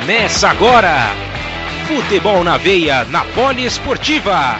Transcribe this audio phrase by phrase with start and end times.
[0.00, 1.14] Começa agora!
[1.86, 4.58] Futebol na veia, na Poliesportiva.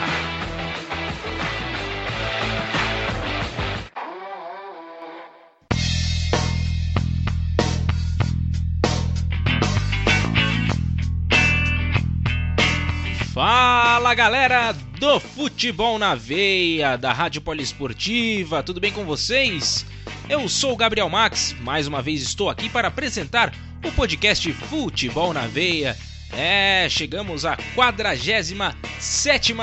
[13.32, 19.86] Fala galera do Futebol na Veia, da Rádio Poliesportiva, tudo bem com vocês?
[20.28, 23.50] Eu sou o Gabriel Max, mais uma vez estou aqui para apresentar
[23.84, 25.96] o podcast Futebol na Veia.
[26.32, 28.54] É, chegamos à 47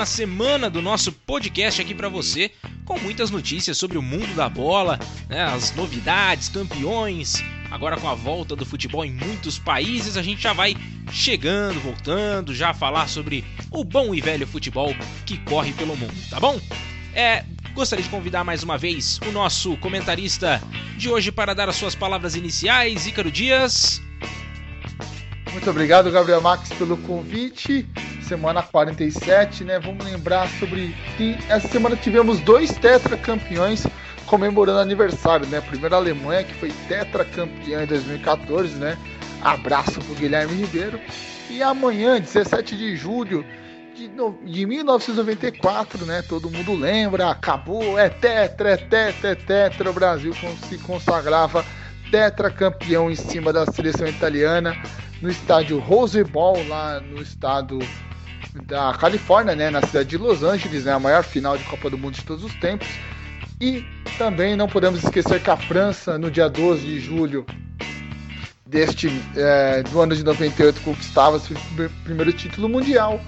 [0.06, 2.50] semana do nosso podcast aqui para você,
[2.84, 7.42] com muitas notícias sobre o mundo da bola, né, as novidades, campeões.
[7.70, 10.76] Agora com a volta do futebol em muitos países, a gente já vai
[11.10, 14.94] chegando, voltando, já falar sobre o bom e velho futebol
[15.24, 16.60] que corre pelo mundo, tá bom?
[17.14, 17.44] É,
[17.74, 20.62] gostaria de convidar mais uma vez o nosso comentarista
[20.96, 24.02] de hoje para dar as suas palavras iniciais, Ícaro Dias.
[25.58, 27.84] Muito obrigado, Gabriel Max, pelo convite.
[28.22, 29.80] Semana 47, né?
[29.80, 30.94] Vamos lembrar sobre.
[31.48, 33.84] Essa semana tivemos dois tetracampeões
[34.26, 35.60] comemorando aniversário, né?
[35.60, 38.96] Primeiro a Alemanha, que foi tetracampeã em 2014, né?
[39.42, 41.00] Abraço pro Guilherme Ribeiro.
[41.50, 43.44] E amanhã, 17 de julho
[43.96, 44.08] de,
[44.44, 46.22] de 1994, né?
[46.22, 49.90] Todo mundo lembra, acabou, é tetra, é tetra, é tetra.
[49.90, 50.32] O Brasil
[50.68, 51.64] se consagrava
[52.12, 54.80] tetracampeão em cima da seleção italiana
[55.20, 57.78] no estádio Rose Bowl, lá no estado
[58.66, 61.98] da Califórnia, né, na cidade de Los Angeles, né, a maior final de Copa do
[61.98, 62.88] Mundo de todos os tempos.
[63.60, 63.84] E
[64.16, 67.44] também não podemos esquecer que a França, no dia 12 de julho
[68.64, 71.56] deste é, do ano de 98, conquistava seu
[72.04, 73.20] primeiro título mundial.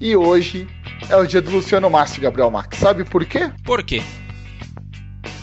[0.00, 0.66] E hoje
[1.08, 2.78] é o dia do Luciano Massi, Gabriel Max.
[2.78, 3.50] Sabe por quê?
[3.64, 4.02] Por quê?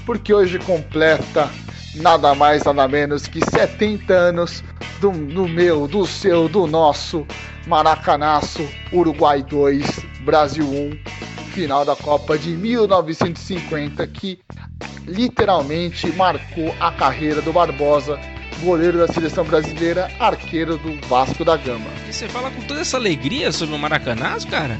[0.05, 1.49] Porque hoje completa
[1.95, 4.63] nada mais, nada menos que 70 anos
[4.99, 7.25] do, do meu, do seu, do nosso
[7.67, 9.85] Maracanaço, Uruguai 2,
[10.21, 14.39] Brasil 1, final da Copa de 1950, que
[15.05, 18.19] literalmente marcou a carreira do Barbosa,
[18.61, 21.89] goleiro da seleção brasileira, arqueiro do Vasco da Gama.
[22.07, 24.77] E você fala com toda essa alegria sobre o Maracanazo, cara?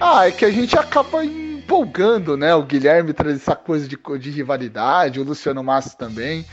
[0.00, 1.22] Ah, é que a gente acaba
[1.70, 2.52] empolgando, né?
[2.52, 6.44] O Guilherme traz essa coisa de, de rivalidade, o Luciano Massi também.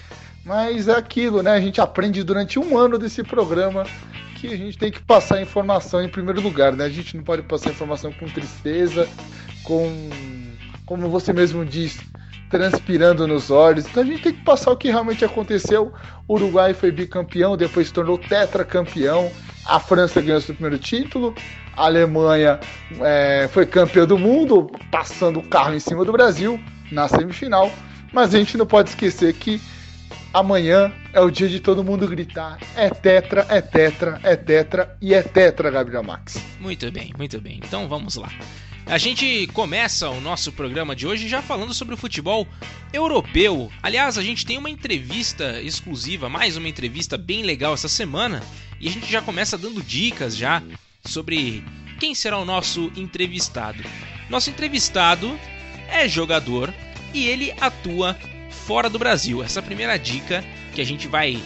[0.45, 1.51] Mas é aquilo, né?
[1.51, 3.83] A gente aprende durante um ano desse programa
[4.35, 6.85] que a gente tem que passar informação em primeiro lugar, né?
[6.85, 9.09] A gente não pode passar informação com tristeza,
[9.63, 9.89] com,
[10.85, 11.99] como você mesmo diz,
[12.47, 13.87] transpirando nos olhos.
[13.87, 15.91] Então a gente tem que passar o que realmente aconteceu.
[16.27, 19.31] O Uruguai foi bicampeão, depois se tornou tetracampeão.
[19.67, 21.35] A França ganhou seu primeiro título.
[21.75, 22.59] A Alemanha
[23.01, 26.59] é, foi campeã do mundo, passando o carro em cima do Brasil
[26.91, 27.71] na semifinal.
[28.13, 29.61] Mas a gente não pode esquecer que
[30.33, 35.13] amanhã é o dia de todo mundo gritar: é tetra, é tetra, é tetra e
[35.13, 36.41] é tetra, Gabriel Max.
[36.59, 37.59] Muito bem, muito bem.
[37.63, 38.29] Então vamos lá.
[38.89, 42.47] A gente começa o nosso programa de hoje já falando sobre o futebol
[42.93, 43.69] europeu.
[43.83, 48.41] Aliás, a gente tem uma entrevista exclusiva, mais uma entrevista bem legal essa semana,
[48.79, 50.63] e a gente já começa dando dicas já
[51.03, 51.65] sobre
[51.99, 53.83] quem será o nosso entrevistado.
[54.29, 55.37] Nosso entrevistado
[55.89, 56.73] é jogador
[57.13, 58.17] e ele atua
[58.49, 59.43] fora do Brasil.
[59.43, 61.43] Essa é a primeira dica que a gente vai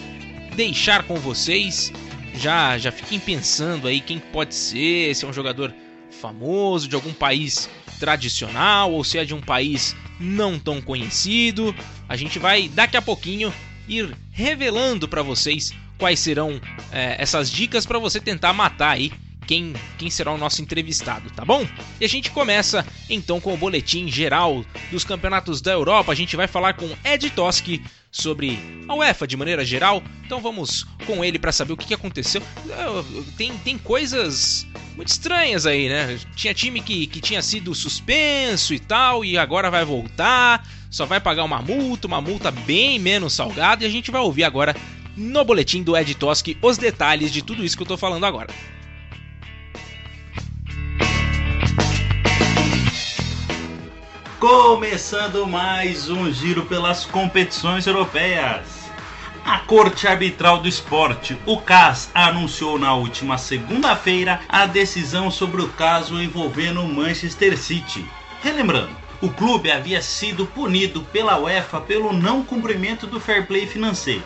[0.56, 1.91] deixar com vocês.
[2.35, 5.74] Já já fiquem pensando aí quem pode ser, se é um jogador
[6.21, 7.67] famoso de algum país
[7.99, 11.75] tradicional ou se é de um país não tão conhecido.
[12.07, 13.51] A gente vai daqui a pouquinho
[13.87, 16.61] ir revelando para vocês quais serão
[16.91, 19.11] é, essas dicas para você tentar matar aí
[19.45, 21.67] quem, quem será o nosso entrevistado, tá bom?
[21.99, 26.12] E a gente começa então com o boletim geral dos campeonatos da Europa.
[26.12, 30.04] A gente vai falar com Ed Toski sobre a UEFA de maneira geral.
[30.25, 32.42] Então vamos com ele para saber o que, aconteceu.
[33.38, 36.19] Tem, tem coisas muito estranhas aí, né?
[36.36, 40.68] Tinha time que, que tinha sido suspenso e tal, e agora vai voltar.
[40.90, 43.84] Só vai pagar uma multa, uma multa bem menos salgada.
[43.84, 44.75] E a gente vai ouvir agora
[45.16, 48.50] no boletim do Ed Toski os detalhes de tudo isso que eu tô falando agora.
[54.41, 58.89] Começando mais um giro pelas competições europeias.
[59.45, 65.69] A Corte Arbitral do Esporte, o CAS, anunciou na última segunda-feira a decisão sobre o
[65.69, 68.03] caso envolvendo o Manchester City.
[68.41, 74.23] Relembrando, o clube havia sido punido pela UEFA pelo não cumprimento do fair play financeiro.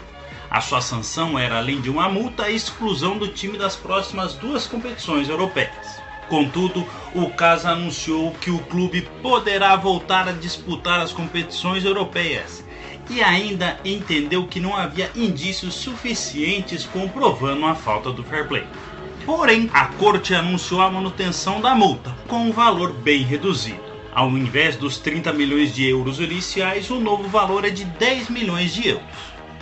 [0.49, 4.65] A sua sanção era, além de uma multa, a exclusão do time das próximas duas
[4.65, 6.04] competições europeias.
[6.29, 12.65] Contudo, o CAS anunciou que o clube poderá voltar a disputar as competições europeias
[13.09, 18.65] e ainda entendeu que não havia indícios suficientes comprovando a falta do fair play.
[19.25, 23.83] Porém, a corte anunciou a manutenção da multa, com um valor bem reduzido.
[24.13, 28.73] Ao invés dos 30 milhões de euros iniciais, o novo valor é de 10 milhões
[28.73, 29.05] de euros.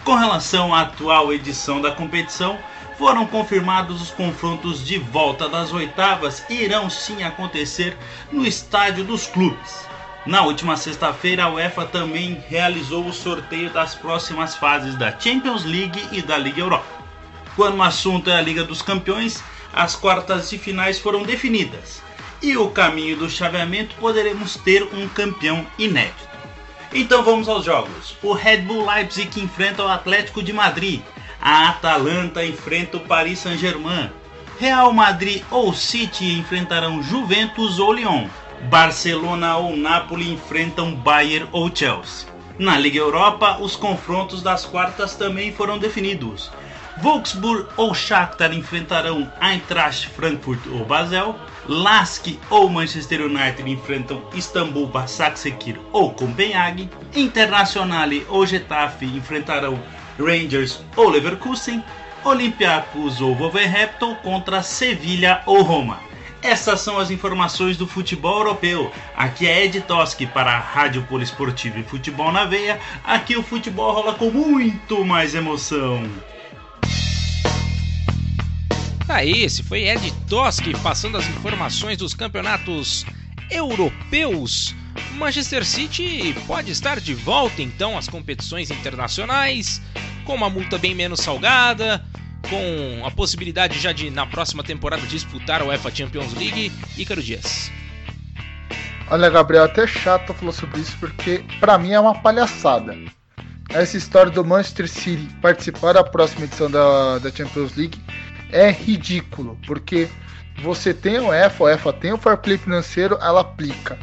[0.03, 2.57] Com relação à atual edição da competição,
[3.03, 7.97] foram confirmados os confrontos de volta das oitavas e irão sim acontecer
[8.31, 9.85] no estádio dos clubes.
[10.25, 16.01] Na última sexta-feira, a UEFA também realizou o sorteio das próximas fases da Champions League
[16.13, 16.87] e da Liga Europa.
[17.57, 22.01] Quando o assunto é a Liga dos Campeões, as quartas de finais foram definidas
[22.41, 26.29] e o caminho do chaveamento poderemos ter um campeão inédito.
[26.93, 28.15] Então vamos aos jogos.
[28.23, 31.01] O Red Bull Leipzig enfrenta o Atlético de Madrid.
[31.45, 34.09] A Atalanta enfrenta o Paris Saint-Germain.
[34.57, 38.29] Real Madrid ou City enfrentarão Juventus ou Lyon.
[38.69, 42.29] Barcelona ou Napoli enfrentam Bayern ou Chelsea.
[42.57, 46.49] Na Liga Europa, os confrontos das quartas também foram definidos.
[47.01, 51.35] Wolfsburg ou Shakhtar enfrentarão Eintracht Frankfurt ou Basel.
[51.67, 56.89] Lask ou Manchester United enfrentam Istambul, Başakşehir ou Copenhague.
[57.13, 59.77] Internazionale ou Getafe enfrentarão
[60.19, 61.83] Rangers ou Leverkusen.
[62.23, 65.99] Olympiacos ou Wolverhampton contra Sevilha ou Roma.
[66.41, 68.91] Essas são as informações do futebol europeu.
[69.15, 72.79] Aqui é Ed Toski para a Rádio Poliesportiva e Futebol na Veia.
[73.03, 76.09] Aqui o futebol rola com muito mais emoção.
[79.07, 83.05] Aí, esse foi Ed Toski passando as informações dos campeonatos
[83.49, 84.75] europeus.
[85.13, 89.81] Manchester City pode estar de volta então às competições internacionais,
[90.25, 92.03] com uma multa bem menos salgada,
[92.49, 96.71] com a possibilidade já de na próxima temporada disputar a UEFA Champions League.
[96.97, 97.71] Ícaro Dias.
[99.09, 102.97] Olha, Gabriel, até chato falar sobre isso porque para mim é uma palhaçada.
[103.69, 107.99] Essa história do Manchester City participar da próxima edição da, da Champions League
[108.51, 110.07] é ridículo, porque
[110.61, 113.97] você tem o EFA, o EFA tem o fair play financeiro, ela aplica.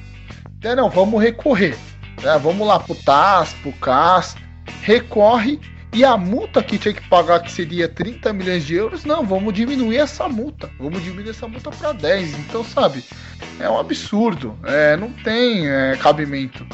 [0.63, 1.77] É, não, vamos recorrer.
[2.23, 2.39] Né?
[2.39, 4.37] Vamos lá pro TAS, pro CAS,
[4.83, 5.59] recorre
[5.93, 9.53] e a multa que tinha que pagar, que seria 30 milhões de euros, não, vamos
[9.53, 10.71] diminuir essa multa.
[10.79, 12.39] Vamos diminuir essa multa para 10.
[12.39, 13.05] Então, sabe,
[13.59, 14.57] é um absurdo.
[14.65, 16.65] É, não tem é, cabimento.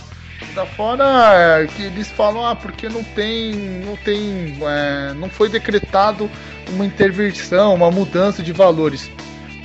[0.55, 1.05] Da fora
[1.35, 3.55] é, que eles falam, ah, porque não tem,
[3.85, 6.31] não tem, é, não foi decretado
[6.71, 9.11] uma intervenção, uma mudança de valores.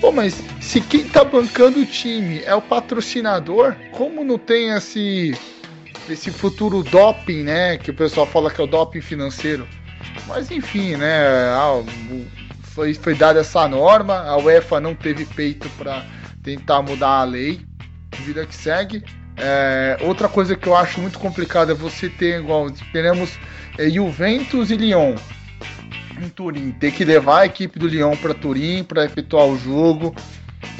[0.01, 5.31] Pô, mas se quem tá bancando o time é o patrocinador, como não tem esse
[6.09, 9.67] esse futuro doping, né, que o pessoal fala que é o doping financeiro?
[10.27, 11.21] Mas enfim, né,
[12.63, 16.03] foi, foi dada essa norma, a UEFA não teve peito para
[16.43, 17.61] tentar mudar a lei,
[18.17, 19.03] vida que segue.
[19.37, 23.37] É, outra coisa que eu acho muito complicada é você ter igual teremos
[23.77, 25.15] é, Juventus e Lyon
[26.23, 30.15] em Turim, ter que levar a equipe do Lyon para Turim para efetuar o jogo.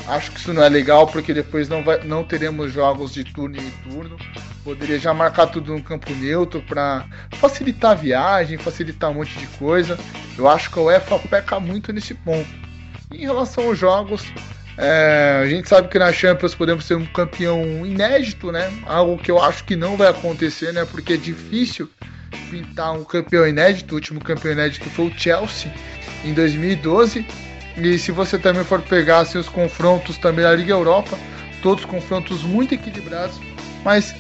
[0.08, 3.58] Acho que isso não é legal porque depois não, vai, não teremos jogos de turno
[3.58, 4.18] em turno.
[4.64, 9.48] Poderia já marcar tudo no campo neutro para facilitar a viagem, facilitar um monte de
[9.58, 9.98] coisa.
[10.38, 12.50] Eu acho que a UEFA peca muito nesse ponto.
[13.12, 14.24] Em relação aos jogos,
[14.78, 18.72] é, a gente sabe que na Champions podemos ser um campeão inédito, né?
[18.86, 20.86] Algo que eu acho que não vai acontecer, né?
[20.86, 21.90] Porque é difícil
[22.50, 23.94] pintar um campeão inédito.
[23.94, 25.72] O último campeão inédito foi o Chelsea
[26.24, 27.26] em 2012.
[27.78, 31.18] E se você também for pegar assim, os confrontos também da Liga Europa,
[31.62, 33.40] todos confrontos muito equilibrados,
[33.84, 34.14] mas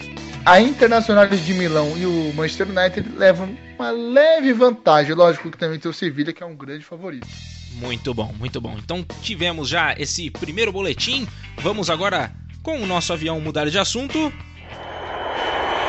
[0.45, 5.13] a Internacional de Milão e o Manchester United levam uma leve vantagem.
[5.13, 7.27] Lógico que também tem o Sevilla, que é um grande favorito.
[7.73, 8.77] Muito bom, muito bom.
[8.77, 11.27] Então tivemos já esse primeiro boletim.
[11.59, 12.31] Vamos agora
[12.63, 14.31] com o nosso avião mudar de assunto.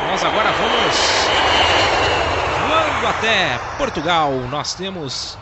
[0.07, 1.82] Nós agora vamos
[3.03, 4.33] voando até Portugal.
[4.49, 5.37] Nós temos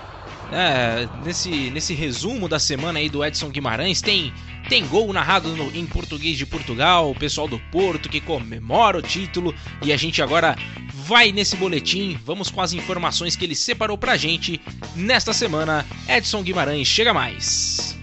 [0.51, 4.33] é, nesse, nesse resumo da semana aí do Edson Guimarães, tem,
[4.69, 9.03] tem gol narrado no, em português de Portugal, o pessoal do Porto que comemora o
[9.03, 10.57] título e a gente agora
[10.93, 14.61] vai nesse boletim, vamos com as informações que ele separou pra gente
[14.97, 15.87] nesta semana.
[16.09, 18.00] Edson Guimarães, chega mais.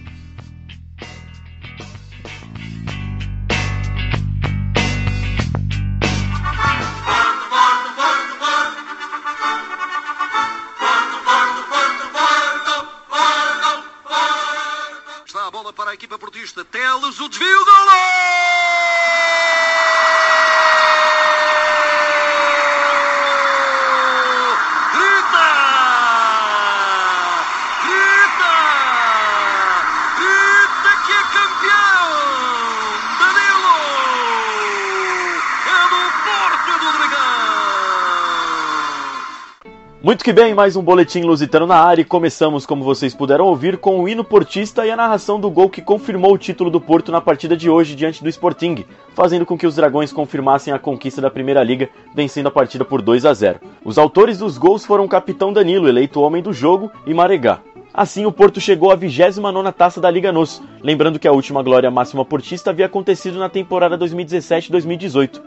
[40.08, 43.76] Muito que bem, mais um boletim lusitano na área e começamos, como vocês puderam ouvir,
[43.76, 47.12] com o hino portista e a narração do gol que confirmou o título do Porto
[47.12, 51.20] na partida de hoje diante do Sporting, fazendo com que os Dragões confirmassem a conquista
[51.20, 53.60] da Primeira Liga, vencendo a partida por 2 a 0.
[53.84, 57.60] Os autores dos gols foram o capitão Danilo, eleito homem do jogo, e Maregá.
[57.92, 61.90] Assim, o Porto chegou à 29ª taça da Liga NOS, lembrando que a última glória
[61.90, 65.38] máxima portista havia acontecido na temporada 2017-2018.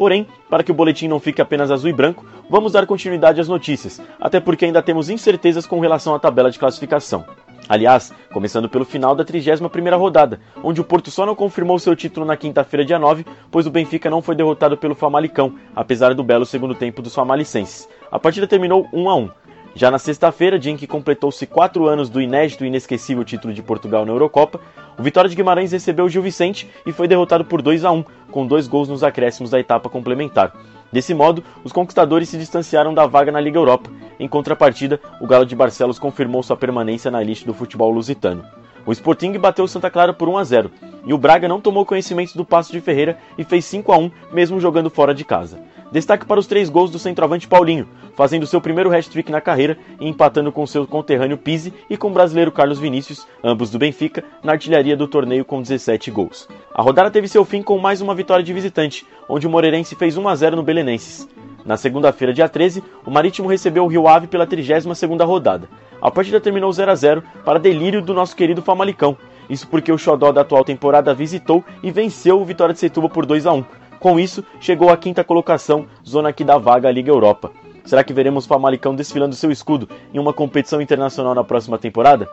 [0.00, 3.48] Porém, para que o boletim não fique apenas azul e branco, vamos dar continuidade às
[3.48, 7.22] notícias, até porque ainda temos incertezas com relação à tabela de classificação.
[7.68, 12.24] Aliás, começando pelo final da 31ª rodada, onde o Porto só não confirmou seu título
[12.24, 16.46] na quinta-feira, dia 9, pois o Benfica não foi derrotado pelo Famalicão, apesar do belo
[16.46, 17.86] segundo tempo dos famalicenses.
[18.10, 19.30] A partida terminou 1 a 1.
[19.74, 23.62] Já na sexta-feira, dia em que completou-se quatro anos do inédito e inesquecível título de
[23.62, 24.60] Portugal na Eurocopa,
[25.00, 28.04] o Vitória de Guimarães recebeu o Gil Vicente e foi derrotado por 2 a 1,
[28.30, 30.52] com dois gols nos acréscimos da etapa complementar.
[30.92, 33.88] Desse modo, os conquistadores se distanciaram da vaga na Liga Europa.
[34.18, 38.44] Em contrapartida, o Galo de Barcelos confirmou sua permanência na lista do futebol lusitano.
[38.84, 40.70] O Sporting bateu o Santa Clara por 1 a 0
[41.06, 44.10] e o Braga não tomou conhecimento do passo de Ferreira e fez 5 a 1
[44.34, 45.58] mesmo jogando fora de casa.
[45.92, 50.08] Destaque para os três gols do centroavante Paulinho, fazendo seu primeiro hat-trick na carreira e
[50.08, 54.52] empatando com seu conterrâneo Pise e com o brasileiro Carlos Vinícius, ambos do Benfica, na
[54.52, 56.48] artilharia do torneio com 17 gols.
[56.72, 60.16] A rodada teve seu fim com mais uma vitória de visitante, onde o Moreirense fez
[60.16, 61.28] 1 a 0 no Belenenses.
[61.64, 65.68] Na segunda-feira, dia 13, o Marítimo recebeu o Rio Ave pela 32ª rodada.
[66.00, 69.16] A partida terminou 0 a 0 para delírio do nosso querido Famalicão.
[69.48, 73.26] Isso porque o xodó da atual temporada visitou e venceu o Vitória de Setúbal por
[73.26, 77.10] 2 a 1 com isso, chegou à quinta colocação, zona que dá vaga à Liga
[77.10, 77.52] Europa.
[77.84, 82.26] Será que veremos o Famalicão desfilando seu escudo em uma competição internacional na próxima temporada?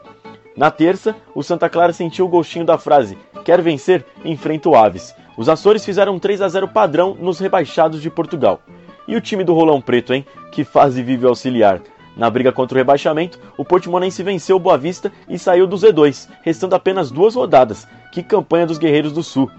[0.55, 4.05] Na terça, o Santa Clara sentiu o gostinho da frase: quer vencer?
[4.24, 5.13] Enfrenta o Aves.
[5.38, 8.62] Os Açores fizeram 3 a 0 padrão nos rebaixados de Portugal.
[9.05, 10.25] E o time do Rolão Preto, hein?
[10.51, 11.81] Que fase vive o auxiliar.
[12.15, 16.29] Na briga contra o rebaixamento, o Portimonense venceu o Boa Vista e saiu do Z2,
[16.41, 17.88] restando apenas duas rodadas.
[18.12, 19.51] Que campanha dos Guerreiros do Sul!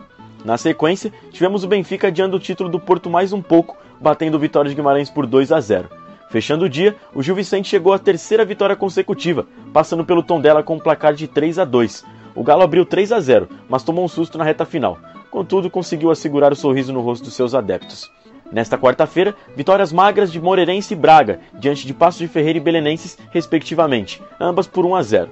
[0.44, 4.40] Na sequência, tivemos o Benfica adiando o título do Porto mais um pouco, batendo o
[4.40, 5.88] Vitória de Guimarães por 2 a 0.
[6.30, 10.76] Fechando o dia, o Gil Vicente chegou à terceira vitória consecutiva, passando pelo Tondela com
[10.76, 12.04] um placar de 3 a 2.
[12.34, 14.98] O Galo abriu 3 a 0, mas tomou um susto na reta final.
[15.30, 18.10] Contudo, conseguiu assegurar o sorriso no rosto dos seus adeptos.
[18.52, 23.18] Nesta quarta-feira, vitórias magras de Moreirense e Braga, diante de Passo de Ferreira e Belenenses,
[23.30, 25.30] respectivamente, ambas por 1 a 0.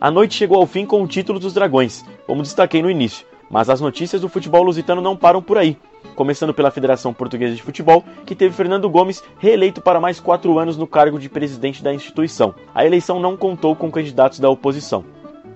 [0.00, 3.26] A noite chegou ao fim com o título dos Dragões, como destaquei no início.
[3.50, 5.76] Mas as notícias do futebol lusitano não param por aí.
[6.14, 10.76] Começando pela Federação Portuguesa de Futebol, que teve Fernando Gomes reeleito para mais quatro anos
[10.76, 12.54] no cargo de presidente da instituição.
[12.74, 15.04] A eleição não contou com candidatos da oposição.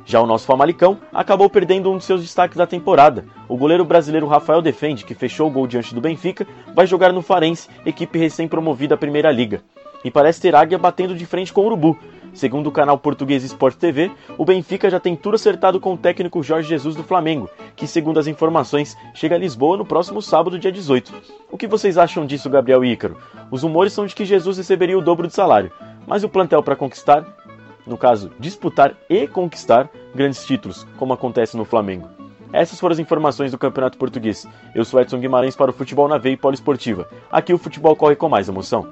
[0.05, 3.25] Já o nosso Famalicão acabou perdendo um de seus destaques da temporada.
[3.49, 7.23] O goleiro brasileiro Rafael Defende, que fechou o gol diante do Benfica, vai jogar no
[7.23, 9.63] Farense, equipe recém-promovida à Primeira Liga.
[10.05, 11.99] E parece ter Águia batendo de frente com o Urubu,
[12.33, 16.43] Segundo o canal português Sport TV, o Benfica já tem tudo acertado com o técnico
[16.43, 20.73] Jorge Jesus do Flamengo, que, segundo as informações, chega a Lisboa no próximo sábado, dia
[20.73, 21.13] 18.
[21.51, 23.17] O que vocês acham disso, Gabriel e Ícaro?
[23.51, 25.73] Os rumores são de que Jesus receberia o dobro de salário,
[26.07, 27.27] mas o plantel para conquistar,
[27.87, 32.09] no caso, disputar e conquistar grandes títulos, como acontece no Flamengo.
[32.53, 34.47] Essas foram as informações do Campeonato Português.
[34.75, 37.09] Eu sou Edson Guimarães para o Futebol na Veia e Poliesportiva.
[37.31, 38.89] Aqui o futebol corre com mais emoção.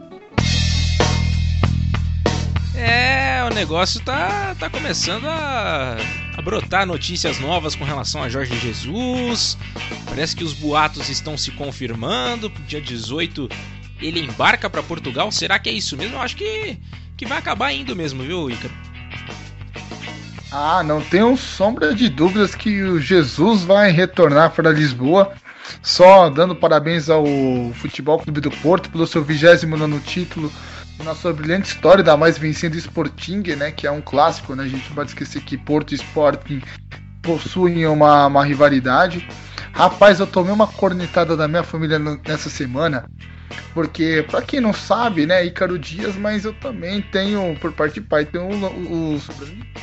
[2.77, 3.18] É,
[3.51, 5.97] o negócio tá, tá começando a,
[6.37, 9.57] a brotar notícias novas com relação a Jorge Jesus.
[10.05, 12.51] Parece que os boatos estão se confirmando.
[12.67, 13.49] Dia 18
[14.01, 15.33] ele embarca para Portugal.
[15.33, 16.17] Será que é isso mesmo?
[16.17, 16.77] Eu acho que,
[17.17, 18.75] que vai acabar indo mesmo, viu, Ícaro?
[20.53, 25.33] Ah, não tenho sombra de dúvidas que o Jesus vai retornar para Lisboa.
[25.83, 27.25] Só dando parabéns ao
[27.75, 30.53] Futebol Clube do Porto pelo seu 29 título
[31.05, 34.69] na sua brilhante história da mais vencendo Sporting, né, que é um clássico, né, a
[34.69, 36.61] gente não pode esquecer que Porto e Sporting
[37.23, 39.27] possuem uma, uma rivalidade.
[39.73, 43.09] Rapaz, eu tomei uma cornetada da minha família nessa semana,
[43.73, 48.01] porque, para quem não sabe, né, Ícaro Dias, mas eu também tenho, por parte de
[48.01, 49.21] pai, tenho o, o, o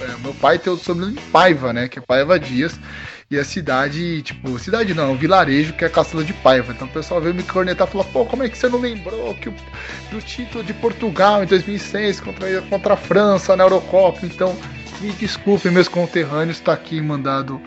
[0.01, 2.79] é, meu pai tem o sobrenome Paiva, né, que é Paiva Dias,
[3.29, 6.71] e a cidade, tipo, cidade não, um vilarejo que é Castelo de Paiva.
[6.71, 9.33] Então o pessoal veio me cornetar e falou: pô, como é que você não lembrou
[9.35, 9.55] que o,
[10.11, 14.25] do título de Portugal em 2006 contra, contra a França na Eurocopa?
[14.25, 14.55] Então,
[15.01, 17.59] me desculpem, meus conterrâneos, está aqui mandado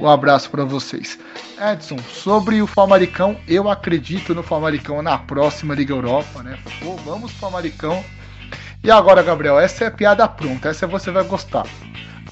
[0.00, 1.16] um abraço para vocês.
[1.56, 6.58] Edson, sobre o Famaricão, eu acredito no Famaricão na próxima Liga Europa, né?
[6.82, 8.04] Pô, vamos Famaricão.
[8.82, 11.64] E agora, Gabriel, essa é a piada pronta, essa você vai gostar.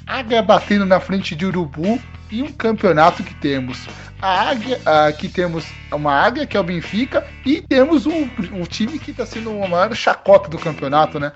[0.05, 2.01] Águia batendo na frente de Urubu
[2.33, 3.87] e um campeonato que temos
[4.21, 4.81] a águia,
[5.19, 9.27] que temos uma águia que é o Benfica e temos um, um time que está
[9.27, 11.33] sendo uma maior chacota do campeonato, né?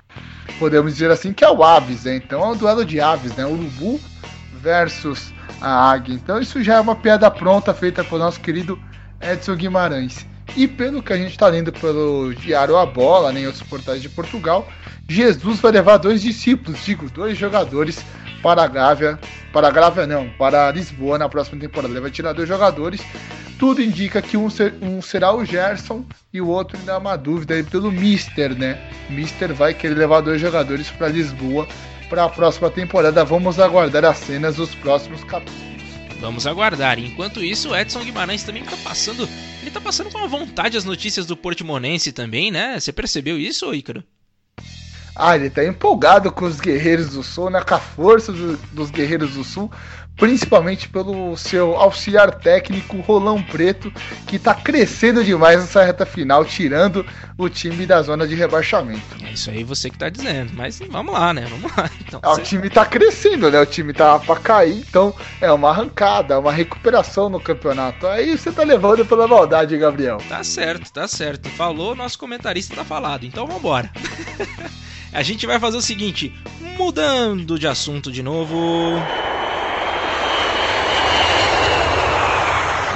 [0.57, 2.15] podemos dizer assim, que é o Aves, né?
[2.15, 3.45] Então é um duelo de aves, né?
[3.45, 3.99] Urubu
[4.61, 6.15] versus a Águia.
[6.15, 8.79] Então isso já é uma piada pronta feita pelo nosso querido
[9.21, 10.25] Edson Guimarães.
[10.55, 14.01] E pelo que a gente está lendo pelo Diário A Bola, nem né, outros portais
[14.01, 14.67] de Portugal,
[15.07, 18.03] Jesus vai levar dois discípulos, digo, dois jogadores
[18.41, 19.19] para a Gávea,
[19.51, 21.93] para a Gávea não, para Lisboa na próxima temporada.
[21.93, 23.01] Ele vai tirar dois jogadores.
[23.57, 27.15] Tudo indica que um, ser, um será o Gerson e o outro ainda é uma
[27.15, 28.79] dúvida aí pelo Mister, né?
[29.09, 31.67] Mister vai querer levar dois jogadores para Lisboa
[32.07, 33.25] para a próxima temporada.
[33.25, 35.67] Vamos aguardar as cenas dos próximos capítulos.
[36.19, 36.99] Vamos aguardar.
[36.99, 39.27] Enquanto isso, o Edson Guimarães também está passando.
[39.61, 42.79] Ele tá passando com a vontade as notícias do Portimonense também, né?
[42.79, 44.03] Você percebeu isso, Ícaro?
[45.19, 47.61] Ah, ele tá empolgado com os Guerreiros do Sul, né?
[47.61, 49.71] Com a força do, dos Guerreiros do Sul,
[50.15, 53.91] principalmente pelo seu auxiliar técnico Rolão Preto,
[54.27, 57.03] que tá crescendo demais nessa reta final, tirando
[57.35, 59.01] o time da zona de rebaixamento.
[59.23, 61.45] É isso aí você que tá dizendo, mas vamos lá, né?
[61.49, 61.89] Vamos lá.
[62.07, 63.59] Então, é, o time tá crescendo, né?
[63.59, 68.07] O time tá pra cair, então é uma arrancada, uma recuperação no campeonato.
[68.07, 70.19] Aí você tá levando pela maldade, Gabriel.
[70.29, 71.49] Tá certo, tá certo.
[71.49, 73.25] Falou, nosso comentarista tá falado.
[73.25, 73.91] Então vambora.
[75.11, 76.33] A gente vai fazer o seguinte,
[76.77, 78.93] mudando de assunto de novo.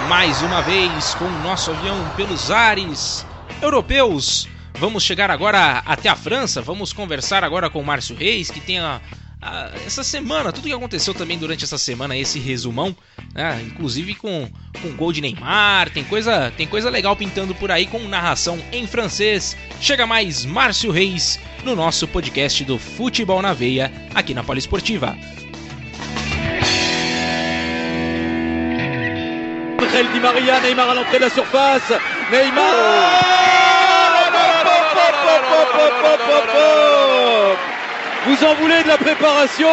[0.08, 3.26] Mais uma vez com o nosso avião pelos ares
[3.62, 4.48] europeus.
[4.74, 6.62] Vamos chegar agora até a França.
[6.62, 9.00] Vamos conversar agora com o Márcio Reis, que tem a,
[9.42, 12.96] a, essa semana, tudo que aconteceu também durante essa semana, esse resumão,
[13.34, 13.62] né?
[13.66, 14.50] inclusive com,
[14.82, 18.86] com gol de Neymar, tem coisa, tem coisa legal pintando por aí com narração em
[18.86, 19.58] francês.
[19.80, 25.18] Chega mais Márcio Reis no nosso podcast do Futebol na Veia, aqui na Poliesportiva.
[30.14, 31.94] Di Maria, Neymar à l'entrée de la surface,
[32.32, 33.52] Neymar
[38.26, 39.68] Vous en voulez de la préparation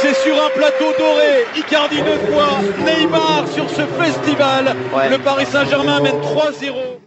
[0.00, 4.74] C'est sur un plateau doré, Icardi deux fois, Neymar sur ce festival.
[4.90, 5.10] Ouais.
[5.10, 6.98] Le Paris Saint-Germain mène 3-0.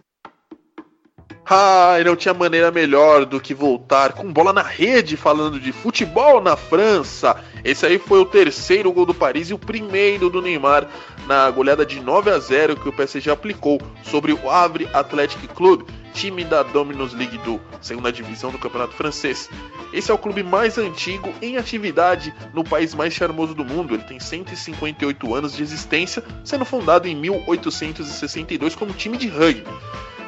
[1.50, 5.72] Ah, e não tinha maneira melhor do que voltar com bola na rede falando de
[5.72, 7.36] futebol na França.
[7.64, 10.86] Esse aí foi o terceiro gol do Paris e o primeiro do Neymar
[11.26, 15.82] na goleada de 9 a 0 que o PSG aplicou sobre o Havre Athletic Club,
[16.12, 19.48] time da Dominus League do segunda divisão do Campeonato Francês.
[19.92, 23.94] Esse é o clube mais antigo em atividade no país mais charmoso do mundo.
[23.94, 29.64] Ele tem 158 anos de existência, sendo fundado em 1862 como time de rugby.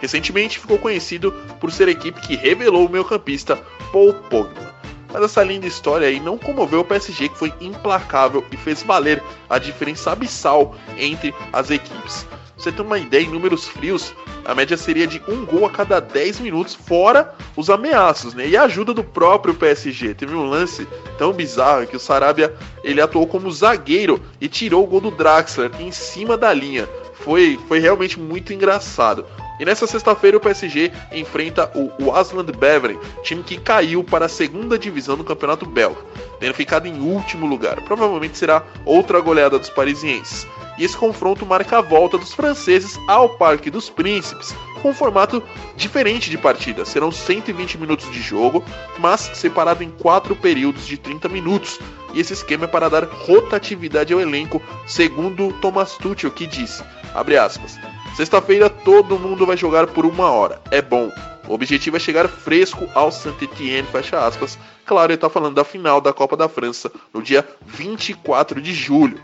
[0.01, 3.57] Recentemente ficou conhecido por ser a equipe que revelou o meio-campista
[3.92, 4.75] Paul Pogba.
[5.14, 9.23] Mas essa linda história aí não comoveu o PSG, que foi implacável e fez valer
[9.49, 12.27] a diferença abissal entre as equipes.
[12.57, 14.14] Você tem uma ideia, em números frios,
[14.45, 18.47] a média seria de um gol a cada 10 minutos, fora os ameaços, né?
[18.47, 20.14] E a ajuda do próprio PSG.
[20.14, 20.87] Teve um lance
[21.19, 25.71] tão bizarro que o Sarabia ele atuou como zagueiro e tirou o gol do Draxler
[25.81, 26.88] em cima da linha.
[27.14, 29.25] Foi, foi realmente muito engraçado.
[29.59, 34.79] E nessa sexta-feira o PSG enfrenta o Wasland Beveren, time que caiu para a segunda
[34.79, 36.01] divisão do Campeonato Belga,
[36.40, 37.81] tendo ficado em último lugar.
[37.83, 40.47] Provavelmente será outra goleada dos parisienses.
[40.77, 45.43] E esse confronto marca a volta dos franceses ao Parque dos Príncipes, com um formato
[45.77, 46.85] diferente de partida.
[46.85, 48.65] Serão 120 minutos de jogo,
[48.99, 51.79] mas separado em quatro períodos de 30 minutos.
[52.13, 56.83] E esse esquema é para dar rotatividade ao elenco, segundo Thomas Tuchel, que disse,
[57.15, 57.79] aspas,
[58.17, 60.61] Sexta-feira todo mundo vai jogar por uma hora.
[60.71, 61.11] É bom.
[61.49, 64.57] O objetivo é chegar fresco ao Saint-Étienne, fecha aspas.
[64.87, 69.21] Claro, ele está falando da final da Copa da França no dia 24 de julho.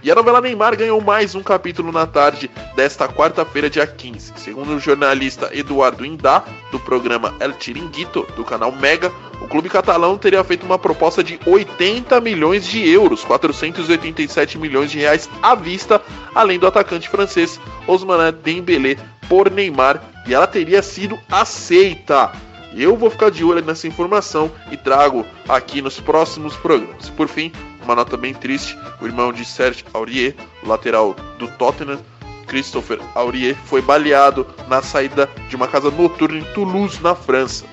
[0.00, 4.32] E a novela Neymar ganhou mais um capítulo na tarde desta quarta-feira, dia 15.
[4.36, 10.16] Segundo o jornalista Eduardo Indá, do programa El Chiringuito, do canal Mega, o clube catalão
[10.16, 16.00] teria feito uma proposta de 80 milhões de euros, 487 milhões de reais à vista,
[16.32, 18.96] além do atacante francês Osman Dembélé
[19.28, 22.30] por Neymar, e ela teria sido aceita.
[22.72, 27.10] Eu vou ficar de olho nessa informação e trago aqui nos próximos programas.
[27.10, 27.50] Por fim,
[27.88, 31.98] uma nota bem triste: o irmão de Serge Aurier, lateral do Tottenham,
[32.46, 37.64] Christopher Aurier, foi baleado na saída de uma casa noturna em Toulouse, na França.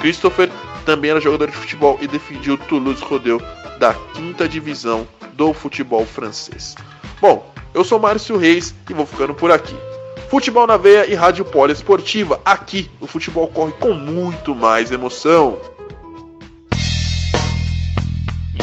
[0.00, 0.50] Christopher
[0.84, 3.40] também era jogador de futebol e defendia o Toulouse Rodeu
[3.78, 6.74] da quinta divisão do futebol francês.
[7.20, 9.76] Bom, eu sou Márcio Reis e vou ficando por aqui.
[10.28, 12.40] Futebol na veia e Rádio Poliesportiva.
[12.44, 15.58] Aqui o futebol corre com muito mais emoção.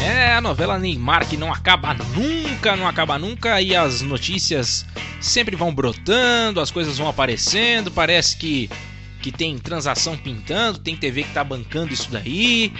[0.04, 4.86] É a novela Neymar que não acaba nunca, não acaba nunca e as notícias
[5.20, 8.70] sempre vão brotando, as coisas vão aparecendo, parece que
[9.22, 12.72] que tem transação pintando, tem TV que tá bancando isso daí.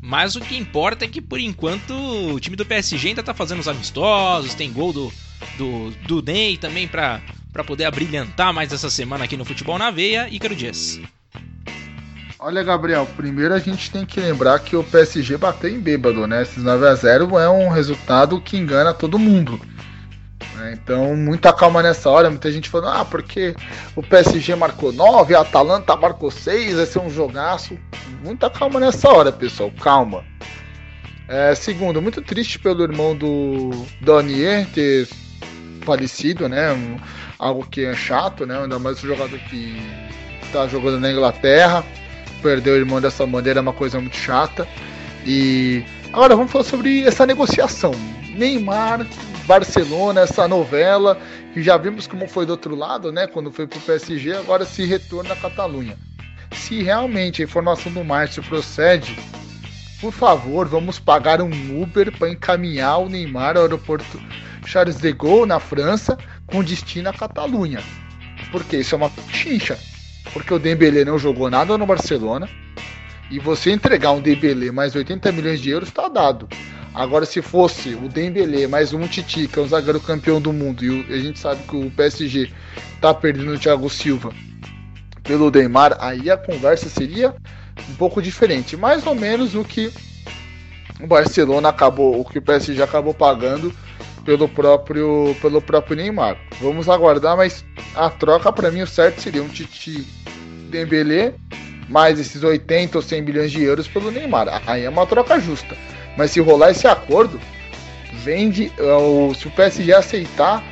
[0.00, 3.60] Mas o que importa é que por enquanto o time do PSG ainda tá fazendo
[3.60, 5.12] os amistosos, tem gol do,
[5.58, 7.20] do, do Ney também pra,
[7.52, 10.28] pra poder abrilhantar mais essa semana aqui no Futebol na Veia.
[10.30, 11.00] Ícaro Dias.
[12.42, 16.40] Olha, Gabriel, primeiro a gente tem que lembrar que o PSG bateu em bêbado, né?
[16.40, 19.60] Esses 9 a 0 é um resultado que engana todo mundo.
[20.56, 20.72] né?
[20.72, 22.30] Então, muita calma nessa hora.
[22.30, 23.54] Muita gente falando, ah, porque
[23.94, 27.78] o PSG marcou 9, a Atalanta marcou 6, vai ser um jogaço.
[28.24, 30.24] Muita calma nessa hora, pessoal, calma.
[31.28, 35.06] É, segundo, muito triste pelo irmão do Danier ter
[35.82, 36.72] falecido, né?
[36.72, 36.96] Um-
[37.38, 38.62] algo que é chato, né?
[38.62, 39.76] Ainda mais o jogador que
[40.52, 41.84] tá jogando na Inglaterra.
[42.42, 44.66] Perder o irmão dessa maneira é uma coisa muito chata.
[45.26, 47.92] E agora vamos falar sobre essa negociação.
[48.34, 49.06] Neymar,
[49.46, 51.18] Barcelona, essa novela,
[51.52, 53.26] que já vimos como foi do outro lado, né?
[53.26, 55.96] Quando foi pro PSG, agora se retorna à Catalunha.
[56.52, 59.16] Se realmente a informação do Márcio procede,
[60.00, 64.20] por favor, vamos pagar um Uber para encaminhar o Neymar ao aeroporto
[64.66, 67.82] Charles de Gaulle, na França, com destino à Catalunha.
[68.50, 69.78] Porque isso é uma chincha.
[70.32, 72.48] Porque o Dembélé não jogou nada no Barcelona.
[73.30, 76.48] E você entregar um Dembélé mais 80 milhões de euros está dado.
[76.92, 80.84] Agora, se fosse o Dembélé mais um Titi, que é um zagueiro campeão do mundo,
[80.84, 82.50] e a gente sabe que o PSG
[83.00, 84.32] tá perdendo o Thiago Silva
[85.22, 87.34] pelo Neymar, aí a conversa seria
[87.88, 88.76] um pouco diferente.
[88.76, 89.92] Mais ou menos o que
[91.00, 93.72] o Barcelona acabou, o que o PSG acabou pagando
[94.24, 96.36] pelo próprio, pelo próprio Neymar.
[96.60, 100.06] Vamos aguardar, mas a troca para mim o certo seria um Titi
[100.70, 101.34] Dembélé
[101.88, 104.62] mais esses 80 ou 100 milhões de euros pelo Neymar.
[104.66, 105.76] Aí é uma troca justa.
[106.16, 107.40] Mas se rolar esse acordo,
[108.22, 110.62] vende, é, o- se o PSG aceitar,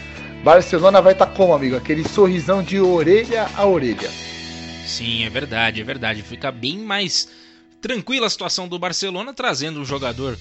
[0.45, 1.77] Barcelona vai estar como, amigo?
[1.77, 4.09] Aquele sorrisão de orelha a orelha.
[4.87, 6.23] Sim, é verdade, é verdade.
[6.23, 7.29] Fica bem mais
[7.81, 10.39] tranquila a situação do Barcelona, trazendo um jogador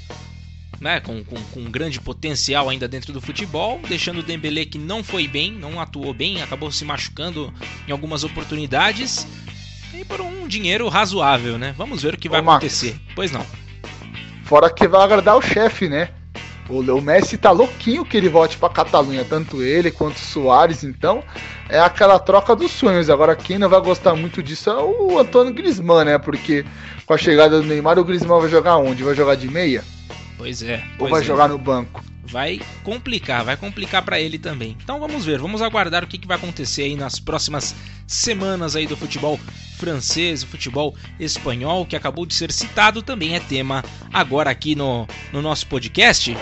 [0.79, 4.77] né, com, com, com um grande potencial ainda dentro do futebol, deixando o Dembélé que
[4.77, 7.53] não foi bem, não atuou bem, acabou se machucando
[7.87, 9.27] em algumas oportunidades.
[9.93, 11.73] E por um dinheiro razoável, né?
[11.77, 12.57] Vamos ver o que vai Ô, Max.
[12.57, 12.99] acontecer.
[13.15, 13.45] Pois não.
[14.43, 16.09] Fora que vai agradar o chefe, né?
[16.69, 20.83] O o Messi tá louquinho que ele volte pra Catalunha, tanto ele quanto o Soares,
[20.83, 21.23] então
[21.69, 23.09] é aquela troca dos sonhos.
[23.09, 26.17] Agora quem não vai gostar muito disso é o Antônio Griezmann, né?
[26.17, 26.65] Porque
[27.05, 29.03] com a chegada do Neymar, o Griezmann vai jogar onde?
[29.03, 29.83] Vai jogar de meia?
[30.37, 30.83] Pois é.
[30.93, 31.25] Ou pois vai é.
[31.25, 32.03] jogar no banco?
[32.27, 34.77] vai complicar, vai complicar para ele também.
[34.83, 37.73] Então vamos ver, vamos aguardar o que, que vai acontecer aí nas próximas
[38.05, 39.39] semanas aí do futebol
[39.77, 45.07] francês, o futebol espanhol, que acabou de ser citado, também é tema agora aqui no,
[45.31, 46.35] no nosso podcast.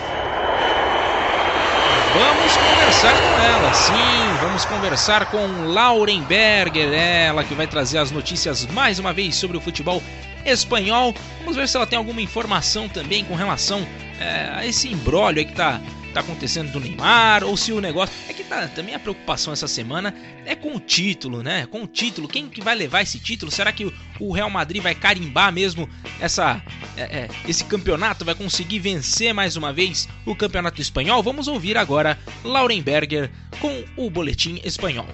[2.16, 8.10] Vamos conversar com ela, sim, vamos conversar com Lauren Berger, ela que vai trazer as
[8.10, 10.02] notícias mais uma vez sobre o futebol
[10.42, 11.14] espanhol.
[11.40, 13.86] Vamos ver se ela tem alguma informação também com relação
[14.18, 15.78] é, a esse imbróglio aí que tá,
[16.16, 18.14] tá acontecendo do Neymar, ou se o negócio.
[18.26, 20.14] É que tá, também a preocupação essa semana
[20.46, 21.66] é com o título, né?
[21.66, 22.26] Com o título.
[22.26, 23.52] Quem que vai levar esse título?
[23.52, 25.86] Será que o, Real Madrid vai carimbar mesmo
[26.18, 26.62] essa,
[26.96, 28.24] é, é, esse campeonato?
[28.24, 31.22] Vai conseguir vencer mais uma vez o campeonato espanhol?
[31.22, 35.08] Vamos ouvir agora Lauren Berger com o Boletim Espanhol.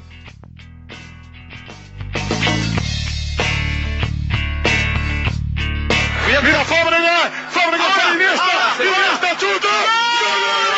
[6.42, 10.71] Mira Fábregas, Fábregas para Iniesta, Iniesta chuta.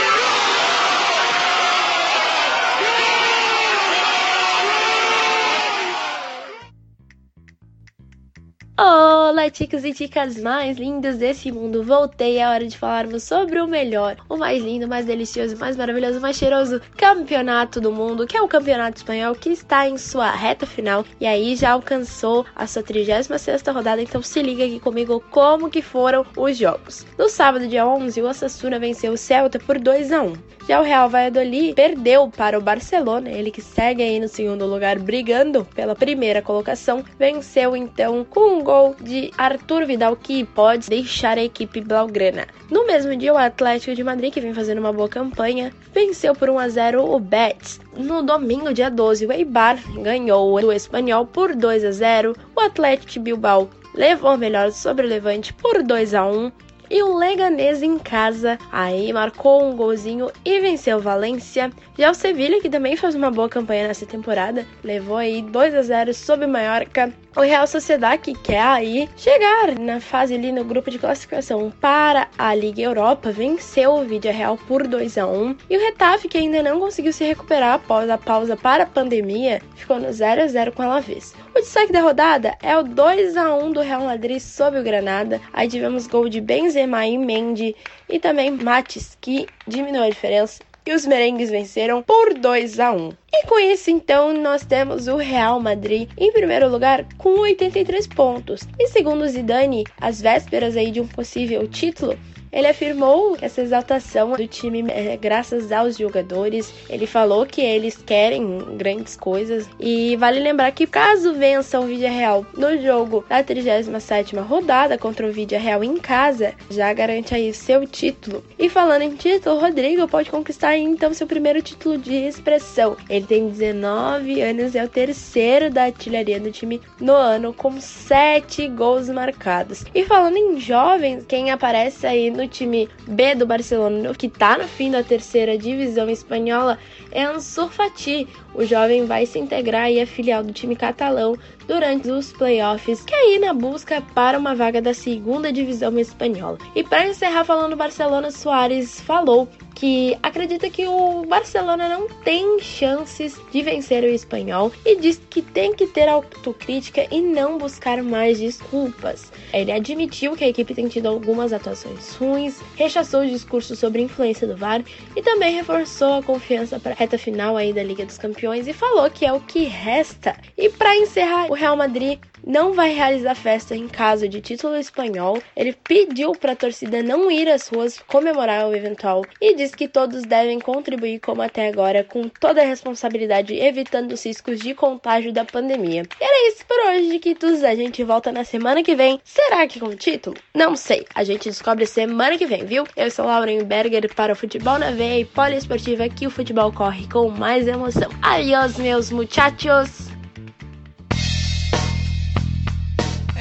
[8.76, 11.84] Olá, chicos e chicas mais lindos desse mundo.
[11.84, 16.20] Voltei, é hora de falarmos sobre o melhor, o mais lindo, mais delicioso, mais maravilhoso,
[16.20, 20.66] mais cheiroso campeonato do mundo, que é o Campeonato Espanhol, que está em sua reta
[20.66, 25.70] final e aí já alcançou a sua 36ª rodada, então se liga aqui comigo como
[25.70, 27.06] que foram os jogos.
[27.16, 30.32] No sábado, dia 11, o Osasuna venceu o Celta por 2 a 1.
[30.66, 34.98] Já o Real Valladolid perdeu para o Barcelona, ele que segue aí no segundo lugar
[34.98, 41.36] brigando pela primeira colocação, venceu então com um gol de Arthur Vidal que pode deixar
[41.36, 42.46] a equipe blaugrana.
[42.70, 46.48] No mesmo dia, o Atlético de Madrid, que vem fazendo uma boa campanha, venceu por
[46.48, 47.78] 1 a 0 o Betis.
[47.94, 52.34] No domingo, dia 12, o Eibar ganhou o Espanhol por 2 a 0.
[52.56, 56.50] O Atlético de Bilbao levou melhor sobre o Levante por 2 a 1.
[56.94, 61.72] E o Leganés em casa, aí marcou um golzinho e venceu o Valência.
[61.98, 65.82] Já o Sevilha, que também faz uma boa campanha nessa temporada, levou aí 2 a
[65.82, 67.12] 0 sobre o Mallorca.
[67.36, 72.28] O Real Sociedade que quer aí chegar na fase ali no grupo de classificação para
[72.38, 76.38] a Liga Europa, venceu o Vídeo Real por 2 a 1 e o Retafe que
[76.38, 80.46] ainda não conseguiu se recuperar após a pausa para a pandemia, ficou no 0 a
[80.46, 81.34] 0 com a Alavés.
[81.52, 85.40] O destaque da rodada é o 2 a 1 do Real Madrid sobre o Granada.
[85.52, 87.74] Aí tivemos gol de Benzema e Mendy
[88.08, 93.10] e também Mates que diminuiu a diferença e os merengues venceram por 2 a 1.
[93.32, 98.62] E com isso, então, nós temos o Real Madrid em primeiro lugar com 83 pontos.
[98.78, 102.18] E segundo Zidane, às vésperas aí de um possível título,
[102.54, 106.72] ele afirmou essa exaltação do time é graças aos jogadores.
[106.88, 109.68] Ele falou que eles querem grandes coisas.
[109.80, 115.26] E vale lembrar que caso vença o Vídeo Real no jogo da 37 rodada contra
[115.26, 118.44] o Vídeo Real em casa, já garante aí seu título.
[118.56, 122.96] E falando em título, Rodrigo pode conquistar então seu primeiro título de expressão.
[123.10, 127.80] Ele tem 19 anos e é o terceiro da artilharia do time no ano, com
[127.80, 129.84] 7 gols marcados.
[129.92, 134.68] E falando em jovens, quem aparece aí no time B do Barcelona, que está no
[134.68, 136.78] fim da terceira divisão espanhola,
[137.10, 138.26] é Ansu Fati.
[138.54, 143.14] O jovem vai se integrar e é filial do time catalão durante os playoffs, que
[143.14, 146.58] é aí na busca para uma vaga da segunda divisão espanhola.
[146.74, 153.40] E para encerrar falando Barcelona, Soares falou que acredita que o Barcelona não tem chances
[153.50, 158.38] de vencer o espanhol e diz que tem que ter autocrítica e não buscar mais
[158.38, 159.32] desculpas.
[159.52, 164.04] Ele admitiu que a equipe tem tido algumas atuações ruins, rechaçou o discurso sobre a
[164.04, 164.82] influência do VAR
[165.16, 168.72] e também reforçou a confiança para a reta final aí da Liga dos Campeões e
[168.72, 170.36] falou que é o que resta.
[170.56, 175.40] E para encerrar, o Real Madrid não vai realizar festa em caso de título espanhol.
[175.56, 179.86] Ele pediu para a torcida não ir às ruas comemorar o eventual e diz que
[179.86, 185.32] todos devem contribuir como até agora com toda a responsabilidade, evitando os riscos de contágio
[185.32, 186.02] da pandemia.
[186.20, 187.62] E era isso por hoje, Kitos.
[187.62, 189.20] A gente volta na semana que vem.
[189.22, 190.36] Será que com título?
[190.52, 191.06] Não sei.
[191.14, 192.84] A gente descobre semana que vem, viu?
[192.96, 197.08] Eu sou Lauren Berger para o Futebol na Veia e Poliesportiva que o futebol corre
[197.08, 198.10] com mais emoção.
[198.20, 200.14] Adiós, meus muchachos!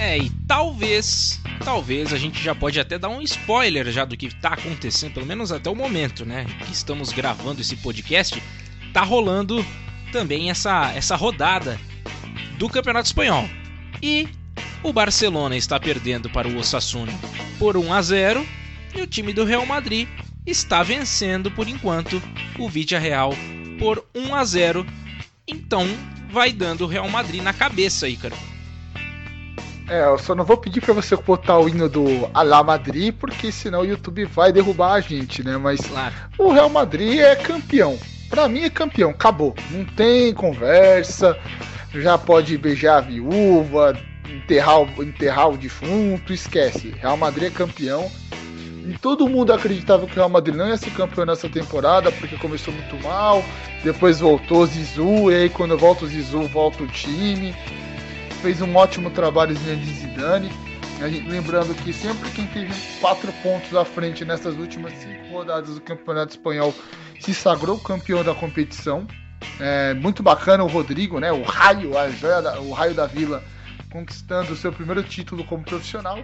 [0.04, 4.36] É, e talvez, talvez a gente já pode até dar um spoiler já do que
[4.36, 6.46] tá acontecendo, pelo menos até o momento, né?
[6.66, 8.44] Que estamos gravando esse podcast,
[8.92, 9.66] tá rolando
[10.12, 11.80] também essa, essa rodada
[12.58, 13.50] do Campeonato Espanhol.
[14.02, 14.28] E
[14.84, 17.14] o Barcelona está perdendo para o Osasuna
[17.58, 18.48] por 1 a 0
[18.94, 20.06] e o time do Real Madrid
[20.46, 22.22] está vencendo por enquanto
[22.60, 23.34] o Vidia Real
[23.80, 24.86] por 1 a 0.
[25.48, 25.88] Então
[26.30, 28.36] vai dando o Real Madrid na cabeça, Ícaro.
[29.94, 33.52] É, eu só não vou pedir para você botar o hino do Alá Madrid, porque
[33.52, 35.56] senão o YouTube vai derrubar a gente, né?
[35.56, 36.16] Mas claro.
[36.36, 38.00] o Real Madrid é campeão.
[38.28, 39.54] Para mim é campeão, acabou.
[39.70, 41.38] Não tem conversa.
[41.94, 43.96] Já pode beijar a viúva,
[44.28, 46.90] enterrar, enterrar o defunto, esquece.
[47.00, 48.10] Real Madrid é campeão.
[48.90, 52.36] E todo mundo acreditava que o Real Madrid não ia ser campeão nessa temporada, porque
[52.38, 53.46] começou muito mal.
[53.84, 57.54] Depois voltou Zizu, e aí quando volta o Zizu, volta o time
[58.44, 60.52] fez um ótimo trabalho de Zidane.
[61.00, 65.80] Gente, lembrando que sempre quem teve quatro pontos à frente nessas últimas cinco rodadas do
[65.80, 66.76] Campeonato Espanhol
[67.22, 69.08] se sagrou campeão da competição.
[69.62, 71.32] É, muito bacana o Rodrigo, né?
[71.32, 73.42] O raio, a joia da, o raio da Vila,
[73.90, 76.20] conquistando o seu primeiro título como profissional.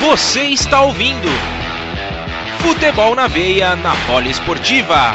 [0.00, 1.28] Você está ouvindo
[2.64, 5.12] Futebol na Veia na Poliesportiva.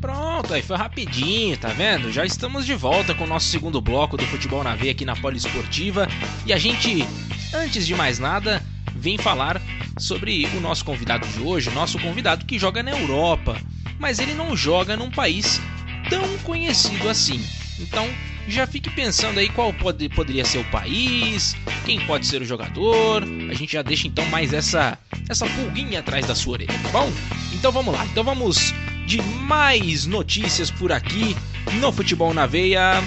[0.00, 2.10] Pronto, aí foi rapidinho, tá vendo?
[2.10, 5.14] Já estamos de volta com o nosso segundo bloco do Futebol na Veia aqui na
[5.14, 6.08] Poliesportiva.
[6.44, 7.06] E a gente,
[7.54, 8.60] antes de mais nada,
[8.92, 9.62] vem falar
[9.96, 13.56] sobre o nosso convidado de hoje, nosso convidado que joga na Europa,
[13.96, 15.60] mas ele não joga num país
[16.08, 17.40] tão conhecido assim.
[17.78, 18.08] Então,
[18.50, 23.22] já fique pensando aí qual pode, poderia ser o país, quem pode ser o jogador.
[23.50, 27.10] A gente já deixa então mais essa essa pulguinha atrás da sua orelha, tá bom?
[27.52, 28.04] Então vamos lá.
[28.06, 28.74] Então vamos
[29.06, 31.36] de mais notícias por aqui
[31.74, 33.02] no Futebol na Veia.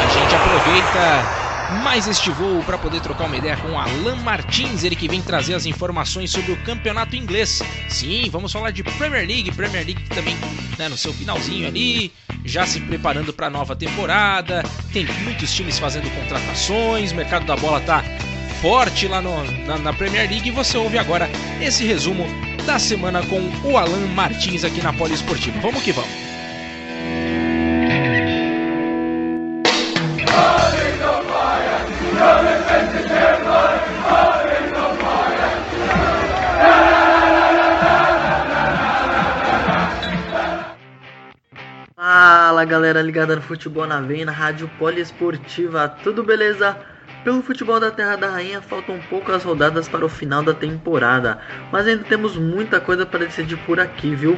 [0.00, 1.41] A gente aproveita
[1.72, 5.54] mais este voo para poder trocar uma ideia com Alan Martins, ele que vem trazer
[5.54, 7.62] as informações sobre o campeonato inglês.
[7.88, 10.36] Sim, vamos falar de Premier League, Premier League também
[10.78, 12.12] né, no seu finalzinho ali,
[12.44, 14.62] já se preparando para a nova temporada.
[14.92, 18.04] Tem muitos times fazendo contratações, o mercado da bola tá
[18.60, 21.28] forte lá no, na, na Premier League e você ouve agora
[21.60, 22.24] esse resumo
[22.64, 25.58] da semana com o Alan Martins aqui na Poliesportiva.
[25.60, 26.31] Vamos que vamos.
[42.62, 46.76] Fala galera ligada no Futebol na Veia, na Rádio Poliesportiva, tudo beleza?
[47.24, 51.38] Pelo futebol da Terra da Rainha faltam poucas rodadas para o final da temporada,
[51.70, 54.36] mas ainda temos muita coisa para decidir por aqui, viu?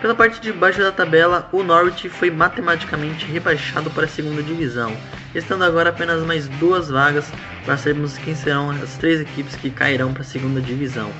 [0.00, 4.96] Pela parte de baixo da tabela, o Norwich foi matematicamente rebaixado para a segunda divisão,
[5.32, 7.30] estando agora apenas mais duas vagas
[7.64, 11.12] para sabermos quem serão as três equipes que cairão para a segunda divisão.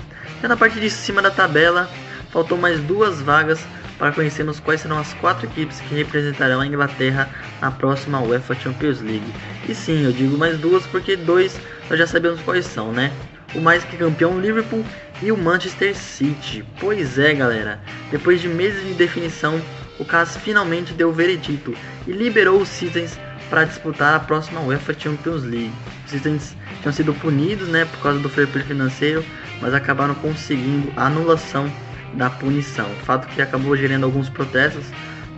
[0.42, 1.88] Já na parte de cima da tabela,
[2.32, 3.64] faltam mais duas vagas
[3.98, 7.28] para conhecermos quais serão as quatro equipes que representarão a Inglaterra
[7.60, 9.32] na próxima UEFA Champions League.
[9.68, 13.12] E sim, eu digo mais duas porque dois nós já sabemos quais são, né?
[13.54, 14.84] O mais que campeão Liverpool
[15.22, 16.64] e o Manchester City.
[16.80, 17.80] Pois é, galera.
[18.10, 19.60] Depois de meses de definição,
[19.98, 21.74] o CAS finalmente deu o veredito
[22.06, 25.72] e liberou os Citizens para disputar a próxima UEFA Champions League.
[26.04, 29.24] Os Citizens tinham sido punidos, né, por causa do fair play financeiro,
[29.60, 31.70] mas acabaram conseguindo a anulação
[32.16, 32.86] da punição.
[33.04, 34.84] Fato que acabou gerando alguns protestos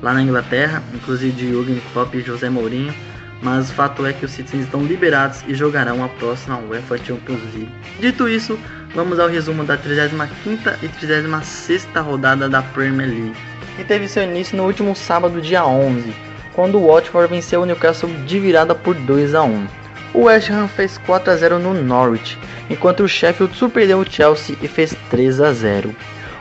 [0.03, 2.95] lá na Inglaterra, inclusive de Jürgen Klopp e José Mourinho,
[3.43, 7.43] mas o fato é que os Citizens estão liberados e jogarão a próxima UEFA Champions
[7.55, 7.71] League.
[8.01, 8.59] Dito isso,
[8.95, 13.37] vamos ao resumo da 35ª e 36ª rodada da Premier League,
[13.77, 16.15] que teve seu início no último sábado, dia 11,
[16.55, 19.67] quando o Watford venceu o Newcastle de virada por 2 a 1.
[20.15, 22.39] O West Ham fez 4 a 0 no Norwich,
[22.71, 25.95] enquanto o Sheffield surpreendeu o Chelsea e fez 3 a 0.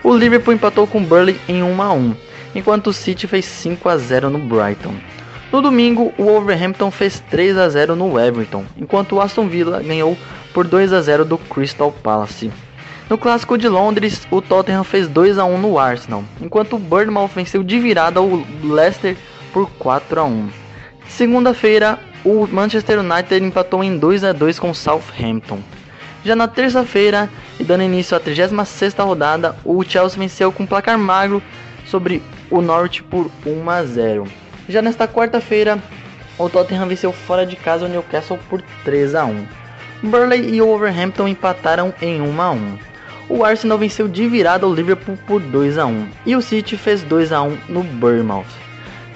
[0.05, 2.15] O Liverpool empatou com o Burnley em 1 a 1,
[2.53, 4.93] enquanto o City fez 5 a 0 no Brighton.
[5.51, 10.15] No domingo, o Wolverhampton fez 3 a 0 no Everton, enquanto o Aston Villa ganhou
[10.53, 12.51] por 2 a 0 do Crystal Palace.
[13.09, 17.31] No clássico de Londres, o Tottenham fez 2 a 1 no Arsenal, enquanto o Bournemouth
[17.33, 19.17] venceu de virada o Leicester
[19.51, 20.49] por 4 a 1.
[21.07, 25.61] Segunda-feira, o Manchester United empatou em 2 a 2 com o Southampton.
[26.25, 31.39] Já na terça-feira, e dando início à 36ª rodada, o Chelsea venceu com placar magro
[31.85, 34.27] sobre o Norwich por 1 a 0.
[34.67, 35.77] Já nesta quarta-feira,
[36.39, 39.45] o Tottenham venceu fora de casa o Newcastle por 3 a 1.
[40.01, 42.77] Burley e o Wolverhampton empataram em 1 a 1.
[43.29, 47.03] O Arsenal venceu de virada o Liverpool por 2 a 1 e o City fez
[47.03, 48.45] 2 a 1 no Bournemouth.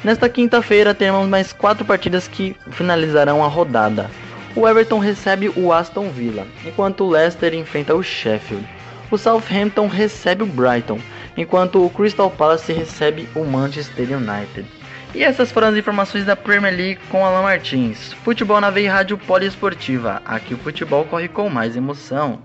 [0.03, 4.11] Nesta quinta-feira teremos mais quatro partidas que finalizarão a rodada
[4.55, 8.67] o Everton recebe o Aston Villa, enquanto o Leicester enfrenta o Sheffield.
[9.11, 10.99] O Southampton recebe o Brighton,
[11.35, 14.65] enquanto o Crystal Palace recebe o Manchester United.
[15.15, 18.13] E essas foram as informações da Premier League com Alan Martins.
[18.23, 20.21] Futebol na veia rádio poliesportiva.
[20.23, 22.39] Aqui o futebol corre com mais emoção.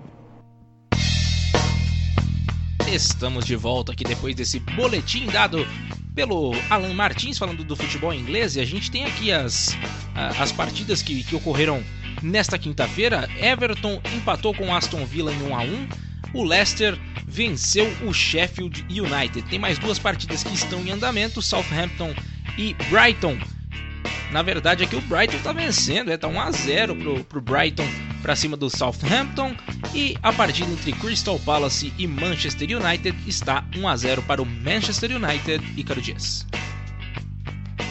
[2.91, 5.65] Estamos de volta aqui depois desse boletim dado
[6.15, 9.77] pelo Alan Martins falando do futebol inglês e a gente tem aqui as,
[10.15, 11.83] as partidas que, que ocorreram
[12.23, 13.29] nesta quinta-feira.
[13.37, 15.87] Everton empatou com Aston Villa em 1 a 1.
[16.33, 16.97] O Leicester
[17.27, 19.43] venceu o Sheffield United.
[19.49, 22.13] Tem mais duas partidas que estão em andamento, Southampton
[22.57, 23.37] e Brighton.
[24.31, 27.87] Na verdade aqui o Brighton está vencendo, está é, 1 a 0 pro, pro Brighton
[28.21, 29.55] para cima do Southampton
[29.93, 34.45] e a partida entre Crystal Palace e Manchester United está 1 a 0 para o
[34.45, 36.45] Manchester United e Caro Dias.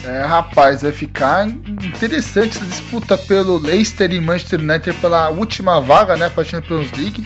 [0.03, 6.15] É, rapaz, vai ficar interessante essa disputa pelo Leicester e Manchester United pela última vaga,
[6.15, 7.25] né, para a Champions League.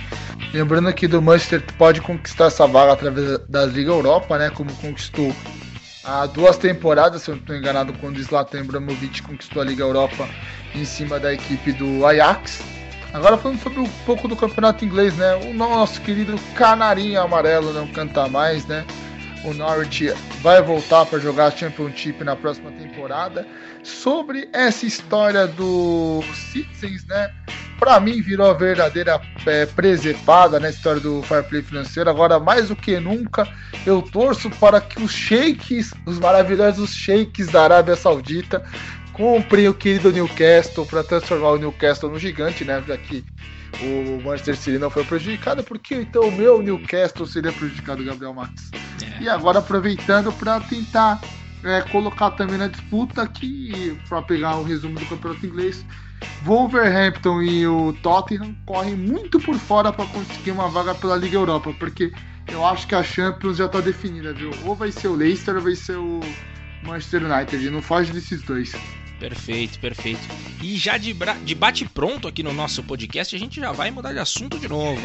[0.54, 5.36] Lembrando que do Manchester pode conquistar essa vaga através da Liga Europa, né, como conquistou
[6.04, 9.84] há duas temporadas, se eu não estou enganado, quando o Zlatan Ibrahimovic conquistou a Liga
[9.84, 10.28] Europa
[10.76, 12.62] em cima da equipe do Ajax.
[13.14, 15.36] Agora falando sobre um pouco do campeonato inglês, né?
[15.36, 18.86] O nosso querido canarinho amarelo não canta mais, né?
[19.44, 23.48] O Norwich vai voltar para jogar a Championship na próxima temporada.
[23.84, 26.22] Sobre essa história do
[26.52, 27.34] Citizens, né?
[27.80, 32.10] Para mim virou a verdadeira é, presepada na história do Fair Play financeiro.
[32.10, 33.48] Agora, mais do que nunca,
[33.86, 38.64] eu torço para que os sheiks, os maravilhosos sheiks da Arábia Saudita,
[39.14, 42.84] comprem o querido Newcastle para transformar o Newcastle no gigante, né?
[42.86, 43.24] Já que
[43.82, 48.72] o Manchester City não foi prejudicado, porque então o meu Newcastle seria prejudicado, Gabriel Max.
[49.02, 49.24] É.
[49.24, 51.22] E agora aproveitando para tentar
[51.64, 55.86] é, colocar também na disputa aqui, para pegar o resumo do campeonato inglês,
[56.44, 61.74] Wolverhampton e o Tottenham correm muito por fora para conseguir uma vaga pela Liga Europa,
[61.78, 62.12] porque
[62.48, 64.52] eu acho que a Champions já está definida, viu?
[64.66, 66.20] Ou vai ser o Leicester ou vai ser o
[66.84, 68.74] Manchester United, não foge desses dois.
[69.20, 70.22] Perfeito, perfeito.
[70.62, 71.14] E já de,
[71.44, 74.68] de bate pronto aqui no nosso podcast, a gente já vai mudar de assunto de
[74.68, 75.02] novo.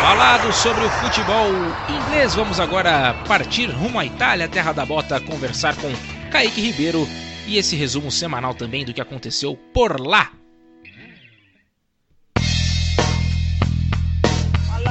[0.00, 1.50] Falado sobre o futebol
[1.88, 5.92] inglês, vamos agora partir rumo à Itália, terra da bota, conversar com
[6.30, 7.06] Kaique Ribeiro.
[7.46, 10.30] E esse resumo semanal também do que aconteceu por lá.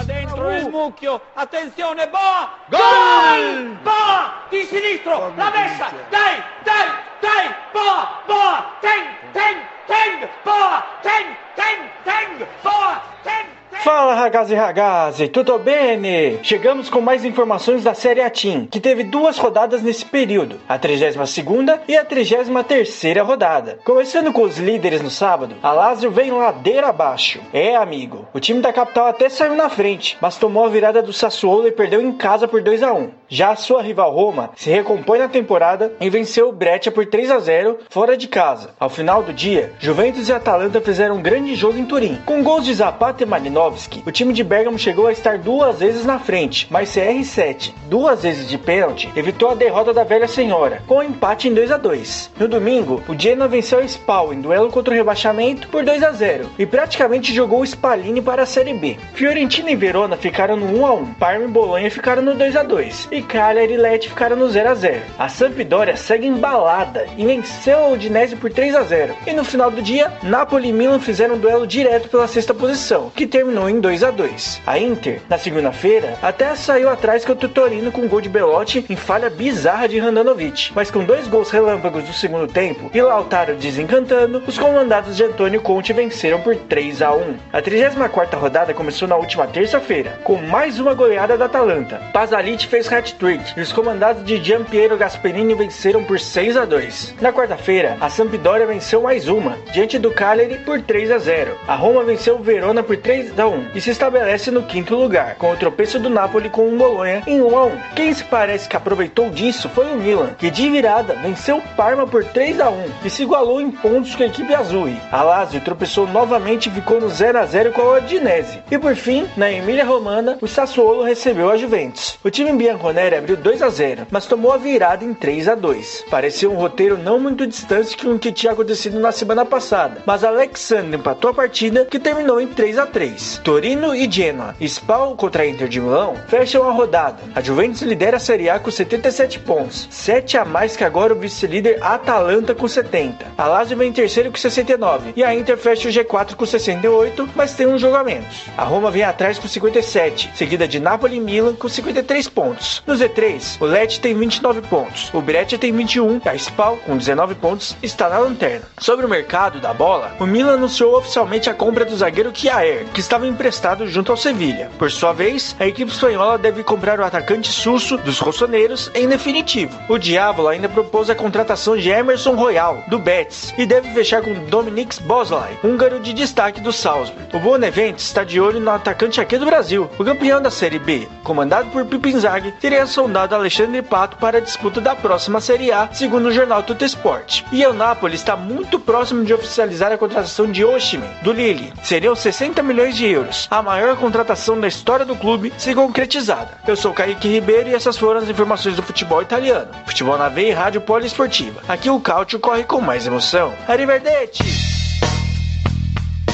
[0.05, 2.49] Dentro il mucchio, attenzione, Boa!
[2.69, 3.75] Gol!
[3.83, 4.47] Boa!
[4.49, 6.87] Di sinistro, la messa, dai, dai,
[7.21, 15.27] dai, Boa, Boa, ten, ten, ten, Boa, ten, ten, ten, Boa, ten, Fala ragazzi ragazzi,
[15.27, 16.39] tudo bem?
[16.41, 20.79] Chegamos com mais informações da Série A Team, que teve duas rodadas nesse período, a
[20.79, 23.79] 32ª e a 33ª rodada.
[23.83, 27.39] Começando com os líderes no sábado, a Lazio vem ladeira abaixo.
[27.53, 31.13] É, amigo, o time da capital até saiu na frente, mas tomou a virada do
[31.13, 33.09] Sassuolo e perdeu em casa por 2 a 1.
[33.29, 37.29] Já a sua rival Roma se recompõe na temporada e venceu o Breccia por 3
[37.31, 38.69] a 0 fora de casa.
[38.79, 42.63] Ao final do dia, Juventus e Atalanta fizeram um grande jogo em Turim, com gols
[42.63, 46.67] de Zapata e Marinov o time de Bergamo chegou a estar duas vezes na frente,
[46.69, 51.47] mas CR7, duas vezes de pênalti, evitou a derrota da velha senhora, com um empate
[51.47, 54.97] em 2 a 2 No domingo, o Genoa venceu o Spal em duelo contra o
[54.97, 58.97] rebaixamento por 2 a 0 e praticamente jogou o Spalini para a Série B.
[59.13, 62.63] Fiorentina e Verona ficaram no 1 a 1 Parma e Bolonha ficaram no 2 a
[62.63, 67.25] 2 e Cagliari e Lecce ficaram no 0 a 0 A Sampdoria segue embalada e
[67.25, 70.99] venceu a Udinese por 3 a 0 E no final do dia, Napoli e Milan
[70.99, 75.21] fizeram um duelo direto pela sexta posição, que terminou em 2 a 2 A Inter,
[75.27, 79.87] na segunda-feira, até saiu atrás com o Tutorino com gol de Belotti em falha bizarra
[79.87, 85.15] de Randanovic, mas com dois gols relâmpagos do segundo tempo e Lautaro desencantando, os comandados
[85.15, 90.19] de Antônio Conte venceram por 3 a 1 A 34 rodada começou na última terça-feira,
[90.23, 92.01] com mais uma goleada da Atalanta.
[92.13, 97.31] Pasalic fez hat-trick e os comandados de Giampiero Gasperini venceram por 6 a 2 Na
[97.31, 102.03] quarta-feira, a Sampdoria venceu mais uma, diante do Cagliari por 3 a 0 A Roma
[102.03, 105.57] venceu o Verona por 3 a 1 e se estabelece no quinto lugar, com o
[105.57, 107.71] tropeço do Napoli com o Bolonha em 1 a 1.
[107.95, 112.07] Quem se parece que aproveitou disso foi o Milan, que de virada venceu o Parma
[112.07, 114.87] por 3 a 1 e se igualou em pontos com a equipe azul.
[115.11, 118.59] A Lazio tropeçou novamente e ficou no 0 a 0 com a Udinese.
[118.69, 122.17] E por fim, na Emília Romana, o Sassuolo recebeu a Juventus.
[122.23, 122.51] O time
[122.97, 126.05] bianconeri abriu 2 a 0, mas tomou a virada em 3 a 2.
[126.09, 130.23] Parecia um roteiro não muito distante com o que tinha acontecido na semana passada, mas
[130.23, 133.41] Alexander empatou a partida que terminou em 3 a 3.
[133.43, 137.21] Torino e Genoa, Spal contra a Inter de Milão, fecham a rodada.
[137.35, 141.19] A Juventus lidera a Série A com 77 pontos, 7 a mais que agora o
[141.19, 143.27] vice-líder Atalanta com 70.
[143.37, 147.29] A Lazio vem em terceiro com 69 e a Inter fecha o G4 com 68,
[147.35, 148.45] mas tem um jogo a menos.
[148.57, 152.81] A Roma vem atrás com 57, seguida de Napoli e Milan com 53 pontos.
[152.87, 156.95] No Z3, o Lecce tem 29 pontos, o Breccia tem 21 e a Spal, com
[156.95, 158.65] 19 pontos, está na lanterna.
[158.79, 163.01] Sobre o mercado da bola, o Milan anunciou oficialmente a compra do zagueiro Kiaer, que
[163.01, 164.71] estava emprestado junto ao Sevilha.
[164.79, 169.77] Por sua vez, a equipe espanhola deve comprar o atacante susso dos rossoneiros em definitivo.
[169.89, 174.33] O Diabo ainda propôs a contratação de Emerson Royal, do Betis, e deve fechar com
[174.45, 177.35] Dominic Boslai, húngaro de destaque do Salzburg.
[177.35, 179.89] O Bonevent está de olho no atacante aqui do Brasil.
[179.99, 184.79] O campeão da Série B, comandado por Pipinzaghi, teria sondado Alexandre Pato para a disputa
[184.79, 187.43] da próxima Série A, segundo o jornal Tuta Sport.
[187.51, 191.73] E o Napoli está muito próximo de oficializar a contratação de Oshimen, do Lille.
[191.83, 196.57] Seriam 60 milhões de euros euros, a maior contratação da história do clube, se concretizada.
[196.67, 199.71] Eu sou Kaique Ribeiro e essas foram as informações do futebol italiano.
[199.85, 201.61] Futebol na veia e rádio poliesportiva.
[201.67, 203.53] Aqui o Cautio corre com mais emoção.
[203.67, 204.43] Arrivederci!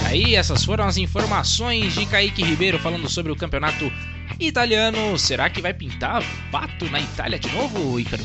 [0.05, 3.91] Aí, essas foram as informações de Kaique Ribeiro falando sobre o campeonato
[4.39, 8.23] Italiano, será que vai pintar pato na Itália de novo, Ícaro?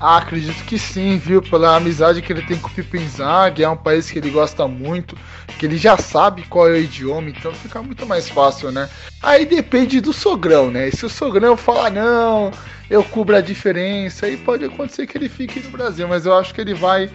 [0.00, 1.42] Ah, acredito que sim, viu?
[1.42, 4.68] Pela amizade que ele tem com o Pipo Inzaghi, é um país que ele gosta
[4.68, 5.18] muito,
[5.58, 8.88] que ele já sabe qual é o idioma, então fica muito mais fácil, né?
[9.20, 10.88] Aí depende do sogrão, né?
[10.92, 12.52] Se o sogrão falar, não,
[12.88, 16.54] eu cubro a diferença, aí pode acontecer que ele fique no Brasil, mas eu acho
[16.54, 17.10] que ele vai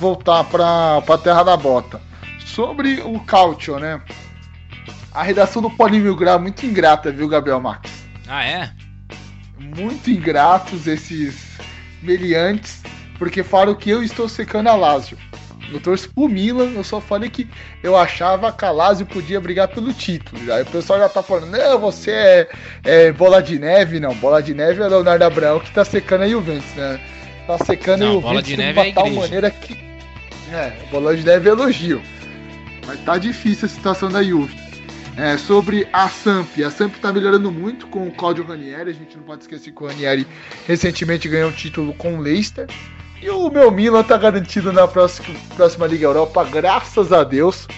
[0.00, 2.00] voltar para a terra da bota.
[2.44, 4.02] Sobre o Cautio, né?
[5.14, 7.88] A redação do Polimil Grau é muito ingrata, viu, Gabriel Max?
[8.26, 8.70] Ah, é?
[9.56, 11.56] Muito ingratos esses
[12.02, 12.82] meliantes,
[13.16, 15.16] porque falaram que eu estou secando a Lazio.
[15.72, 17.48] Eu torço pro Milan, eu só falei que
[17.80, 20.52] eu achava que a Lazio podia brigar pelo título.
[20.52, 22.48] Aí o pessoal já tá falando, não, você é,
[22.82, 24.14] é bola de neve, não.
[24.16, 27.00] Bola de neve é o Leonardo Abraão que tá secando a Juventus, né?
[27.46, 29.78] Tá secando não, a Juventus bola de, neve é tal maneira que.
[30.52, 32.02] É, bola de neve é elogio.
[32.84, 34.63] Mas tá difícil a situação da Juve.
[35.16, 38.90] É, sobre a Samp, a Samp está melhorando muito com o Claudio Ranieri.
[38.90, 40.26] A gente não pode esquecer que o Ranieri
[40.66, 42.66] recentemente ganhou um título com o Leicester.
[43.22, 47.68] E o meu Milan está garantido na próxima, próxima Liga Europa, graças a Deus.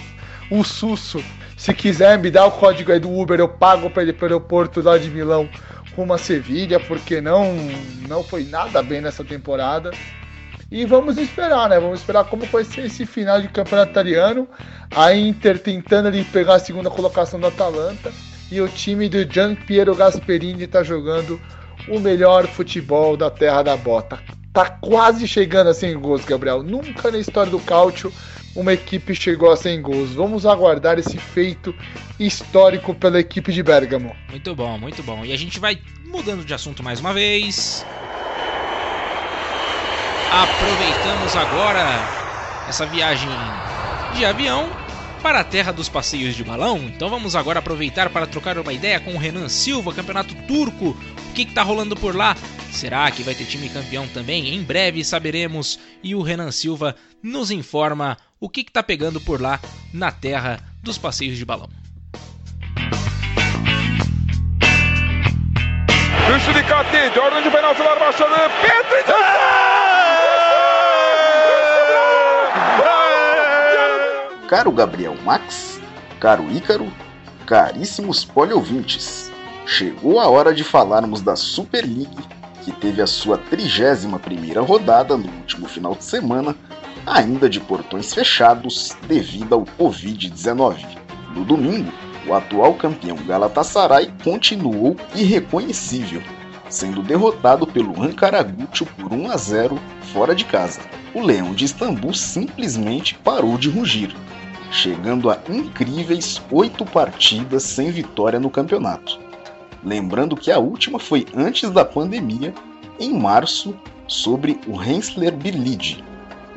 [0.49, 1.23] O Susso,
[1.55, 4.27] se quiser me dar o código aí do Uber, eu pago para ele para o
[4.27, 5.47] aeroporto lá de Milão
[5.95, 7.55] rumo a Sevilha, porque não,
[8.07, 9.91] não foi nada bem nessa temporada.
[10.69, 11.79] E vamos esperar, né?
[11.79, 14.47] Vamos esperar como vai ser esse final de campeonato italiano.
[14.93, 18.11] A Inter tentando ali pegar a segunda colocação da Atalanta.
[18.51, 21.39] E o time do Gian Piero Gasperini está jogando
[21.87, 24.19] o melhor futebol da terra da bota.
[24.51, 26.63] Tá quase chegando a 100 gols, Gabriel.
[26.63, 28.11] Nunca na história do Cálcio
[28.55, 30.13] uma equipe chegou a 100 gols.
[30.13, 31.73] Vamos aguardar esse feito
[32.19, 34.15] histórico pela equipe de Bergamo.
[34.29, 35.23] Muito bom, muito bom.
[35.23, 37.85] E a gente vai mudando de assunto mais uma vez.
[40.31, 42.05] Aproveitamos agora
[42.67, 43.29] essa viagem
[44.15, 44.69] de avião
[45.21, 46.79] para a terra dos passeios de balão.
[46.79, 50.89] Então vamos agora aproveitar para trocar uma ideia com o Renan Silva, campeonato turco.
[51.29, 52.35] O que está rolando por lá?
[52.71, 54.53] Será que vai ter time campeão também?
[54.53, 55.79] Em breve saberemos.
[56.03, 59.59] E o Renan Silva nos informa o que está pegando por lá
[59.93, 61.69] na terra dos passeios de balão.
[66.35, 67.15] Üçlü dikkatli.
[67.15, 68.51] Dördüncü penaltılar başladı.
[68.61, 69.86] Petric!
[74.47, 75.77] Caro Gabriel Max,
[76.21, 76.87] caro Ícaro,
[77.45, 79.29] caríssimos poliouvintes,
[79.65, 82.17] chegou a hora de falarmos da Super League,
[82.63, 86.55] que teve a sua 31ª rodada no último final de semana,
[87.05, 90.77] ainda de portões fechados devido ao Covid-19.
[91.35, 91.91] No domingo,
[92.25, 96.23] o atual campeão Galatasaray continuou irreconhecível,
[96.69, 99.77] sendo derrotado pelo Ankara Gucci por 1 a 0
[100.13, 100.79] fora de casa.
[101.13, 104.15] O Leão de Istambul simplesmente parou de rugir,
[104.71, 109.19] chegando a incríveis oito partidas sem vitória no campeonato.
[109.83, 112.53] Lembrando que a última foi antes da pandemia,
[112.99, 113.75] em março,
[114.07, 116.03] sobre o Hensler Birlid.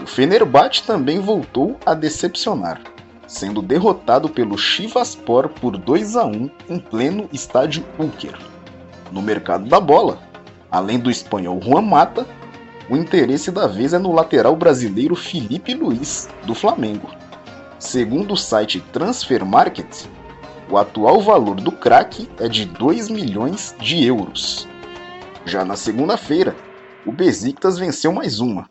[0.03, 2.81] O Fenerbahçe também voltou a decepcionar,
[3.27, 8.39] sendo derrotado pelo Chivaspor por 2 a 1 em pleno estádio Ulker.
[9.13, 10.19] No mercado da bola,
[10.71, 12.27] além do espanhol Juan Mata,
[12.89, 17.20] o interesse da vez é no lateral brasileiro Felipe Luiz, do Flamengo
[17.81, 20.05] Segundo o site Transfer Market,
[20.70, 24.68] o atual valor do craque é de 2 milhões de euros.
[25.47, 26.55] Já na segunda-feira,
[27.07, 28.68] o Besiktas venceu mais uma.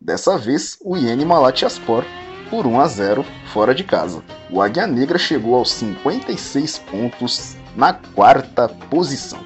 [0.00, 2.04] Dessa vez, o Iene Malatyaspor
[2.50, 4.20] por 1 a 0 fora de casa.
[4.50, 9.38] O Águia Negra chegou aos 56 pontos na quarta posição.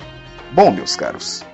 [0.54, 1.44] Bom, meus caros,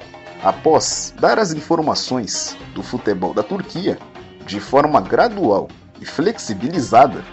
[0.40, 3.98] após dar as informações do futebol da Turquia
[4.46, 5.66] de forma gradual
[6.00, 7.24] e flexibilizada,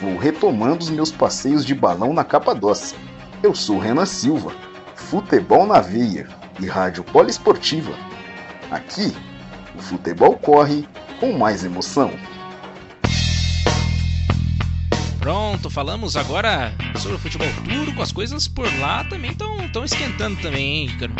[0.00, 2.98] vou retomando os meus passeios de balão na Capadócia.
[3.42, 4.52] Eu sou Renan Silva,
[4.94, 6.28] futebol na veia
[6.60, 7.92] e rádio poliesportiva.
[8.70, 9.14] Aqui,
[9.74, 10.86] o futebol corre
[11.20, 12.10] com mais emoção.
[15.18, 18.00] Pronto, falamos agora sobre o futebol turco.
[18.02, 21.12] As coisas por lá também estão esquentando também, hein, Ícaro?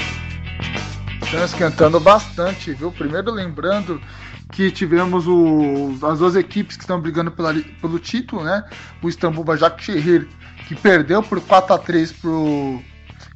[1.22, 2.92] Estão esquentando bastante, viu?
[2.92, 4.00] Primeiro lembrando
[4.52, 8.64] que tivemos o, as duas equipes que estão brigando pela, pelo título, né?
[9.02, 10.28] O Istambul Başakşehir,
[10.68, 12.82] que perdeu por 4 a 3 pro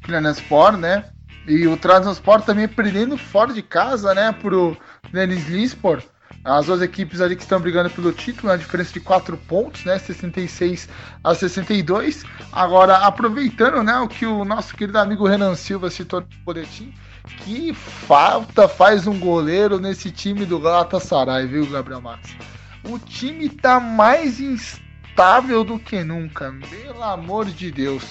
[0.03, 1.05] Klanespor, né?
[1.47, 4.31] E o Transport também perdendo fora de casa, né?
[4.31, 4.77] Pro
[5.11, 6.01] Denizlispor.
[6.43, 9.99] As duas equipes ali que estão brigando pelo título, a diferença de 4 pontos, né?
[9.99, 10.89] 66
[11.23, 12.23] a 62.
[12.51, 16.93] Agora, aproveitando, né, o que o nosso querido amigo Renan Silva citou no boletim,
[17.23, 22.35] que falta faz um goleiro nesse time do Galatasaray, viu, Gabriel Max?
[22.83, 28.03] O time tá mais instável do que nunca, pelo amor de Deus.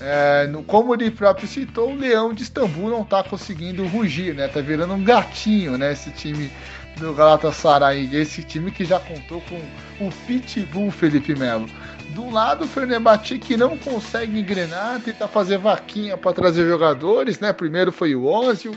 [0.00, 4.48] É, como ele próprio citou, o Leão de Istambul não está conseguindo rugir, né?
[4.48, 5.92] Tá virando um gatinho, né?
[5.92, 6.50] Esse time
[6.96, 9.56] do Galatasaray, esse time que já contou com
[10.04, 11.68] o Pitbull Felipe Melo.
[12.14, 17.52] Do lado, o Fenerbahçe que não consegue engrenar, tenta fazer vaquinha para trazer jogadores, né?
[17.52, 18.74] Primeiro foi o Ozil,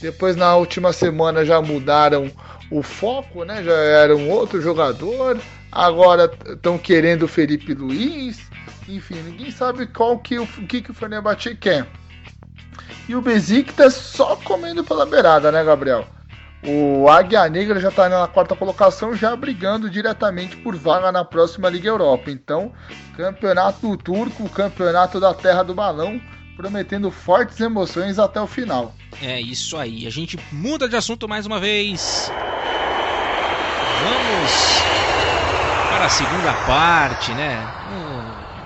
[0.00, 2.30] depois na última semana já mudaram
[2.70, 3.62] o foco, né?
[3.62, 5.40] Já era um outro jogador.
[5.72, 8.38] Agora estão querendo o Felipe Luiz.
[8.88, 11.86] Enfim, ninguém sabe qual que o que, que o Fenerbahçe quer.
[13.08, 16.06] E o Besiktas só comendo pela beirada, né, Gabriel?
[16.66, 21.68] O Águia Negra já está na quarta colocação, já brigando diretamente por vaga na próxima
[21.68, 22.30] Liga Europa.
[22.30, 22.72] Então,
[23.16, 26.18] campeonato turco, campeonato da Terra do Balão,
[26.56, 28.94] prometendo fortes emoções até o final.
[29.20, 30.06] É isso aí.
[30.06, 32.32] A gente muda de assunto mais uma vez.
[34.02, 34.84] Vamos
[35.90, 37.58] para a segunda parte, né?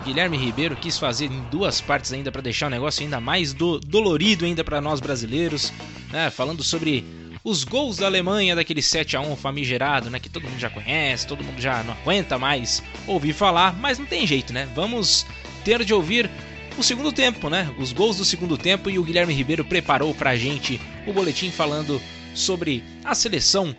[0.00, 3.52] O Guilherme Ribeiro quis fazer em duas partes ainda para deixar o negócio ainda mais
[3.52, 5.72] do, dolorido ainda para nós brasileiros,
[6.12, 6.30] né?
[6.30, 7.04] Falando sobre
[7.44, 11.26] os gols da Alemanha daquele 7 a 1 famigerado, né, que todo mundo já conhece,
[11.26, 14.68] todo mundo já não aguenta mais ouvir falar, mas não tem jeito, né?
[14.74, 15.26] Vamos
[15.64, 16.30] ter de ouvir
[16.76, 17.70] o segundo tempo, né?
[17.78, 22.00] Os gols do segundo tempo e o Guilherme Ribeiro preparou pra gente o boletim falando
[22.34, 23.74] sobre a seleção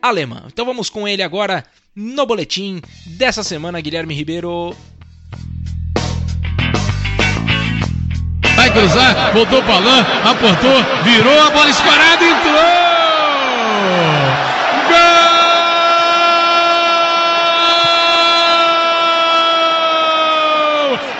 [0.00, 0.44] alemã.
[0.46, 4.76] Então vamos com ele agora no boletim dessa semana, Guilherme Ribeiro.
[8.56, 12.83] Vai cruzar, voltou para Alain, aportou, virou a bola escorada, entrou!
[13.84, 13.92] Gol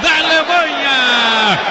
[0.01, 0.97] da Alemanha!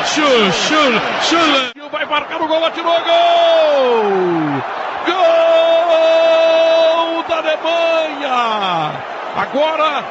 [0.06, 1.72] Chul, chul, chul!
[1.92, 4.64] Vai marcar o gol, atirou gol!
[5.06, 9.04] Gol da Alemanha!
[9.36, 10.06] Agora, o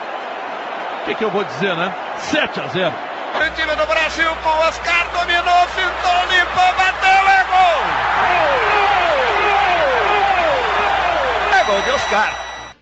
[1.04, 1.94] que, que eu vou dizer, né?
[2.18, 2.92] 7 a 0.
[3.34, 8.02] O time do Brasil com o Oscar dominou, fintou, limpou, bateu, é gol!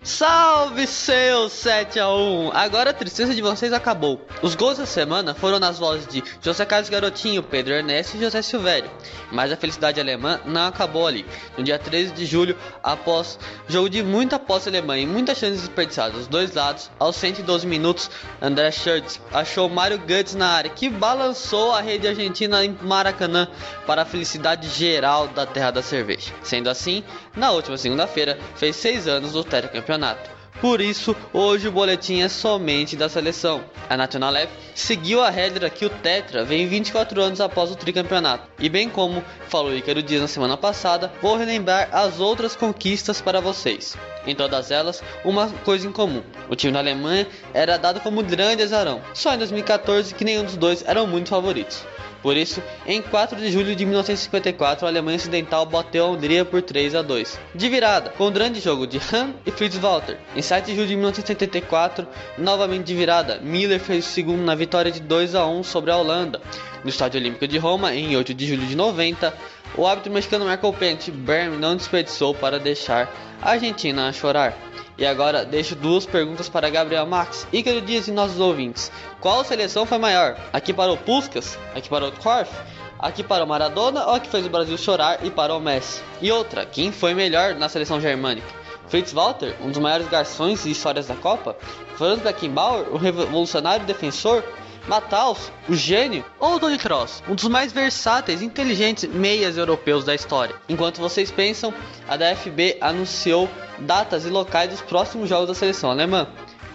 [0.03, 4.19] Salve seus 7 a 1 Agora a tristeza de vocês acabou.
[4.41, 8.41] Os gols da semana foram nas vozes de José Carlos Garotinho, Pedro Ernesto e José
[8.41, 8.89] Silvério.
[9.31, 11.23] Mas a felicidade alemã não acabou ali.
[11.55, 16.13] No dia 13 de julho, após jogo de muita posse alemã e muitas chances desperdiçadas
[16.17, 18.09] dos dois lados, aos 112 minutos,
[18.41, 23.47] André Schurtz achou Mário Götze na área, que balançou a rede argentina em Maracanã
[23.85, 26.33] para a felicidade geral da terra da cerveja.
[26.41, 27.03] Sendo assim,
[27.35, 30.29] na última segunda-feira, fez 6 anos do tetracampeonato campeonato.
[30.59, 33.63] Por isso, hoje o boletim é somente da seleção.
[33.89, 38.47] A National F seguiu a regra que o Tetra vem 24 anos após o tricampeonato.
[38.59, 43.41] E bem como falou Ícaro Dias na semana passada, vou relembrar as outras conquistas para
[43.41, 43.97] vocês.
[44.25, 48.63] Em todas elas, uma coisa em comum: o time da Alemanha era dado como grande
[48.63, 51.83] azarão, só em 2014 que nenhum dos dois eram muito favoritos.
[52.21, 56.61] Por isso, em 4 de julho de 1954, a Alemanha Ocidental bateu a Hungria por
[56.61, 57.39] 3 a 2.
[57.55, 60.19] De virada, com o grande jogo de Hahn e Fritz Walter.
[60.35, 62.07] Em 7 de julho de 1974,
[62.37, 65.97] novamente de virada, Miller fez o segundo na vitória de 2 a 1 sobre a
[65.97, 66.39] Holanda.
[66.83, 69.33] No Estádio Olímpico de Roma, em 8 de julho de 90,
[69.75, 71.11] o árbitro mexicano o pênalti.
[71.11, 73.11] Berm não desperdiçou para deixar
[73.41, 74.57] a Argentina a chorar.
[74.97, 78.91] E agora deixo duas perguntas para Gabriel Max, Ícaro Dias e nossos ouvintes.
[79.19, 80.37] Qual seleção foi maior?
[80.53, 81.57] Aqui para o Puskas?
[81.73, 82.51] Aqui para o Korf?
[82.99, 86.03] Aqui para o Maradona ou a que fez o Brasil chorar e para o Messi?
[86.21, 88.47] E outra, quem foi melhor na seleção germânica?
[88.89, 91.55] Fritz Walter, um dos maiores garçons e histórias da Copa?
[91.95, 94.43] Franz Beckenbauer, o revolucionário defensor?
[94.87, 100.15] Mataus, o gênio, ou Tony Kroos, um dos mais versáteis e inteligentes meias europeus da
[100.15, 100.55] história.
[100.67, 101.73] Enquanto vocês pensam,
[102.07, 106.27] a DFB anunciou datas e locais dos próximos jogos da seleção alemã.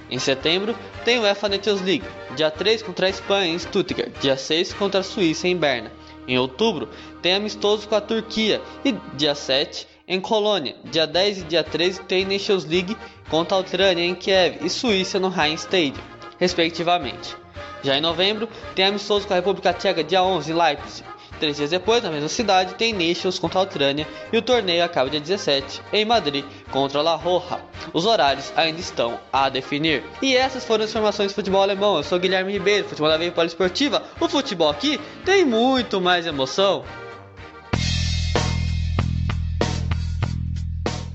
[0.08, 2.04] Em setembro, tem o UEFA Nations League,
[2.36, 5.90] dia 3 contra a Espanha em Stuttgart, dia 6 contra a Suíça em Berna.
[6.28, 6.88] Em outubro,
[7.20, 10.76] tem amistoso com a Turquia e dia 7 em Colônia.
[10.84, 12.96] Dia 10 e dia 13 tem Nations League
[13.28, 16.02] contra a Ucrânia em Kiev e Suíça no Rhein Stadium,
[16.38, 17.36] respectivamente.
[17.82, 21.16] Já em novembro, tem amistoso com a República Tcheca dia 11 em Leipzig.
[21.38, 25.10] Três dias depois, na mesma cidade, tem Nations contra a Ucrânia e o torneio acaba
[25.10, 27.60] dia 17 em Madrid contra a La Roja.
[27.92, 30.02] Os horários ainda estão a definir.
[30.22, 31.98] E essas foram as informações do futebol alemão.
[31.98, 34.02] Eu sou Guilherme Ribeiro, futebol da Veia Poliesportiva.
[34.18, 36.84] O futebol aqui tem muito mais emoção.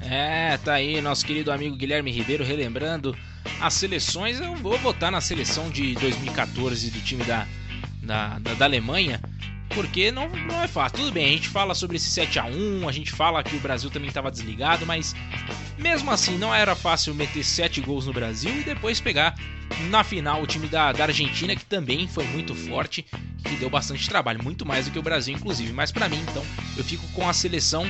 [0.08, 3.16] É, tá aí nosso querido amigo Guilherme Ribeiro relembrando
[3.62, 4.40] as seleções.
[4.40, 7.48] Eu vou votar na seleção de 2014 do time da,
[8.02, 9.22] da, da, da Alemanha
[9.74, 11.00] porque não, não é fácil.
[11.00, 13.60] Tudo bem, a gente fala sobre esse 7 a 1 a gente fala que o
[13.60, 15.16] Brasil também estava desligado, mas
[15.78, 19.36] mesmo assim não era fácil meter 7 gols no Brasil e depois pegar
[19.90, 23.06] na final o time da, da Argentina, que também foi muito forte,
[23.44, 25.72] que deu bastante trabalho, muito mais do que o Brasil, inclusive.
[25.72, 26.46] Mas para mim, então,
[26.78, 27.86] eu fico com a seleção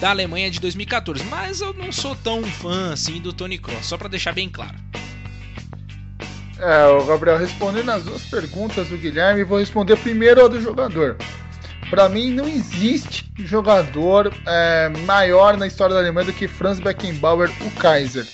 [0.00, 1.22] da Alemanha de 2014.
[1.24, 4.74] Mas eu não sou tão fã assim do Tony Kroos, só para deixar bem claro.
[6.58, 11.16] É, o Gabriel, respondendo as duas perguntas do Guilherme, vou responder primeiro a do jogador.
[11.88, 17.50] Para mim, não existe jogador é, maior na história da Alemanha do que Franz Beckenbauer,
[17.62, 18.26] o Kaiser.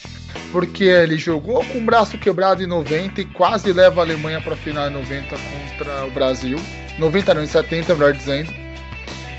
[0.52, 4.54] Porque ele jogou com o braço quebrado em 90 e quase leva a Alemanha para
[4.54, 6.58] a final em 90 contra o Brasil.
[6.98, 8.65] 90 não, em 70, melhor dizendo.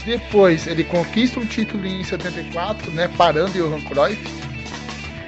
[0.08, 4.24] Depois ele conquista um título em 74, né, parando Johan Cruyff.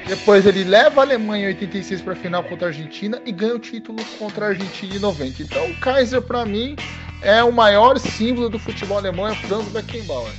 [0.07, 3.55] Depois ele leva a Alemanha em 86 para a final contra a Argentina e ganha
[3.55, 5.43] o título contra a Argentina em 90.
[5.43, 6.77] Então o Kaiser para mim
[7.21, 10.31] é o maior símbolo do futebol alemão, é Franz Beckenbauer.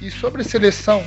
[0.00, 1.04] E sobre seleção,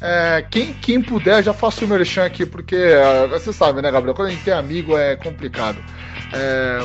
[0.00, 4.14] é, quem, quem puder, já faço o merchan aqui, porque é, você sabe, né, Gabriel?
[4.14, 5.82] Quando a gente tem amigo é complicado.
[6.32, 6.78] É,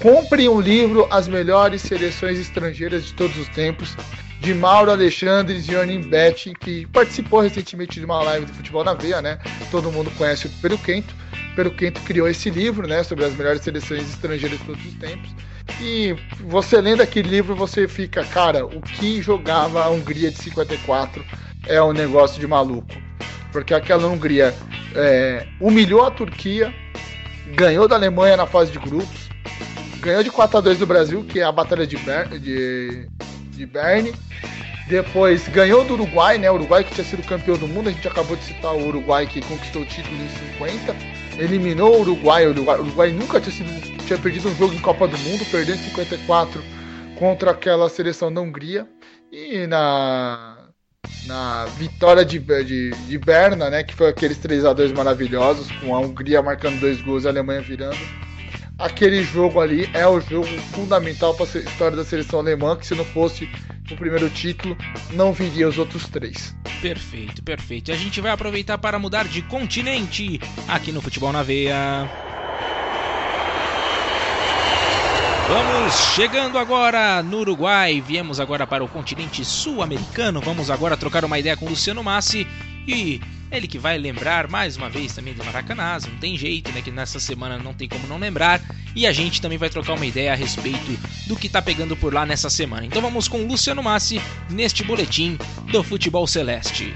[0.00, 3.94] compre um livro As Melhores Seleções Estrangeiras de Todos os Tempos
[4.46, 8.94] de Mauro Alexandre e Gianni Betti, que participou recentemente de uma live do Futebol na
[8.94, 9.40] Veia, né?
[9.72, 11.12] Todo mundo conhece o Peruquento.
[11.56, 15.28] Peruquento criou esse livro, né, sobre as melhores seleções estrangeiras de todos os tempos.
[15.80, 21.24] E você lendo aquele livro, você fica, cara, o que jogava a Hungria de 54
[21.66, 22.94] é um negócio de maluco.
[23.50, 24.54] Porque aquela Hungria
[24.94, 26.72] é, humilhou a Turquia,
[27.56, 29.28] ganhou da Alemanha na fase de grupos,
[29.98, 33.08] ganhou de 4 a 2 do Brasil, que é a Batalha de, Ber de,
[33.56, 34.12] de Berne.
[34.88, 36.48] Depois ganhou do Uruguai, né?
[36.50, 37.88] O Uruguai que tinha sido campeão do mundo.
[37.88, 40.28] A gente acabou de citar o Uruguai que conquistou o título em
[40.58, 40.96] 50.
[41.38, 42.46] Eliminou o Uruguai.
[42.46, 45.44] O Uruguai, o Uruguai nunca tinha, sido, tinha perdido um jogo em Copa do Mundo,
[45.50, 46.62] perdeu em 54
[47.18, 48.86] contra aquela seleção da Hungria.
[49.32, 50.68] E na,
[51.26, 53.82] na vitória de, de, de Berna, né?
[53.82, 57.30] Que foi aqueles 3 a 2 maravilhosos, com a Hungria marcando dois gols e a
[57.30, 58.25] Alemanha virando
[58.78, 62.94] aquele jogo ali é o jogo fundamental para a história da seleção alemã, que se
[62.94, 63.48] não fosse
[63.90, 64.76] o primeiro título,
[65.12, 66.54] não viria os outros três.
[66.80, 67.90] Perfeito, perfeito.
[67.90, 72.08] E a gente vai aproveitar para mudar de continente aqui no Futebol na Veia.
[75.48, 78.02] Vamos chegando agora no Uruguai.
[78.04, 80.40] Viemos agora para o continente sul-americano.
[80.40, 82.46] Vamos agora trocar uma ideia com o Luciano Massi
[82.86, 83.20] e
[83.50, 86.82] ele que vai lembrar mais uma vez também do Maracanã, não tem jeito, né?
[86.82, 88.60] Que nessa semana não tem como não lembrar.
[88.94, 92.12] E a gente também vai trocar uma ideia a respeito do que tá pegando por
[92.12, 92.86] lá nessa semana.
[92.86, 94.20] Então vamos com Luciano Massi
[94.50, 95.38] neste boletim
[95.70, 96.94] do Futebol Celeste.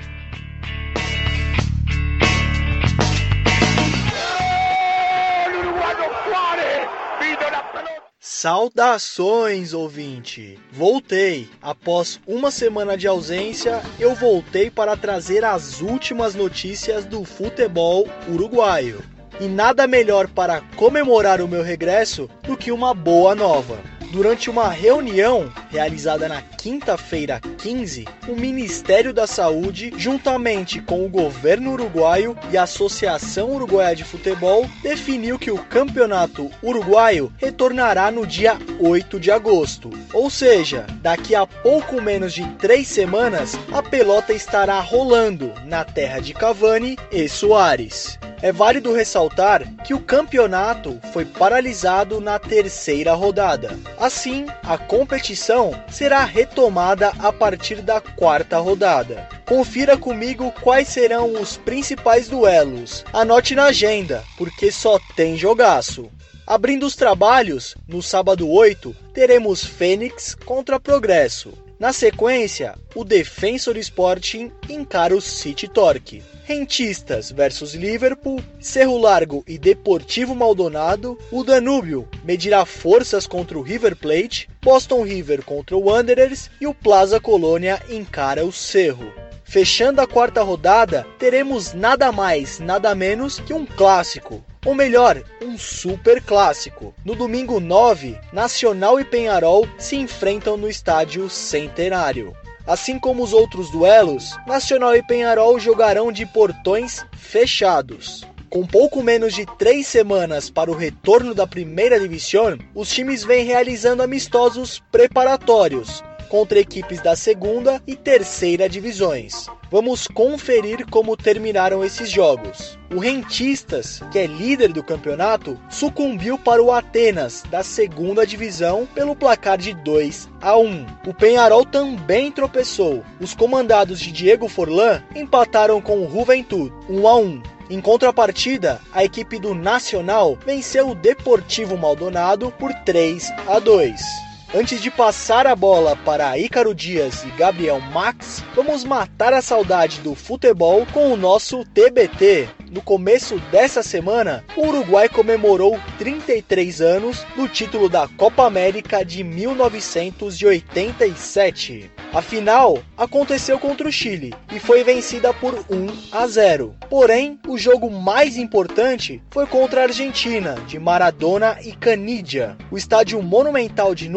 [8.42, 10.58] Saudações, ouvinte!
[10.72, 11.46] Voltei!
[11.60, 19.04] Após uma semana de ausência, eu voltei para trazer as últimas notícias do futebol uruguaio.
[19.38, 23.78] E nada melhor para comemorar o meu regresso do que uma boa nova.
[24.10, 31.72] Durante uma reunião realizada na quinta-feira 15, o Ministério da Saúde, juntamente com o governo
[31.72, 38.58] uruguaio e a Associação Uruguaia de Futebol, definiu que o campeonato uruguaio retornará no dia
[38.80, 39.90] 8 de agosto.
[40.12, 46.18] Ou seja, daqui a pouco menos de três semanas, a pelota estará rolando na terra
[46.18, 48.18] de Cavani e Soares.
[48.42, 53.78] É válido ressaltar que o campeonato foi paralisado na terceira rodada.
[54.00, 59.28] Assim, a competição será retomada a partir da quarta rodada.
[59.46, 63.04] Confira comigo quais serão os principais duelos.
[63.12, 66.10] Anote na agenda, porque só tem jogaço.
[66.46, 71.52] Abrindo os trabalhos, no sábado 8, teremos Fênix contra Progresso.
[71.80, 76.22] Na sequência, o Defensor Sporting encara o City Torque.
[76.44, 83.96] Rentistas versus Liverpool, Cerro Largo e Deportivo Maldonado, o Danúbio medirá forças contra o River
[83.96, 89.10] Plate, Boston River contra o Wanderers e o Plaza Colônia encara o Cerro.
[89.42, 94.44] Fechando a quarta rodada, teremos nada mais, nada menos que um clássico.
[94.64, 96.94] Ou melhor, um super clássico.
[97.02, 102.36] No domingo 9, Nacional e Penharol se enfrentam no estádio Centenário.
[102.66, 108.26] Assim como os outros duelos, Nacional e Penharol jogarão de portões fechados.
[108.50, 113.44] Com pouco menos de três semanas para o retorno da primeira divisão, os times vêm
[113.46, 119.46] realizando amistosos preparatórios, contra equipes da segunda e terceira divisões.
[119.70, 122.78] Vamos conferir como terminaram esses jogos.
[122.94, 129.14] O Rentistas, que é líder do campeonato, sucumbiu para o Atenas, da segunda divisão, pelo
[129.14, 130.86] placar de 2 a 1.
[131.06, 133.04] O Penharol também tropeçou.
[133.20, 137.42] Os comandados de Diego Forlan empataram com o Juventud, 1 a 1.
[137.70, 144.29] Em contrapartida, a equipe do Nacional venceu o Deportivo Maldonado por 3 a 2.
[144.52, 150.00] Antes de passar a bola para Ícaro Dias e Gabriel Max, vamos matar a saudade
[150.00, 152.48] do futebol com o nosso TBT.
[152.68, 159.22] No começo dessa semana, o Uruguai comemorou 33 anos do título da Copa América de
[159.22, 161.88] 1987.
[162.12, 166.74] A final aconteceu contra o Chile e foi vencida por 1 a 0.
[166.88, 172.56] Porém, o jogo mais importante foi contra a Argentina, de Maradona e Canidia.
[172.68, 174.08] O estádio Monumental de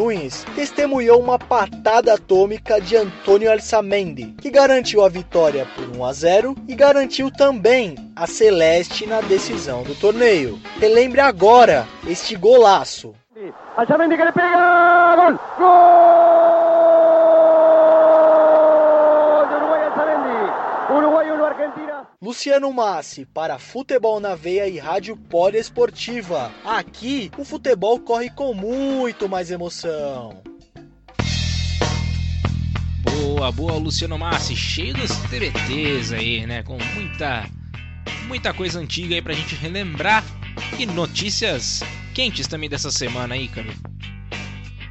[0.54, 6.56] Testemunhou uma patada atômica de Antônio Alçamendi, que garantiu a vitória por 1 a 0
[6.66, 10.58] e garantiu também a Celeste na decisão do torneio.
[10.80, 13.14] Relembre agora este golaço.
[14.32, 15.38] Pega.
[15.58, 15.68] Gol.
[19.34, 20.52] Gol de Uruguay Alzamendi.
[20.90, 22.06] Uruguay 1 Argentina.
[22.24, 26.50] Luciano Massi para Futebol na Veia e Rádio Poliesportiva.
[26.64, 30.42] Aqui o futebol corre com muito mais emoção.
[33.02, 36.62] Boa, boa, Luciano Massi, cheio dos TBTs aí, né?
[36.62, 37.46] Com muita,
[38.26, 40.24] muita coisa antiga aí pra gente relembrar
[40.78, 41.82] e notícias
[42.14, 43.68] quentes também dessa semana aí, cara.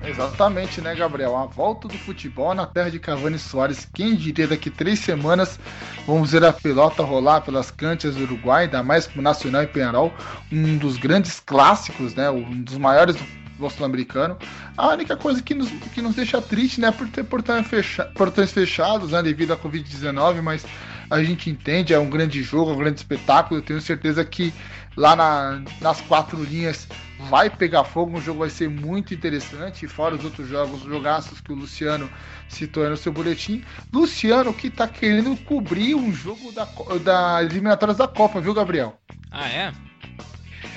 [0.06, 1.36] Exatamente, né, Gabriel?
[1.38, 3.88] A volta do futebol na terra de Cavani Soares.
[3.94, 5.58] Quem diria daqui três semanas
[6.06, 10.14] vamos ver a pelota rolar pelas canchas do Uruguai, ainda mais pro Nacional e Penharol,
[10.52, 12.30] um dos grandes clássicos, né?
[12.30, 14.38] Um dos maiores do sul-americano.
[14.78, 18.52] A única coisa que nos, que nos deixa triste, né, por ter portões, fecha, portões
[18.52, 20.66] fechados, né, devido à Covid-19, mas
[21.10, 23.60] a gente entende, é um grande jogo, é um grande espetáculo.
[23.60, 24.54] Eu tenho certeza que
[24.96, 26.88] lá na, nas quatro linhas
[27.30, 31.40] vai pegar fogo, o jogo vai ser muito interessante, fora os outros jogos, os jogaços
[31.40, 32.10] que o Luciano
[32.50, 33.64] citou aí no seu boletim.
[33.92, 36.68] Luciano que tá querendo cobrir um jogo da,
[37.04, 38.98] da eliminatórias da Copa, viu, Gabriel?
[39.32, 39.74] Ah, é?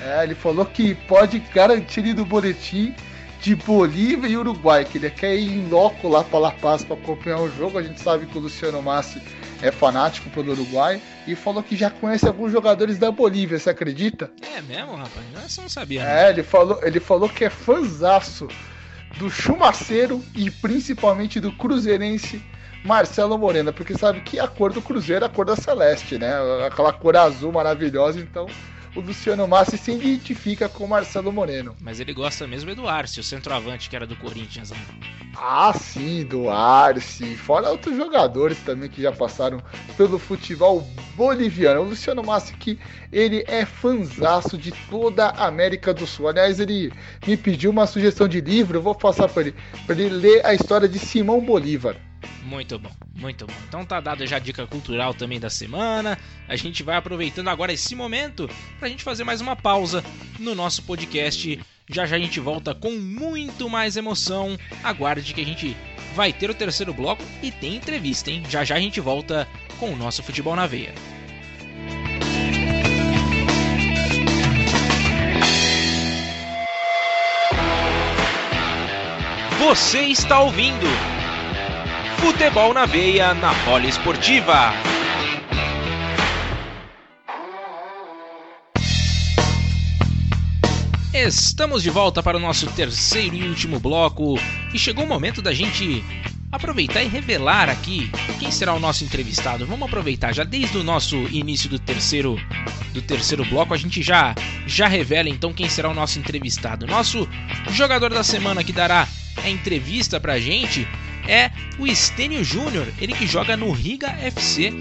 [0.00, 2.94] É, ele falou que pode garantir do boletim
[3.40, 6.96] de Bolívia e Uruguai, que ele quer ir em loco lá para La Paz para
[6.96, 7.78] acompanhar o jogo.
[7.78, 9.20] A gente sabe que o Luciano Massi
[9.62, 14.30] é fanático pelo Uruguai e falou que já conhece alguns jogadores da Bolívia, você acredita?
[14.54, 15.24] É mesmo, rapaz?
[15.44, 16.02] Essa eu não sabia.
[16.02, 18.48] É, ele falou, ele falou que é fanzaço
[19.18, 22.42] do Chumaceiro e principalmente do Cruzeirense
[22.84, 26.32] Marcelo Morena, porque sabe que a cor do Cruzeiro é a cor da Celeste, né?
[26.66, 28.46] Aquela cor azul maravilhosa, então
[28.96, 31.76] o Luciano Massi se identifica com o Marcelo Moreno.
[31.80, 34.70] Mas ele gosta mesmo do Arce, o centroavante que era do Corinthians.
[34.70, 34.78] Né?
[35.36, 37.36] Ah, sim, do Arce.
[37.36, 39.62] Fora outros jogadores também que já passaram
[39.98, 40.80] pelo futebol
[41.14, 41.82] boliviano.
[41.82, 42.78] O Luciano Massi que
[43.12, 46.28] ele é fanzaço de toda a América do Sul.
[46.28, 46.90] Aliás, ele
[47.26, 49.54] me pediu uma sugestão de livro, eu vou passar para ele,
[49.86, 51.96] para ele ler a história de Simão Bolívar.
[52.42, 53.54] Muito bom, muito bom.
[53.68, 56.18] Então tá dada já a dica cultural também da semana.
[56.48, 58.48] A gente vai aproveitando agora esse momento
[58.78, 60.04] pra gente fazer mais uma pausa
[60.38, 61.58] no nosso podcast.
[61.88, 64.58] Já já a gente volta com muito mais emoção.
[64.82, 65.76] Aguarde que a gente
[66.14, 68.42] vai ter o terceiro bloco e tem entrevista, hein?
[68.48, 69.46] Já já a gente volta
[69.78, 70.94] com o nosso futebol na veia.
[79.58, 80.86] Você está ouvindo
[82.26, 84.72] Futebol na Veia na Poliesportiva.
[91.14, 94.34] Estamos de volta para o nosso terceiro e último bloco
[94.74, 96.04] e chegou o momento da gente
[96.50, 98.10] aproveitar e revelar aqui
[98.40, 99.64] quem será o nosso entrevistado.
[99.64, 102.36] Vamos aproveitar já desde o nosso início do terceiro
[102.92, 104.34] do terceiro bloco, a gente já
[104.66, 106.88] já revela então quem será o nosso entrevistado.
[106.88, 107.28] Nosso
[107.70, 109.06] jogador da semana que dará
[109.44, 110.88] a entrevista pra gente
[111.26, 114.72] é o Estênio Júnior, ele que joga no Riga FC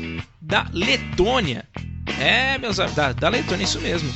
[0.41, 1.65] da Letônia.
[2.19, 4.11] É, meus da, da Letônia, isso mesmo.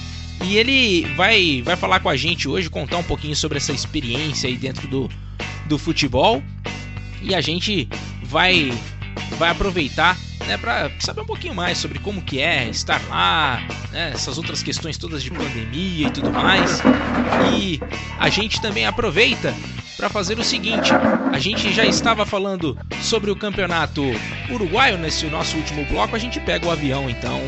[0.45, 4.47] E ele vai, vai falar com a gente hoje, contar um pouquinho sobre essa experiência
[4.47, 5.09] aí dentro do,
[5.65, 6.41] do futebol.
[7.21, 7.89] E a gente
[8.23, 8.71] vai,
[9.37, 10.17] vai aproveitar
[10.47, 13.61] né, para saber um pouquinho mais sobre como que é estar lá,
[13.91, 16.81] né, essas outras questões todas de pandemia e tudo mais.
[17.53, 17.79] E
[18.17, 19.53] a gente também aproveita
[19.99, 20.91] para fazer o seguinte:
[21.31, 24.01] a gente já estava falando sobre o campeonato
[24.49, 27.41] uruguaio nesse nosso último bloco, a gente pega o avião então.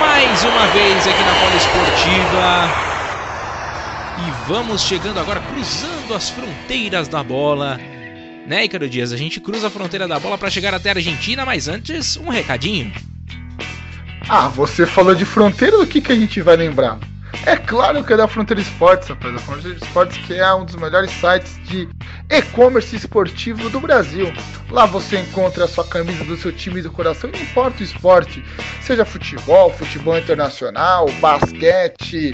[0.00, 2.68] Mais uma vez aqui na Poliesportiva.
[4.18, 7.80] E vamos chegando agora, cruzando as fronteiras da bola
[8.46, 9.12] Né, Icaro Dias?
[9.12, 12.28] A gente cruza a fronteira da bola para chegar até a Argentina, mas antes, um
[12.28, 12.92] recadinho.
[14.28, 16.98] Ah, você falou de fronteira, o que, que a gente vai lembrar?
[17.44, 19.34] É claro que é da Fronteira Esportes, rapaz.
[19.34, 21.88] A Fronteira Esportes que é um dos melhores sites de
[22.30, 24.32] e-commerce esportivo do Brasil.
[24.70, 28.44] Lá você encontra a sua camisa do seu time do coração, não importa o esporte,
[28.80, 32.32] seja futebol, futebol internacional, basquete,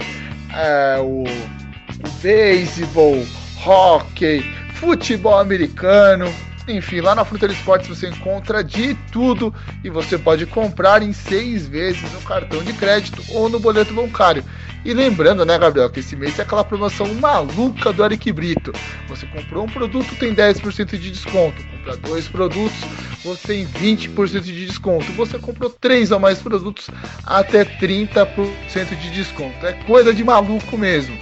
[0.53, 3.25] é, o, o beisebol,
[3.65, 4.43] hockey,
[4.75, 6.31] futebol americano,
[6.69, 9.53] enfim, lá na Fronteira Esportes você encontra de tudo
[9.83, 14.43] e você pode comprar em seis vezes no cartão de crédito ou no boleto bancário.
[14.85, 18.71] E lembrando, né, Gabriel, que esse mês é aquela promoção maluca do Eric Brito.
[19.09, 21.61] Você comprou um produto, tem 10% de desconto.
[21.63, 22.79] Compra dois produtos,
[23.23, 25.11] você tem 20% de desconto.
[25.13, 26.89] Você comprou três ou mais produtos,
[27.25, 29.65] até 30% de desconto.
[29.65, 31.17] É coisa de maluco mesmo.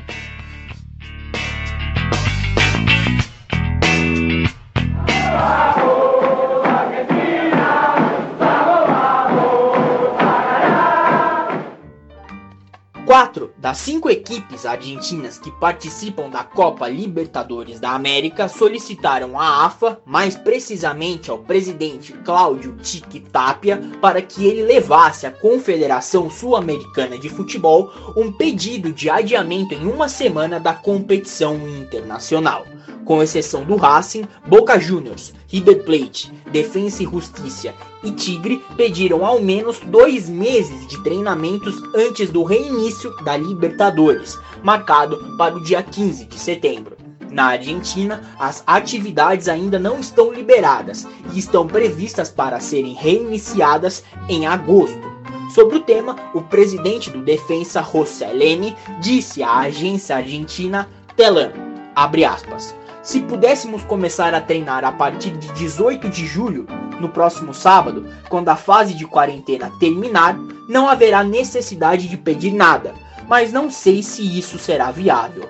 [13.07, 20.01] Quatro das cinco equipes argentinas que participam da Copa Libertadores da América solicitaram à AFA,
[20.05, 27.29] mais precisamente ao presidente Cláudio Tique Tapia, para que ele levasse à Confederação Sul-Americana de
[27.29, 32.67] Futebol um pedido de adiamento em uma semana da competição internacional.
[33.05, 39.41] Com exceção do Racing, Boca Juniors, River Plate, Defensa e Justiça e Tigre pediram ao
[39.41, 46.25] menos dois meses de treinamentos antes do reinício da Libertadores, marcado para o dia 15
[46.27, 46.97] de setembro.
[47.31, 54.47] Na Argentina, as atividades ainda não estão liberadas e estão previstas para serem reiniciadas em
[54.47, 55.17] agosto.
[55.55, 57.85] Sobre o tema, o presidente do Defensa,
[58.33, 61.53] Lene, disse à agência argentina Telam,
[61.95, 62.75] abre aspas,
[63.07, 66.67] se pudéssemos começar a treinar a partir de 18 de julho,
[67.01, 70.37] no próximo sábado, quando a fase de quarentena terminar,
[70.69, 72.95] não haverá necessidade de pedir nada,
[73.29, 75.49] mas não sei se isso será viável.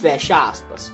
[0.00, 0.92] Fecha aspas.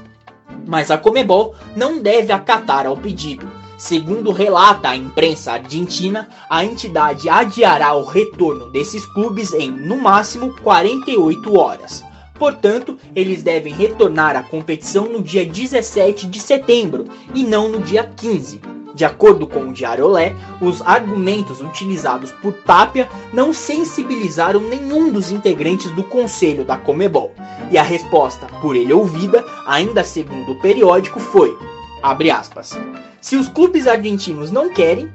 [0.67, 3.51] Mas a Comebol não deve acatar ao pedido.
[3.79, 10.55] Segundo relata a imprensa argentina, a entidade adiará o retorno desses clubes em, no máximo,
[10.61, 12.05] 48 horas.
[12.43, 18.03] Portanto, eles devem retornar à competição no dia 17 de setembro e não no dia
[18.03, 18.61] 15.
[18.97, 25.31] De acordo com o Diário Olé, os argumentos utilizados por Tapia não sensibilizaram nenhum dos
[25.31, 27.33] integrantes do conselho da Comebol.
[27.71, 31.57] E a resposta, por ele ouvida, ainda segundo o periódico, foi:
[32.03, 32.77] abre aspas.
[33.21, 35.09] Se os clubes argentinos não querem,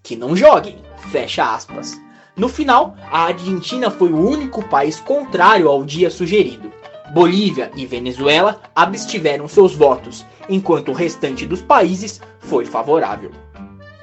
[0.00, 0.78] que não joguem.
[1.10, 2.00] Fecha aspas.
[2.38, 6.72] No final, a Argentina foi o único país contrário ao dia sugerido.
[7.12, 13.32] Bolívia e Venezuela abstiveram seus votos, enquanto o restante dos países foi favorável.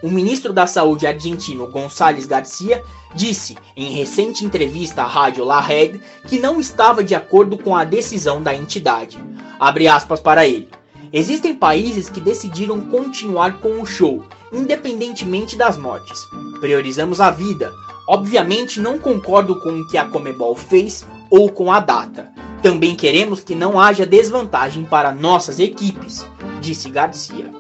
[0.04, 2.84] O ministro da Saúde argentino Gonçalves Garcia
[3.14, 7.86] disse em recente entrevista à rádio La Red que não estava de acordo com a
[7.86, 9.18] decisão da entidade.
[9.58, 10.68] Abre aspas para ele.
[11.14, 16.20] Existem países que decidiram continuar com o show, independentemente das mortes.
[16.60, 17.72] Priorizamos a vida,
[18.08, 22.32] Obviamente não concordo com o que a Comebol fez ou com a data.
[22.62, 26.26] Também queremos que não haja desvantagem para nossas equipes,
[26.62, 27.52] disse Garcia.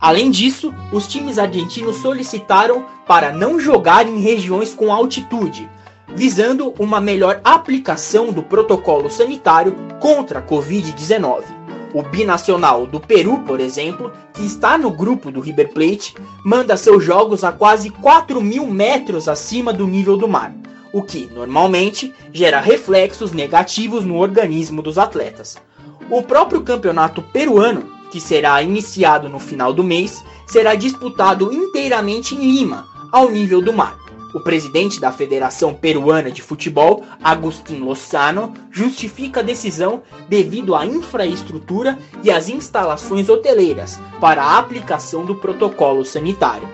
[0.00, 5.68] Além disso, os times argentinos solicitaram para não jogar em regiões com altitude,
[6.08, 11.59] visando uma melhor aplicação do protocolo sanitário contra a Covid-19.
[11.92, 16.14] O binacional do Peru, por exemplo, que está no grupo do River Plate,
[16.44, 20.54] manda seus jogos a quase 4 mil metros acima do nível do mar,
[20.92, 25.56] o que, normalmente, gera reflexos negativos no organismo dos atletas.
[26.08, 32.52] O próprio campeonato peruano, que será iniciado no final do mês, será disputado inteiramente em
[32.52, 33.99] Lima, ao nível do mar.
[34.32, 41.98] O presidente da Federação Peruana de Futebol, Agustin Lozano, justifica a decisão devido à infraestrutura
[42.22, 46.68] e às instalações hoteleiras para a aplicação do protocolo sanitário.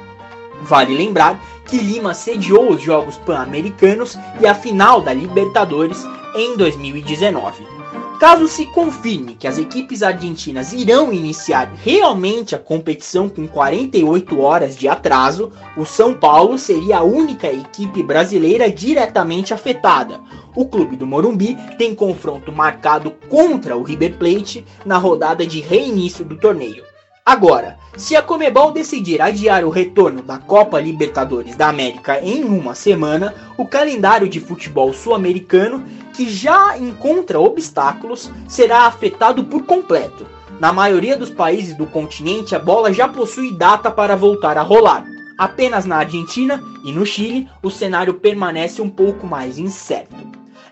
[0.62, 6.04] Vale lembrar que Lima sediou os Jogos Pan-Americanos e a final da Libertadores
[6.34, 7.75] em 2019.
[8.18, 14.74] Caso se confirme que as equipes argentinas irão iniciar realmente a competição com 48 horas
[14.74, 20.18] de atraso, o São Paulo seria a única equipe brasileira diretamente afetada.
[20.54, 26.24] O clube do Morumbi tem confronto marcado contra o River Plate na rodada de reinício
[26.24, 26.95] do torneio.
[27.26, 32.72] Agora, se a Comebol decidir adiar o retorno da Copa Libertadores da América em uma
[32.72, 40.24] semana, o calendário de futebol sul-americano, que já encontra obstáculos, será afetado por completo.
[40.60, 45.04] Na maioria dos países do continente, a bola já possui data para voltar a rolar.
[45.36, 50.14] Apenas na Argentina e no Chile, o cenário permanece um pouco mais incerto.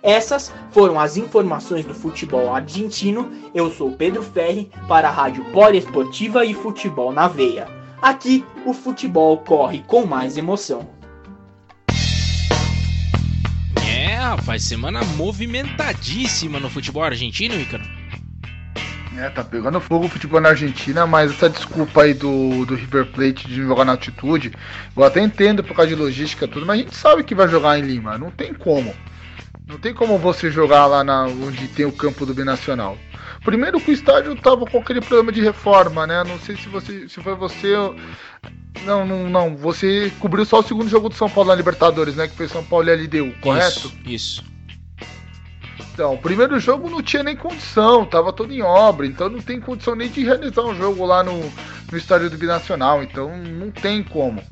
[0.05, 3.33] Essas foram as informações do futebol argentino.
[3.55, 7.67] Eu sou Pedro Ferri para a Rádio Poliesportiva e Futebol na Veia.
[8.03, 10.87] Aqui o futebol corre com mais emoção.
[13.83, 17.85] É, rapaz, semana movimentadíssima no futebol argentino, Ícaro.
[19.17, 23.07] É, tá pegando fogo o futebol na Argentina, mas essa desculpa aí do, do River
[23.07, 24.53] Plate de jogar na altitude,
[24.95, 27.79] eu até entendo por causa de logística tudo, mas a gente sabe que vai jogar
[27.79, 28.95] em Lima, não tem como.
[29.67, 32.99] Não tem como você jogar lá na, onde tem o campo do Binacional.
[33.43, 36.23] Primeiro que o estádio tava com aquele problema de reforma, né?
[36.25, 37.75] Não sei se você se foi você.
[38.85, 39.57] Não, não, não.
[39.57, 42.29] Você cobriu só o segundo jogo do São Paulo na Libertadores, né?
[42.29, 43.93] Que foi São Paulo e LDU, correto?
[44.05, 44.43] Isso.
[44.43, 44.55] isso.
[45.95, 49.61] Então, o primeiro jogo não tinha nem condição, tava todo em obra, então não tem
[49.61, 54.03] condição nem de realizar um jogo lá no, no estádio do Binacional, então não tem
[54.03, 54.43] como.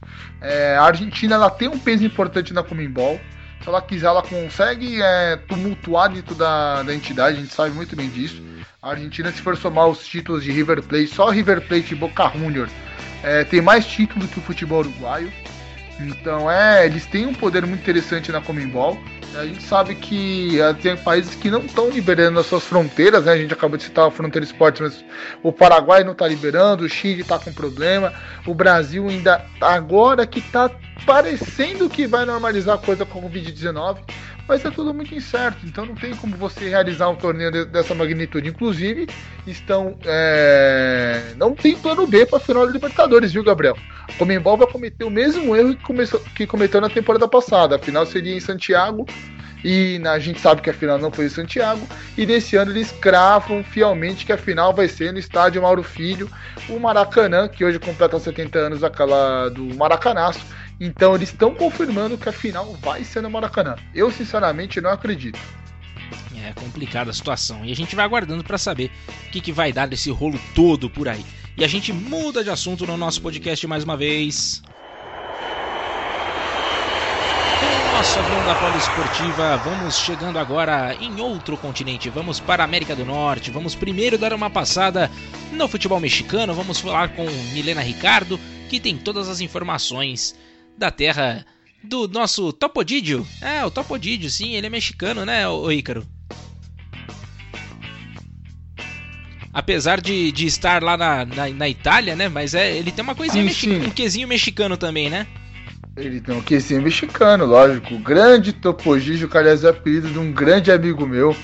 [0.40, 3.20] É, a Argentina ela tem um peso importante na Comembol
[3.62, 7.94] se ela quiser, ela consegue é, tumultuar dentro da, da entidade, a gente sabe muito
[7.94, 8.42] bem disso.
[8.82, 12.30] A Argentina, se for somar os títulos de River Plate, só River Plate e Boca
[12.36, 12.72] Juniors
[13.22, 15.32] é, tem mais títulos que o futebol uruguaio.
[16.00, 18.98] Então, é, eles têm um poder muito interessante na Comembol.
[19.36, 23.32] A gente sabe que uh, tem países que não estão liberando as suas fronteiras, né?
[23.32, 25.04] A gente acabou de citar a Fronteira Esportes, mas
[25.42, 28.12] o Paraguai não está liberando, o Chile está com problema,
[28.46, 30.70] o Brasil ainda agora que está
[31.06, 33.98] parecendo que vai normalizar a coisa com o Covid-19,
[34.46, 37.94] mas é tudo muito incerto, então não tem como você realizar um torneio de, dessa
[37.94, 38.48] magnitude.
[38.48, 39.08] Inclusive,
[39.46, 39.96] estão.
[40.04, 41.32] É...
[41.36, 43.76] Não tem plano B para a final da Libertadores, viu, Gabriel?
[44.08, 47.76] A Comembol vai cometer o mesmo erro que, começou, que cometeu na temporada passada.
[47.76, 49.06] A final seria em Santiago.
[49.64, 51.86] E a gente sabe que a final não foi em Santiago.
[52.18, 56.28] E nesse ano eles cravam fielmente que a final vai ser no estádio Mauro Filho,
[56.68, 60.44] o Maracanã, que hoje completa 70 anos aquela do Maracanaço
[60.84, 63.76] então eles estão confirmando que a final vai ser no Maracanã.
[63.94, 65.38] Eu sinceramente não acredito.
[66.44, 68.90] É complicada a situação e a gente vai aguardando para saber
[69.28, 71.24] o que, que vai dar desse rolo todo por aí.
[71.56, 74.60] E a gente muda de assunto no nosso podcast mais uma vez.
[77.92, 82.10] nosso avião da Poliesportiva, vamos chegando agora em outro continente.
[82.10, 83.52] Vamos para a América do Norte.
[83.52, 85.08] Vamos primeiro dar uma passada
[85.52, 86.52] no futebol mexicano.
[86.52, 90.34] Vamos falar com Milena Ricardo, que tem todas as informações
[90.82, 91.46] da terra
[91.82, 93.24] do nosso Topodídio.
[93.40, 96.04] É, o Topodídio, sim, ele é mexicano, né, o Ícaro?
[99.52, 102.28] Apesar de, de estar lá na, na, na, Itália, né?
[102.28, 105.26] Mas é, ele tem uma coisinha mexicana, um quesinho mexicano também, né?
[105.94, 107.94] Ele tem um quesinho mexicano, lógico.
[107.94, 111.36] O grande Topogígio, que aliás é apelido de um grande amigo meu.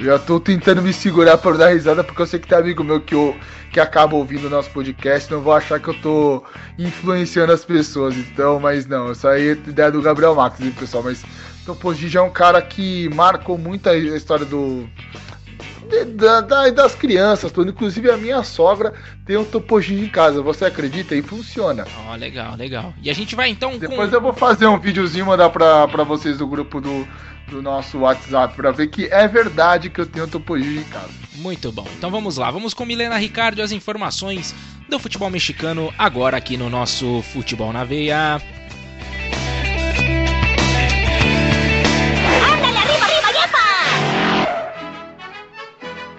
[0.00, 3.00] Já tô tentando me segurar para dar risada, porque eu sei que tem amigo meu
[3.00, 3.36] que, eu,
[3.72, 6.44] que acaba ouvindo o nosso podcast, não vou achar que eu tô
[6.78, 11.24] influenciando as pessoas, então, mas não, isso aí é ideia do Gabriel Max, pessoal, mas
[11.66, 14.88] Topogi já é um cara que marcou muito a história do
[16.14, 17.70] da, da, das crianças, tudo.
[17.70, 18.92] Inclusive a minha sogra
[19.24, 20.42] tem um topoginho em casa.
[20.42, 21.14] Você acredita?
[21.14, 21.86] E funciona.
[22.06, 22.94] Ó, oh, legal, legal.
[23.02, 23.78] E a gente vai então.
[23.78, 24.16] Depois com...
[24.16, 27.06] eu vou fazer um videozinho mandar pra, pra vocês do grupo do,
[27.48, 31.10] do nosso WhatsApp para ver que é verdade que eu tenho topoginho em casa.
[31.36, 31.86] Muito bom.
[31.96, 32.50] Então vamos lá.
[32.50, 34.54] Vamos com Milena Ricardo as informações
[34.88, 38.40] do futebol mexicano agora aqui no nosso Futebol na Veia.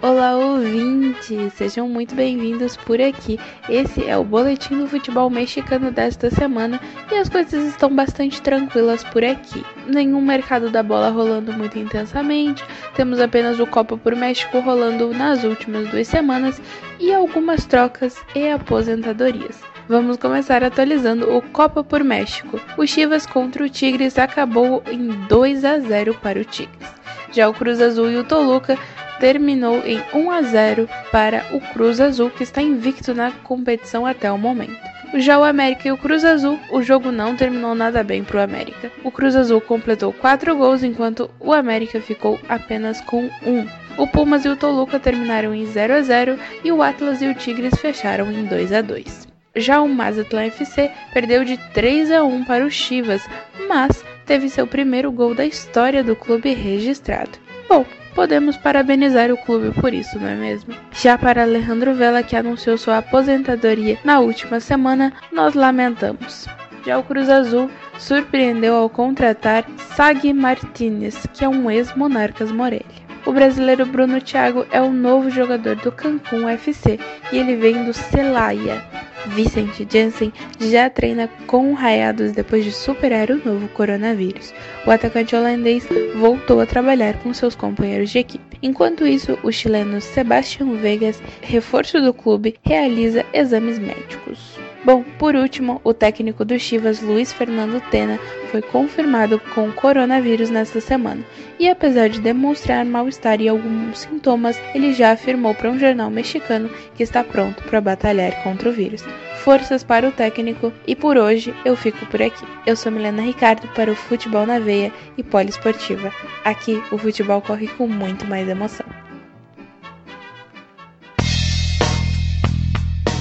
[0.01, 1.51] Olá, ouvintes!
[1.55, 3.37] Sejam muito bem-vindos por aqui.
[3.67, 6.79] Esse é o Boletim do Futebol Mexicano desta semana
[7.11, 9.61] e as coisas estão bastante tranquilas por aqui.
[9.85, 12.63] Nenhum mercado da bola rolando muito intensamente,
[12.95, 16.61] temos apenas o Copa por México rolando nas últimas duas semanas
[16.97, 19.59] e algumas trocas e aposentadorias.
[19.89, 22.57] Vamos começar atualizando o Copa por México.
[22.77, 26.87] O Chivas contra o Tigres acabou em 2 a 0 para o Tigres.
[27.33, 28.77] Já o Cruz Azul e o Toluca
[29.19, 34.31] terminou em 1 a 0 para o Cruz Azul, que está invicto na competição até
[34.31, 34.79] o momento.
[35.15, 38.43] Já o América e o Cruz Azul, o jogo não terminou nada bem para o
[38.43, 38.91] América.
[39.03, 43.67] O Cruz Azul completou 4 gols, enquanto o América ficou apenas com 1.
[43.97, 47.33] O Pumas e o Toluca terminaram em 0 a 0 e o Atlas e o
[47.33, 49.27] Tigres fecharam em 2 a 2.
[49.55, 53.27] Já o Mazatlan FC perdeu de 3 a 1 para o Chivas,
[53.67, 57.31] mas teve seu primeiro gol da história do clube registrado.
[57.67, 57.83] Bom,
[58.19, 60.75] podemos parabenizar o clube por isso, não é mesmo?
[60.91, 66.45] Já para Alejandro Vela, que anunciou sua aposentadoria na última semana, nós lamentamos.
[66.85, 69.63] Já o Cruz Azul surpreendeu ao contratar
[69.95, 72.83] Sag Martinez, que é um ex-Monarcas Morelia.
[73.25, 76.99] O brasileiro Bruno Thiago é o novo jogador do Cancún FC
[77.31, 78.83] e ele vem do Celaya.
[79.27, 84.53] Vicente Jansen já treina com Raiados depois de superar o novo coronavírus.
[84.85, 88.57] O atacante holandês voltou a trabalhar com seus companheiros de equipe.
[88.61, 94.57] Enquanto isso, o chileno Sebastião Vegas, reforço do clube, realiza exames médicos.
[94.83, 98.17] Bom, por último, o técnico do Chivas, Luiz Fernando Tena,
[98.49, 101.23] foi confirmado com coronavírus nesta semana.
[101.59, 106.69] E apesar de demonstrar mal-estar e alguns sintomas, ele já afirmou para um jornal mexicano
[106.95, 109.03] que está pronto para batalhar contra o vírus.
[109.43, 112.45] Forças para o técnico e por hoje eu fico por aqui.
[112.65, 116.13] Eu sou Milena Ricardo para o Futebol na Veia e Poliesportiva.
[116.43, 118.85] Aqui o futebol corre com muito mais emoção.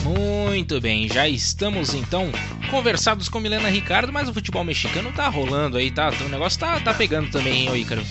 [0.04, 2.30] Muito bem, já estamos então
[2.70, 6.10] conversados com Milena Ricardo, mas o futebol mexicano tá rolando aí, tá?
[6.26, 8.02] O negócio tá, tá pegando também, hein, ô Ícaro?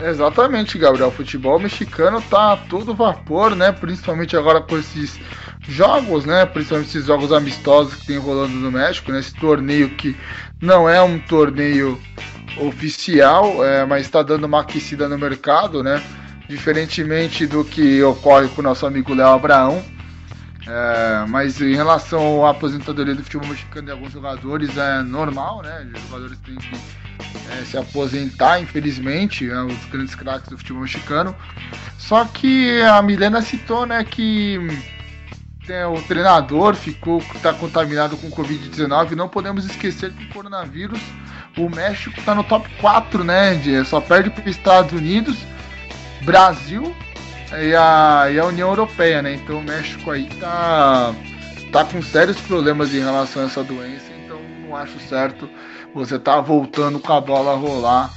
[0.00, 1.08] Exatamente, Gabriel.
[1.08, 3.70] O futebol mexicano tá todo vapor, né?
[3.70, 5.18] Principalmente agora com esses
[5.68, 6.44] jogos, né?
[6.46, 9.40] Principalmente esses jogos amistosos que tem rolando no México, nesse né?
[9.40, 10.16] torneio que
[10.60, 12.00] não é um torneio
[12.58, 16.02] oficial, é, mas está dando uma aquecida no mercado, né?
[16.48, 19.82] Diferentemente do que ocorre com o nosso amigo Léo Abraão.
[20.66, 25.88] É, mas em relação à aposentadoria do futebol mexicano de alguns jogadores é normal, né?
[25.92, 26.70] Os jogadores têm que
[27.50, 31.34] é, se aposentar, infelizmente, é, os grandes craques do futebol mexicano.
[31.98, 34.58] Só que a Milena citou, né, que
[35.90, 39.12] o treinador ficou está contaminado com Covid-19.
[39.12, 41.00] Não podemos esquecer que o coronavírus,
[41.56, 43.54] o México está no top 4, né?
[43.54, 45.36] De, só perde para os Estados Unidos,
[46.22, 46.94] Brasil
[47.52, 49.34] e a, e a União Europeia, né?
[49.34, 51.14] Então o México aí tá,
[51.70, 54.06] tá com sérios problemas em relação a essa doença.
[54.24, 55.48] Então não acho certo
[55.94, 58.12] você tá voltando com a bola rolar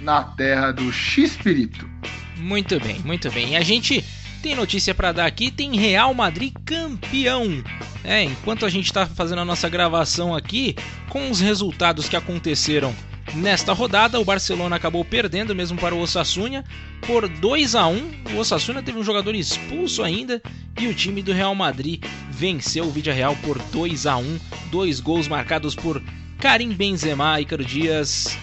[0.00, 1.88] na terra do X-Espírito.
[2.36, 3.52] Muito bem, muito bem.
[3.52, 4.04] E a gente
[4.46, 7.64] tem notícia para dar aqui, tem Real Madrid campeão.
[8.04, 10.76] É, enquanto a gente está fazendo a nossa gravação aqui,
[11.08, 12.94] com os resultados que aconteceram
[13.34, 16.64] nesta rodada, o Barcelona acabou perdendo mesmo para o Osasuna
[17.04, 18.10] por 2 a 1.
[18.34, 20.40] O Osasuna teve um jogador expulso ainda
[20.78, 24.38] e o time do Real Madrid venceu o Real por 2 a 1,
[24.70, 26.00] dois gols marcados por
[26.38, 28.38] Karim Benzema, Ícaro Dias.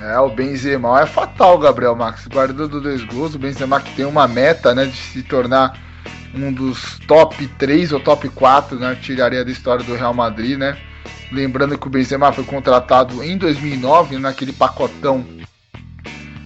[0.00, 2.26] É, o Benzema é fatal, Gabriel Max.
[2.26, 5.78] Guardando dois gols, o Benzema que tem uma meta, né, de se tornar
[6.34, 10.58] um dos top 3 ou top 4 na né, tiraria da história do Real Madrid,
[10.58, 10.76] né?
[11.30, 15.24] Lembrando que o Benzema foi contratado em 2009, naquele pacotão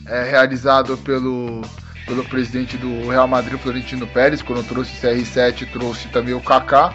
[0.07, 1.63] é, realizado pelo,
[2.07, 6.95] pelo presidente do Real Madrid, Florentino Pérez, quando trouxe o CR7 trouxe também o Kaká.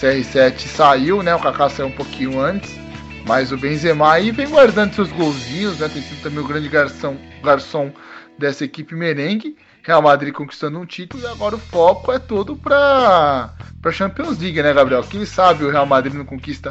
[0.00, 1.34] CR7 saiu, né?
[1.34, 2.79] O Kaká saiu um pouquinho antes.
[3.26, 5.88] Mas o Benzema aí vem guardando seus golzinhos, né?
[5.88, 7.92] Tem sido também o grande garçom, garçom
[8.38, 9.56] dessa equipe merengue.
[9.82, 14.62] Real Madrid conquistando um título e agora o foco é todo para para Champions League,
[14.62, 15.02] né, Gabriel?
[15.02, 16.70] Quem sabe o Real Madrid não conquista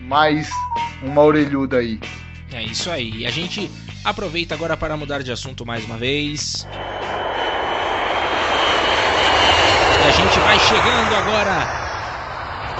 [0.00, 0.50] mais
[1.02, 2.00] uma orelhuda aí.
[2.52, 3.26] É isso aí.
[3.26, 3.70] A gente
[4.04, 6.66] aproveita agora para mudar de assunto mais uma vez.
[10.00, 11.87] E a gente vai chegando agora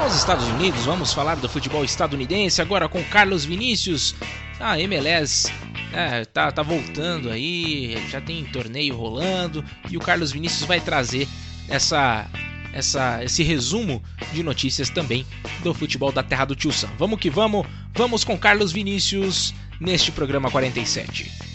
[0.03, 0.85] aos Estados Unidos.
[0.85, 4.15] Vamos falar do futebol estadunidense agora com Carlos Vinícius.
[4.61, 5.53] A MLS
[5.93, 11.29] é, tá, tá voltando aí, já tem torneio rolando e o Carlos Vinícius vai trazer
[11.69, 12.27] essa,
[12.73, 14.03] essa, esse resumo
[14.33, 15.27] de notícias também
[15.63, 16.91] do futebol da terra do Tio Sam.
[16.99, 21.48] Vamos que vamos, vamos com Carlos Vinícius neste programa 47.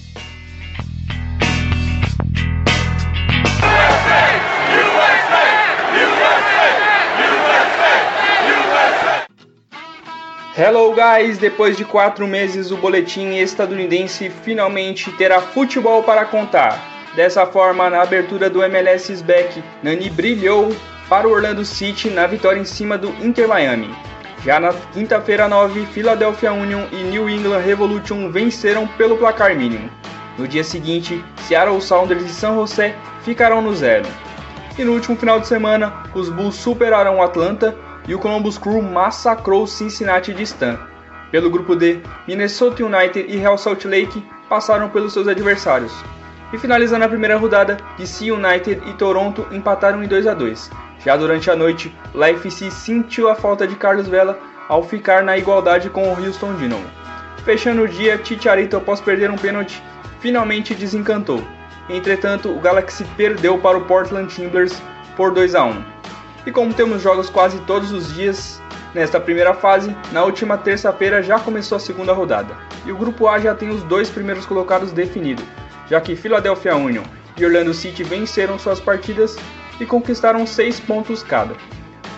[10.56, 11.40] Hello guys!
[11.40, 17.10] Depois de quatro meses, o boletim estadunidense finalmente terá futebol para contar.
[17.16, 20.70] Dessa forma, na abertura do MLS Back, Nani brilhou
[21.10, 23.90] para o Orlando City na vitória em cima do Inter Miami.
[24.46, 29.90] Já na quinta-feira 9, Philadelphia Union e New England Revolution venceram pelo placar mínimo.
[30.38, 34.06] No dia seguinte, Seattle Sounders e San José ficaram no zero.
[34.78, 37.76] E no último final de semana, os Bulls superaram o Atlanta
[38.08, 40.80] e o Columbus Crew massacrou Cincinnati de Stan.
[41.32, 45.94] Pelo grupo D, Minnesota United e Real Salt Lake passaram pelos seus adversários.
[46.52, 50.70] E finalizando a primeira rodada, DC United e Toronto empataram em 2 a 2.
[51.04, 54.40] Já durante a noite, o LFC sentiu a falta de Carlos Vela
[54.70, 56.86] ao ficar na igualdade com o Houston Dynamo.
[57.44, 59.84] Fechando o dia, Chicharito após perder um pênalti,
[60.20, 61.44] finalmente desencantou.
[61.90, 64.82] Entretanto, o Galaxy perdeu para o Portland Timbers
[65.18, 65.84] por 2 a 1.
[66.46, 68.62] E como temos jogos quase todos os dias
[68.94, 72.56] nesta primeira fase, na última terça-feira já começou a segunda rodada.
[72.86, 75.46] E o grupo A já tem os dois primeiros colocados definidos,
[75.90, 77.04] já que Philadelphia Union
[77.38, 79.38] e Orlando City venceram suas partidas
[79.80, 81.56] e conquistaram seis pontos cada.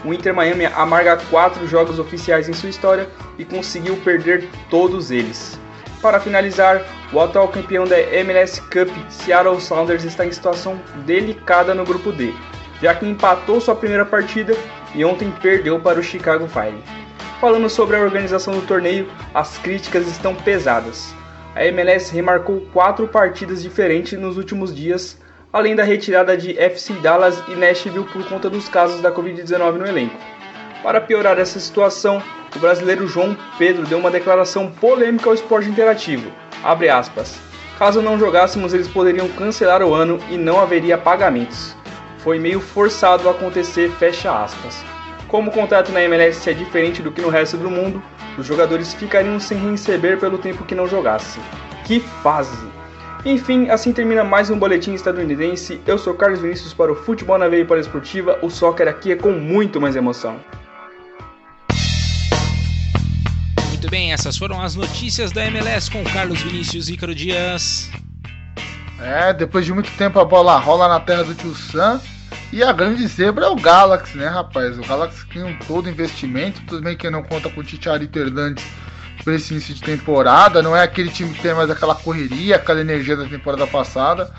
[0.03, 5.59] O Inter Miami amarga quatro jogos oficiais em sua história e conseguiu perder todos eles.
[6.01, 11.83] Para finalizar, o atual campeão da MLS Cup, Seattle Sounders, está em situação delicada no
[11.83, 12.33] grupo D,
[12.81, 14.55] já que empatou sua primeira partida
[14.93, 16.83] e ontem perdeu para o Chicago Fire.
[17.39, 21.13] Falando sobre a organização do torneio, as críticas estão pesadas.
[21.53, 25.17] A MLS remarcou quatro partidas diferentes nos últimos dias,
[25.51, 29.87] além da retirada de FC Dallas e Nashville por conta dos casos da Covid-19 no
[29.87, 30.15] elenco.
[30.81, 32.21] Para piorar essa situação,
[32.55, 36.31] o brasileiro João Pedro deu uma declaração polêmica ao esporte interativo.
[36.63, 37.39] Aspas,
[37.77, 41.74] Caso não jogássemos, eles poderiam cancelar o ano e não haveria pagamentos
[42.25, 44.83] foi meio forçado a acontecer, fecha aspas.
[45.27, 48.01] Como o contrato na MLS é diferente do que no resto do mundo,
[48.35, 51.43] os jogadores ficariam sem receber pelo tempo que não jogassem.
[51.85, 52.67] Que fase!
[53.23, 55.79] Enfim, assim termina mais um boletim estadunidense.
[55.85, 58.39] Eu sou Carlos Vinícius para o Futebol na Veia Esportiva.
[58.41, 60.39] O soccer aqui é com muito mais emoção.
[63.69, 67.87] Muito bem, essas foram as notícias da MLS com Carlos Vinícius Ícaro Dias.
[68.99, 72.01] É, depois de muito tempo a bola rola na terra do tio Sam
[72.51, 74.77] e a grande zebra é o Galaxy, né, rapaz?
[74.77, 78.65] O Galaxy tem um todo investimento, tudo bem que não conta com o Ticharito Hernandes
[79.23, 82.81] para esse início de temporada, não é aquele time que tem mais aquela correria, aquela
[82.81, 84.31] energia da temporada passada,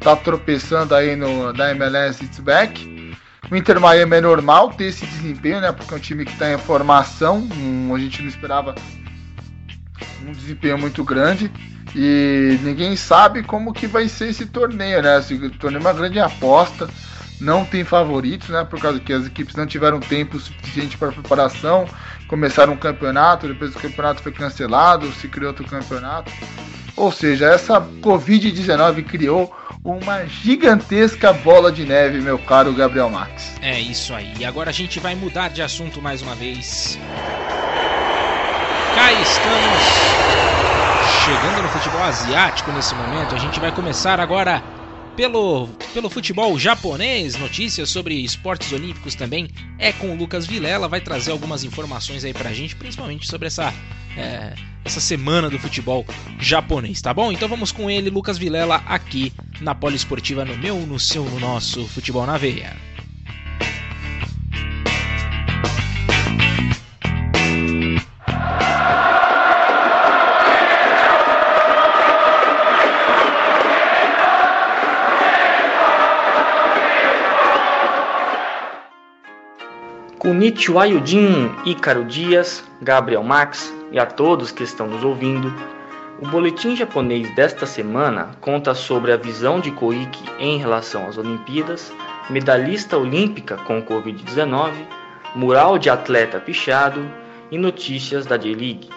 [0.00, 3.16] tá tropeçando aí no da MLS It's Back.
[3.50, 5.72] O Inter Miami é normal ter esse desempenho, né?
[5.72, 8.74] Porque é um time que está em formação, um, a gente não esperava
[10.26, 11.50] um desempenho muito grande.
[11.94, 15.18] E ninguém sabe como que vai ser esse torneio, né?
[15.18, 16.88] Esse torneio é uma grande aposta
[17.40, 18.64] não tem favoritos, né?
[18.64, 21.86] Por causa que as equipes não tiveram tempo suficiente para preparação,
[22.28, 26.32] começaram um campeonato, depois o campeonato foi cancelado, se criou outro campeonato.
[26.96, 29.52] Ou seja, essa Covid-19 criou
[29.84, 33.54] uma gigantesca bola de neve, meu caro Gabriel Max.
[33.60, 34.44] É isso aí.
[34.44, 36.98] Agora a gente vai mudar de assunto mais uma vez.
[38.94, 40.24] Cá estamos
[41.24, 43.34] chegando no futebol asiático nesse momento.
[43.34, 44.62] A gente vai começar agora
[45.16, 51.00] pelo, pelo futebol japonês, notícias sobre esportes olímpicos também é com o Lucas Vilela, vai
[51.00, 53.72] trazer algumas informações aí pra gente, principalmente sobre essa,
[54.16, 54.54] é,
[54.84, 56.04] essa semana do futebol
[56.38, 57.32] japonês, tá bom?
[57.32, 61.86] Então vamos com ele, Lucas Vilela, aqui na Poliesportiva, no meu, no seu, no nosso
[61.88, 62.93] Futebol na Veia.
[80.24, 85.52] Konnichiwa Yudin, Ícaro Dias, Gabriel Max e a todos que estão nos ouvindo.
[86.18, 91.92] O boletim japonês desta semana conta sobre a visão de Koike em relação às Olimpíadas,
[92.30, 94.72] medalhista olímpica com Covid-19,
[95.36, 97.06] mural de atleta pichado
[97.50, 98.88] e notícias da J-League.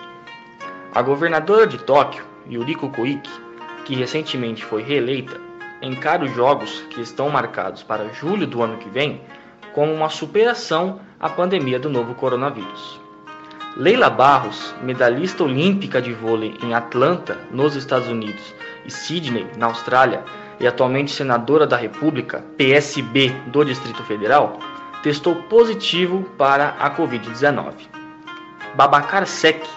[0.95, 3.29] A governadora de Tóquio, Yuriko Koike,
[3.83, 5.41] que recentemente foi reeleita,
[5.81, 9.19] encara os jogos que estão marcados para julho do ano que vem
[9.73, 12.99] como uma superação à pandemia do novo coronavírus.
[13.75, 20.23] Leila Barros, medalhista olímpica de vôlei em Atlanta, nos Estados Unidos, e Sydney, na Austrália,
[20.59, 24.59] e atualmente senadora da República, PSB do Distrito Federal,
[25.03, 27.73] testou positivo para a Covid-19.
[28.75, 29.67] Babacar Sek,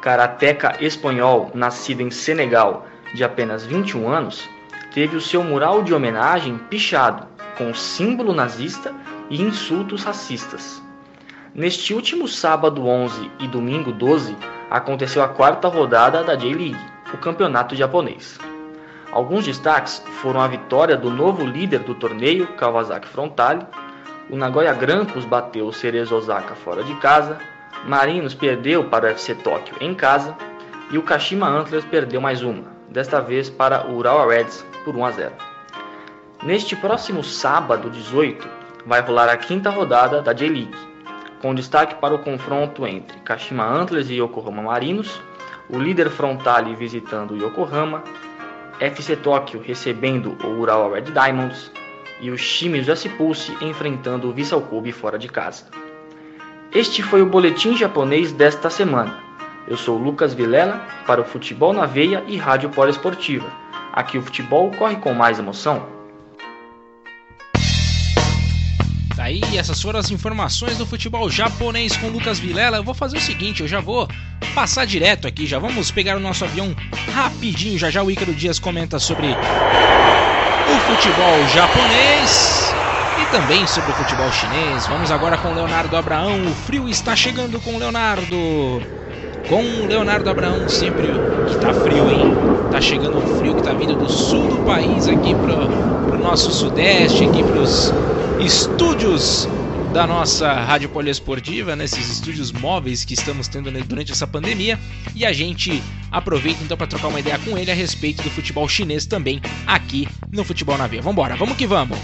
[0.00, 4.48] karateca espanhol nascido em Senegal, de apenas 21 anos,
[4.92, 8.94] teve o seu mural de homenagem pichado, com símbolo nazista
[9.30, 10.85] e insultos racistas.
[11.56, 14.36] Neste último sábado 11 e domingo 12,
[14.70, 16.76] aconteceu a quarta rodada da J-League,
[17.14, 18.38] o campeonato japonês.
[19.10, 23.66] Alguns destaques foram a vitória do novo líder do torneio, Kawasaki Frontale,
[24.28, 27.38] o Nagoya Grampus bateu o Cerezo Osaka fora de casa,
[27.86, 30.36] Marinos perdeu para o FC Tóquio em casa
[30.90, 35.04] e o Kashima Antlers perdeu mais uma, desta vez para o Urawa Reds por 1
[35.06, 35.32] a 0.
[36.42, 38.46] Neste próximo sábado 18,
[38.84, 40.95] vai rolar a quinta rodada da J-League,
[41.46, 45.22] com destaque para o confronto entre Kashima Antlers e Yokohama Marinos,
[45.70, 48.02] o líder Frontale visitando Yokohama,
[48.80, 51.70] FC Tóquio recebendo o Urawa Red Diamonds
[52.20, 55.66] e o Shimizu S Pulse enfrentando o Vissel Kobe fora de casa.
[56.74, 59.16] Este foi o boletim japonês desta semana.
[59.68, 63.46] Eu sou Lucas Vilela para o Futebol na Veia e Rádio Poliesportiva.
[63.92, 65.95] Aqui o futebol corre com mais emoção.
[69.16, 72.76] Tá aí, essas foram as informações do futebol japonês com Lucas Vilela.
[72.76, 74.06] Eu vou fazer o seguinte, eu já vou
[74.54, 76.76] passar direto aqui, já vamos pegar o nosso avião
[77.14, 77.78] rapidinho.
[77.78, 82.74] Já já o Ícaro Dias comenta sobre o futebol japonês
[83.22, 84.86] e também sobre o futebol chinês.
[84.86, 86.46] Vamos agora com Leonardo Abraão.
[86.46, 88.82] O frio está chegando com Leonardo.
[89.48, 91.06] Com Leonardo Abraão, sempre
[91.48, 92.34] que tá frio, hein?
[92.70, 95.68] Tá chegando um frio que tá vindo do sul do país aqui pro,
[96.06, 97.94] pro nosso sudeste, aqui pros
[98.40, 99.48] estúdios
[99.92, 104.78] da nossa Rádio Poliesportiva, nesses estúdios móveis que estamos tendo durante essa pandemia.
[105.14, 105.82] E a gente
[106.12, 110.06] aproveita então para trocar uma ideia com ele a respeito do futebol chinês também aqui
[110.30, 111.00] no Futebol na Via.
[111.00, 111.98] Vambora, vamos que vamos!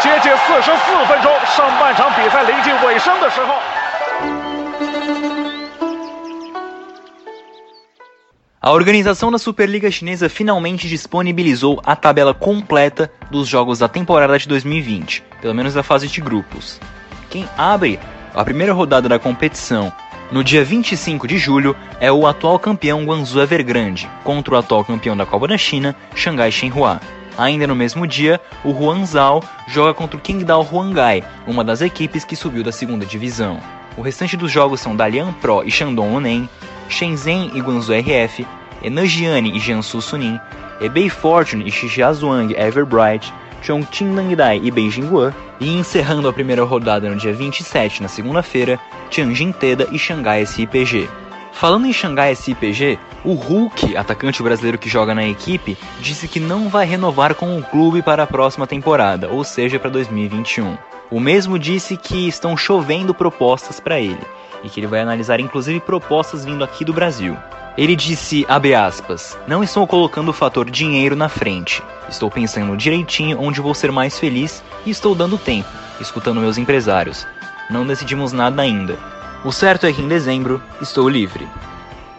[0.00, 0.20] 左右两边有两两条线路，卡里斯卡面对门将，球进了，这一次射门。
[0.20, 3.54] 比赛进行到接近四十四分钟，上半场比赛临近尾声的时候。
[8.62, 15.22] A organização da Superliga Chinesa finalmente disponibilizou a tabela completa dos jogos da temporada de 2020,
[15.40, 16.78] pelo menos da fase de grupos.
[17.30, 17.98] Quem abre
[18.34, 19.90] a primeira rodada da competição
[20.30, 25.16] no dia 25 de julho é o atual campeão Guangzhou Evergrande contra o atual campeão
[25.16, 27.00] da Copa da China, Xangai Shenhua.
[27.37, 32.35] Ainda no mesmo dia, o Huanzhou joga contra o Qingdao Huangai, uma das equipes que
[32.35, 33.59] subiu da segunda divisão.
[33.97, 36.49] O restante dos jogos são Dalian Pro e Shandong Luneng,
[36.87, 38.45] Shenzhen e Guangzhou RF,
[38.81, 40.39] Enajiane e Jiangsu Suning,
[40.79, 47.09] Ebei Fortune e Shijiazhuang Everbright, Chongqing Nangdai e Beijing Guan, e encerrando a primeira rodada
[47.09, 48.79] no dia 27, na segunda-feira,
[49.09, 51.09] Tianjin Teda e Xangai SIPG.
[51.55, 56.67] Falando em Xangai SIPG, o Hulk, atacante brasileiro que joga na equipe, disse que não
[56.67, 60.77] vai renovar com o clube para a próxima temporada, ou seja, para 2021.
[61.09, 64.19] O mesmo disse que estão chovendo propostas para ele
[64.65, 67.37] e que ele vai analisar inclusive propostas vindo aqui do Brasil.
[67.77, 71.81] Ele disse, aspas, não estou colocando o fator dinheiro na frente.
[72.09, 75.69] Estou pensando direitinho onde vou ser mais feliz e estou dando tempo,
[76.01, 77.25] escutando meus empresários.
[77.69, 79.14] Não decidimos nada ainda.
[79.45, 81.47] O certo é que em dezembro estou livre.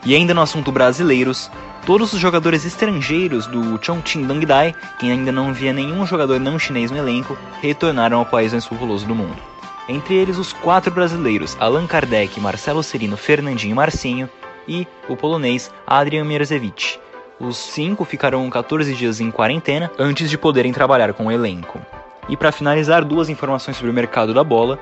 [0.05, 1.51] E ainda no assunto brasileiros,
[1.85, 6.89] todos os jogadores estrangeiros do Chongqing Dangdai, que ainda não via nenhum jogador não chinês
[6.93, 9.43] no elenco, retornaram ao país mais populoso do mundo.
[9.89, 14.31] Entre eles os quatro brasileiros Allan Kardec, Marcelo Serino, Fernandinho e Marcinho,
[14.69, 17.01] e o polonês Adrian Mierzewicz.
[17.41, 21.81] Os cinco ficarão 14 dias em quarentena antes de poderem trabalhar com o elenco.
[22.29, 24.79] E para finalizar, duas informações sobre o mercado da bola.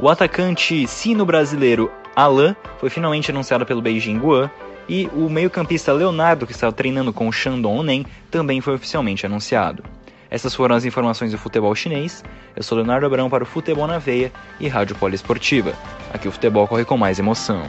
[0.00, 4.48] O atacante sino-brasileiro Alain foi finalmente anunciado pelo Beijing Guan
[4.88, 9.82] e o meio-campista Leonardo, que estava treinando com o Shandong Onen, também foi oficialmente anunciado.
[10.30, 12.22] Essas foram as informações do futebol chinês.
[12.54, 15.72] Eu sou Leonardo Abrão para o Futebol na Veia e Rádio Poliesportiva.
[16.12, 17.68] Aqui o futebol corre com mais emoção.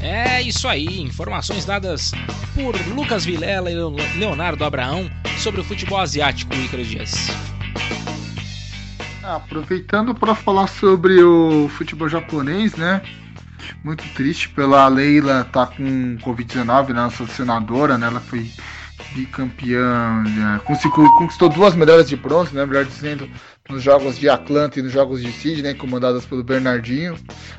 [0.00, 2.12] É isso aí, informações dadas
[2.54, 3.74] por Lucas Vilela e
[4.16, 7.28] Leonardo Abraão sobre o futebol asiático, Ícaro Dias.
[9.36, 13.00] Aproveitando para falar sobre o futebol japonês, né?
[13.84, 18.06] muito triste pela Leila tá com Covid-19, né, nossa senadora, né?
[18.06, 18.50] Ela foi
[19.14, 23.28] bicampeã, né, conquistou duas medalhas de bronze, né, melhor dizendo,
[23.68, 27.16] nos jogos de Atlanta e nos jogos de Sydney, comandadas pelo Bernardinho.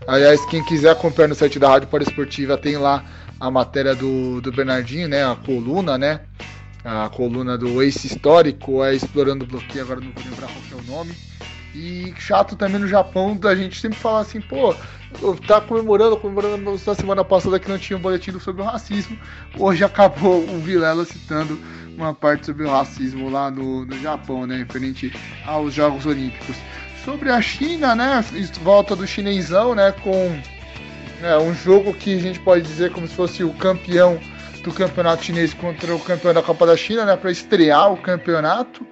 [0.07, 3.03] Aliás, quem quiser acompanhar no site da Rádio Esportiva tem lá
[3.39, 6.21] a matéria do, do Bernardinho, né, a coluna, né,
[6.85, 10.81] a coluna do Ace Histórico, é Explorando o Bloqueio, agora não vou lembrar qual é
[10.81, 11.15] o nome.
[11.73, 14.75] E chato também no Japão da gente sempre falar assim, pô,
[15.47, 19.17] tá comemorando, comemorando na semana passada que não tinha um boletim sobre o racismo.
[19.57, 21.57] Hoje acabou o Vilela citando
[21.95, 24.57] uma parte sobre o racismo lá no, no Japão, né?
[24.57, 25.13] Referente
[25.45, 26.55] aos Jogos Olímpicos.
[27.05, 28.23] Sobre a China, né?
[28.61, 29.91] Volta do chinesão, né?
[29.91, 30.39] Com
[31.21, 34.19] é, um jogo que a gente pode dizer como se fosse o campeão
[34.63, 37.15] do campeonato chinês contra o campeão da Copa da China, né?
[37.15, 38.85] Para estrear o campeonato.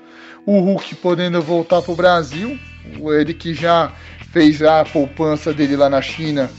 [0.45, 2.59] O Hulk podendo voltar para o Brasil.
[3.19, 3.91] Ele que já
[4.31, 6.49] fez a poupança dele lá na China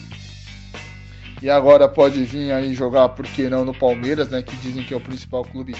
[1.42, 4.42] e agora pode vir aí jogar, por que não, no Palmeiras, né?
[4.42, 5.74] Que dizem que é o principal clube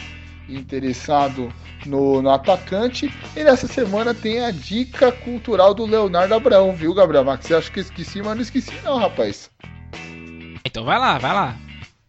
[0.49, 1.53] interessado
[1.85, 3.13] no, no atacante.
[3.37, 7.47] E nessa semana tem a dica cultural do Leonardo Abraão, viu, Gabriel Max?
[7.47, 9.51] Você acha que esqueci, mas não esqueci não, rapaz.
[10.65, 11.57] Então vai lá, vai lá.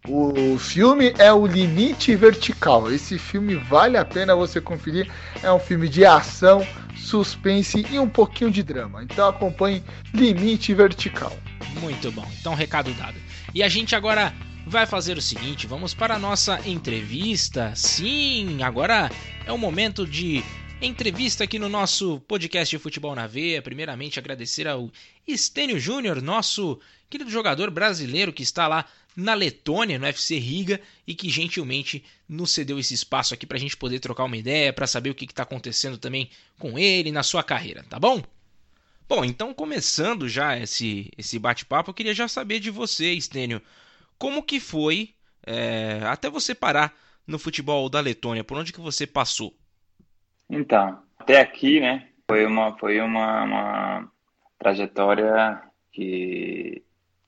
[0.08, 2.92] O filme é o Limite Vertical.
[2.92, 5.12] Esse filme vale a pena você conferir.
[5.44, 6.66] É um filme de ação,
[6.98, 9.04] suspense e um pouquinho de drama.
[9.04, 11.32] Então acompanhe Limite Vertical.
[11.80, 12.28] Muito bom.
[12.40, 13.18] Então recado dado.
[13.54, 14.34] E a gente agora
[14.66, 17.72] vai fazer o seguinte, vamos para a nossa entrevista.
[17.76, 19.12] Sim, agora
[19.46, 20.44] é o momento de
[20.82, 23.62] entrevista aqui no nosso podcast de Futebol na Veia.
[23.62, 24.90] Primeiramente agradecer ao
[25.28, 28.86] Estênio Júnior, nosso querido jogador brasileiro que está lá
[29.16, 33.60] na Letônia, no FC Riga, e que gentilmente nos cedeu esse espaço aqui para a
[33.60, 37.24] gente poder trocar uma ideia, para saber o que está acontecendo também com ele na
[37.24, 38.24] sua carreira, tá bom?
[39.08, 43.62] Bom, então começando já esse, esse bate-papo, eu queria já saber de você, Estênio,
[44.18, 45.14] como que foi
[45.46, 46.96] é, até você parar
[47.28, 49.54] no futebol da Letônia, por onde que você passou?
[50.50, 54.12] Então, até aqui, né, foi uma, foi uma, uma
[54.58, 55.62] trajetória
[55.92, 56.82] que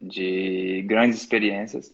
[0.03, 1.93] de grandes experiências.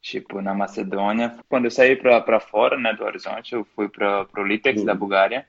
[0.00, 4.42] Tipo, na Macedônia, quando eu saí para fora né, do Horizonte, eu fui para o
[4.42, 4.86] Litex uhum.
[4.86, 5.46] da Bulgária.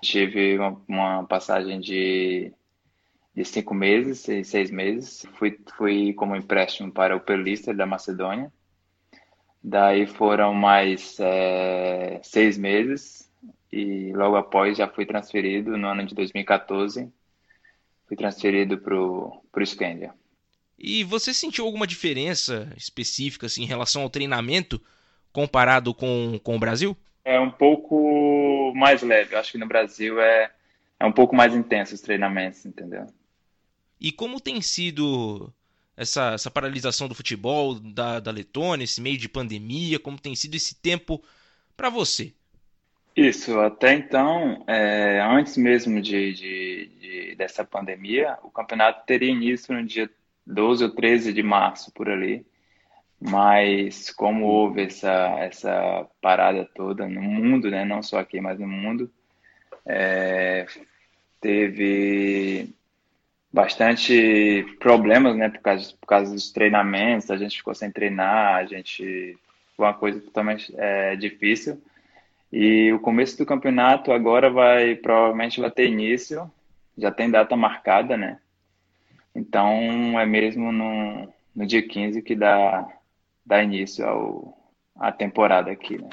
[0.00, 2.52] Tive uma, uma, passagem de,
[3.34, 5.26] de cinco meses, seis, seis meses.
[5.34, 8.52] Fui, fui como empréstimo para o Perlister da Macedônia.
[9.62, 13.28] Daí foram mais é, seis meses
[13.72, 17.12] e logo após já fui transferido no ano de 2014.
[18.06, 20.14] Fui transferido para o Scandia.
[20.78, 24.80] E você sentiu alguma diferença específica assim, em relação ao treinamento
[25.32, 26.96] comparado com, com o Brasil?
[27.24, 29.34] É um pouco mais leve.
[29.34, 30.50] Eu acho que no Brasil é,
[31.00, 33.06] é um pouco mais intenso os treinamentos, entendeu?
[34.00, 35.52] E como tem sido
[35.96, 39.98] essa, essa paralisação do futebol da, da Letônia, esse meio de pandemia?
[39.98, 41.20] Como tem sido esse tempo
[41.76, 42.32] para você?
[43.16, 49.74] Isso, até então, é, antes mesmo de, de, de, dessa pandemia, o campeonato teria início
[49.74, 50.08] no dia
[50.48, 52.44] 12 ou 13 de março, por ali.
[53.20, 57.84] Mas como houve essa, essa parada toda no mundo, né?
[57.84, 59.10] não só aqui, mas no mundo,
[59.84, 60.66] é,
[61.40, 62.72] teve
[63.52, 68.64] bastante problemas, né, por causa, por causa dos treinamentos, a gente ficou sem treinar, a
[68.66, 69.36] gente
[69.76, 71.82] foi uma coisa totalmente é, difícil.
[72.52, 76.50] E o começo do campeonato agora vai provavelmente vai ter início,
[76.96, 78.38] já tem data marcada, né?
[79.38, 82.86] Então é mesmo no, no dia 15 que dá,
[83.46, 86.08] dá início ao, à temporada aqui, né?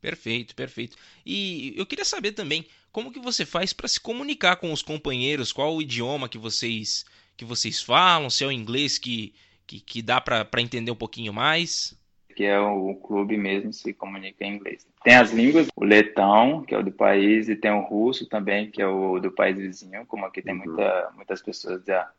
[0.00, 0.96] Perfeito, perfeito.
[1.26, 5.52] E eu queria saber também como que você faz para se comunicar com os companheiros,
[5.52, 7.04] qual o idioma que vocês
[7.36, 9.34] que vocês falam, se é o inglês que,
[9.66, 11.98] que, que dá para entender um pouquinho mais.
[12.36, 14.86] Que é o clube mesmo se comunica em inglês.
[15.02, 18.70] Tem as línguas, o letão, que é o do país, e tem o russo também,
[18.70, 20.64] que é o do país vizinho, como aqui tem uhum.
[20.66, 22.10] muita, muitas pessoas da,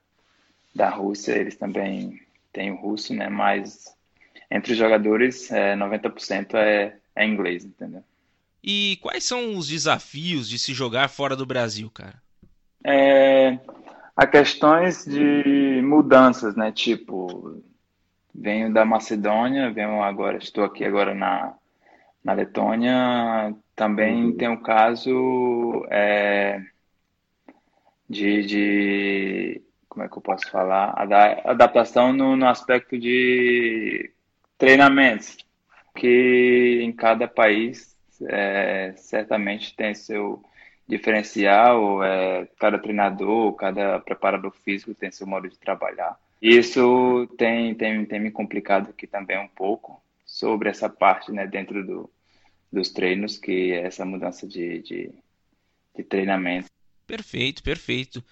[0.73, 2.21] da Rússia, eles também
[2.51, 3.29] têm o russo, né?
[3.29, 3.95] Mas
[4.49, 8.03] entre os jogadores, é, 90% é, é inglês, entendeu?
[8.63, 12.21] E quais são os desafios de se jogar fora do Brasil, cara?
[12.83, 13.57] É,
[14.15, 16.71] há questões de mudanças, né?
[16.71, 17.63] Tipo,
[18.33, 21.55] venho da Macedônia, venho agora, estou aqui agora na,
[22.23, 23.55] na Letônia.
[23.75, 24.37] Também uhum.
[24.37, 26.61] tem o caso é,
[28.07, 29.61] de, de
[29.91, 30.95] como é que eu posso falar?
[31.43, 34.09] Adaptação no, no aspecto de
[34.57, 35.35] treinamentos,
[35.93, 37.93] que em cada país
[38.29, 40.41] é, certamente tem seu
[40.87, 46.17] diferencial, é, cada treinador, cada preparador físico tem seu modo de trabalhar.
[46.41, 51.85] Isso tem, tem, tem me complicado aqui também um pouco sobre essa parte, né, dentro
[51.85, 52.09] do,
[52.71, 55.11] dos treinos, que é essa mudança de, de,
[55.97, 56.69] de treinamento.
[57.05, 58.23] Perfeito, perfeito.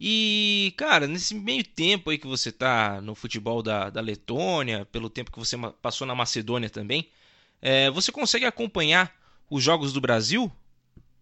[0.00, 5.10] E, cara, nesse meio tempo aí que você tá no futebol da, da Letônia, pelo
[5.10, 7.08] tempo que você passou na Macedônia também,
[7.60, 9.12] é, você consegue acompanhar
[9.50, 10.50] os jogos do Brasil?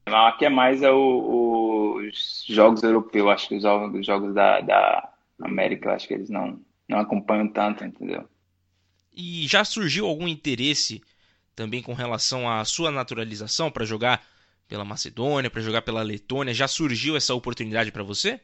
[0.07, 4.35] Não, aqui é mais é o, os jogos europeus, acho que os jogos, os jogos
[4.35, 8.29] da, da América, acho que eles não, não acompanham tanto, entendeu?
[9.13, 11.03] E já surgiu algum interesse
[11.55, 14.23] também com relação à sua naturalização para jogar
[14.69, 16.53] pela Macedônia, para jogar pela Letônia?
[16.53, 18.39] Já surgiu essa oportunidade para você?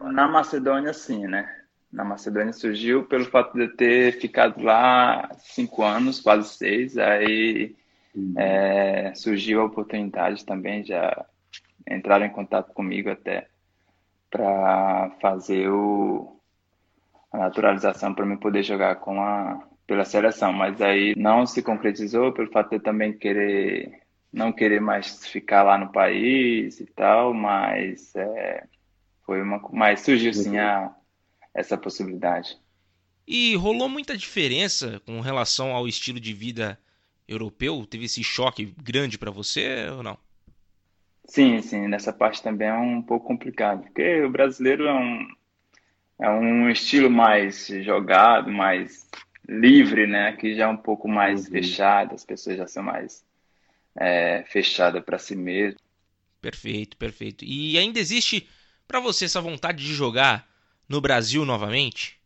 [0.00, 1.54] Na Macedônia, sim, né?
[1.92, 6.96] Na Macedônia surgiu pelo fato de eu ter ficado lá cinco anos, quase seis.
[6.98, 7.74] Aí
[8.14, 8.34] uhum.
[8.36, 11.24] é, surgiu a oportunidade também, já
[11.90, 13.48] entraram em contato comigo até
[14.30, 16.38] para fazer o,
[17.32, 22.30] a naturalização para mim poder jogar com a pela seleção, mas aí não se concretizou
[22.30, 27.32] pelo fato de eu também querer não querer mais ficar lá no país e tal,
[27.32, 28.64] mas é,
[29.28, 30.90] foi uma mas surgiu sim a,
[31.52, 32.56] essa possibilidade.
[33.26, 36.80] E rolou muita diferença com relação ao estilo de vida
[37.28, 37.84] europeu?
[37.84, 40.16] Teve esse choque grande para você ou não?
[41.26, 45.28] Sim, sim, nessa parte também é um pouco complicado, porque o brasileiro é um,
[46.22, 49.06] é um estilo mais jogado, mais
[49.46, 50.32] livre, né?
[50.36, 51.50] Que já é um pouco mais uhum.
[51.50, 53.22] fechado, as pessoas já são mais
[53.94, 55.78] é, fechadas para si mesmo.
[56.40, 57.44] Perfeito, perfeito.
[57.44, 58.48] E ainda existe
[58.88, 60.48] para você essa vontade de jogar
[60.88, 62.18] no Brasil novamente?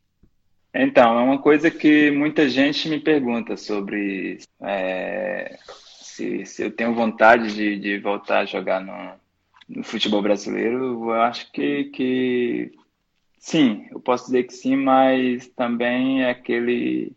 [0.72, 6.94] Então, é uma coisa que muita gente me pergunta sobre é, se, se eu tenho
[6.94, 9.12] vontade de, de voltar a jogar no,
[9.68, 12.72] no futebol brasileiro, eu acho que, que
[13.38, 17.12] sim, eu posso dizer que sim, mas também é aquele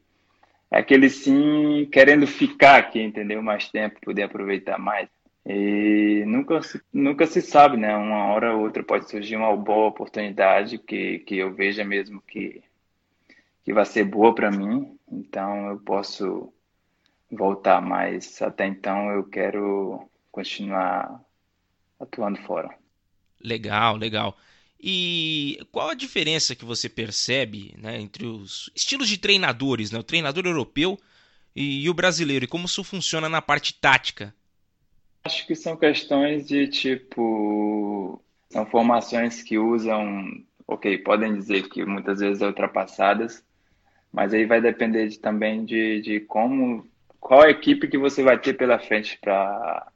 [0.71, 3.41] é aquele sim querendo ficar aqui, entendeu?
[3.41, 5.07] Mais tempo, poder aproveitar mais.
[5.45, 6.59] E nunca,
[6.91, 7.95] nunca se sabe, né?
[7.95, 12.63] Uma hora ou outra pode surgir uma boa oportunidade que, que eu veja mesmo que,
[13.63, 14.97] que vai ser boa para mim.
[15.11, 16.51] Então eu posso
[17.31, 21.21] voltar, mas até então eu quero continuar
[21.99, 22.75] atuando fora.
[23.39, 24.37] Legal, legal.
[24.79, 30.03] E qual a diferença que você percebe né, entre os estilos de treinadores, né, o
[30.03, 30.99] treinador europeu
[31.55, 34.33] e, o brasileiro, e como isso funciona na parte tática?
[35.25, 38.21] Acho que são questões de tipo.
[38.49, 40.23] São formações que usam.
[40.67, 43.43] Ok, podem dizer que muitas vezes é ultrapassadas,
[44.11, 46.87] mas aí vai depender de, também de, de como
[47.19, 49.91] qual equipe que você vai ter pela frente para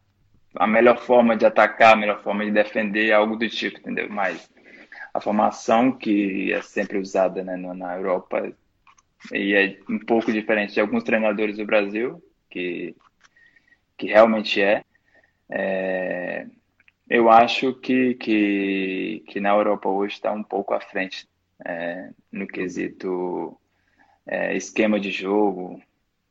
[0.56, 4.08] a melhor forma de atacar, a melhor forma de defender, algo do tipo, entendeu?
[4.10, 4.50] Mas
[5.14, 8.52] a formação que é sempre usada né, na Europa
[9.34, 12.96] e é um pouco diferente de alguns treinadores do Brasil, que,
[13.98, 14.84] que realmente é.
[15.50, 16.46] É
[17.10, 21.28] eu acho que, que, que na Europa hoje está um pouco à frente
[21.66, 23.58] é, no quesito
[24.28, 25.82] é, esquema de jogo,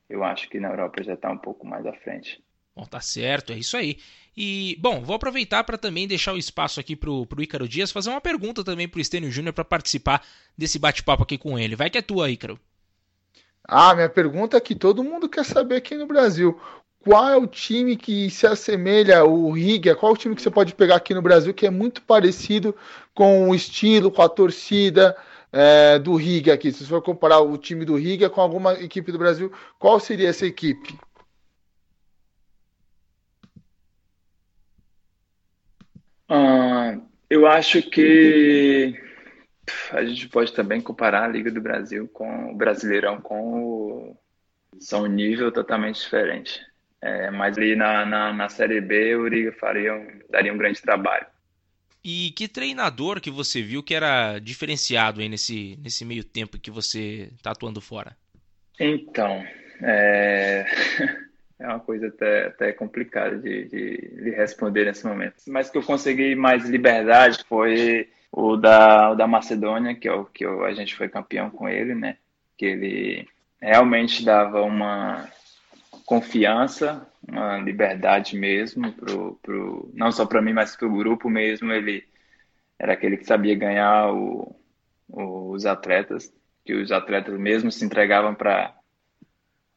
[0.08, 2.40] eu acho que na Europa já está um pouco mais à frente.
[2.76, 3.98] Bom, tá certo, é isso aí.
[4.36, 8.10] E, bom, vou aproveitar para também deixar o espaço aqui pro, pro Ícaro Dias fazer
[8.10, 10.24] uma pergunta também pro Estênio Júnior para participar
[10.56, 11.74] desse bate-papo aqui com ele.
[11.74, 12.58] Vai que é tua, Ícaro.
[13.64, 16.58] Ah, minha pergunta é que todo mundo quer saber aqui no Brasil.
[17.08, 19.96] Qual é o time que se assemelha, o Riga?
[19.96, 22.76] Qual é o time que você pode pegar aqui no Brasil que é muito parecido
[23.14, 25.16] com o estilo, com a torcida,
[25.50, 29.10] é, do Riga aqui, se você for comparar o time do Riga com alguma equipe
[29.10, 30.98] do Brasil, qual seria essa equipe?
[36.28, 36.98] Ah,
[37.30, 38.94] eu acho que
[39.92, 44.16] a gente pode também comparar a Liga do Brasil com o Brasileirão com o...
[44.78, 46.68] são um nível totalmente diferente.
[47.00, 49.94] É, mas ali na, na, na Série B o Riga faria
[50.28, 51.26] daria um grande trabalho.
[52.02, 56.70] E que treinador que você viu que era diferenciado aí nesse, nesse meio tempo que
[56.70, 58.16] você está atuando fora?
[58.78, 59.44] Então,
[59.82, 60.64] é,
[61.58, 65.34] é uma coisa até, até complicada de, de, de, responder nesse momento.
[65.48, 70.24] Mas que eu consegui mais liberdade foi o da, o da Macedônia, que, é o,
[70.24, 72.16] que eu, a gente foi campeão com ele, né?
[72.56, 73.28] Que ele
[73.60, 75.28] realmente dava uma
[76.08, 81.70] confiança, uma liberdade mesmo, pro, pro, não só para mim, mas para o grupo mesmo.
[81.70, 82.02] Ele
[82.78, 84.56] era aquele que sabia ganhar o,
[85.06, 86.32] o, os atletas,
[86.64, 88.74] que os atletas mesmo se entregavam para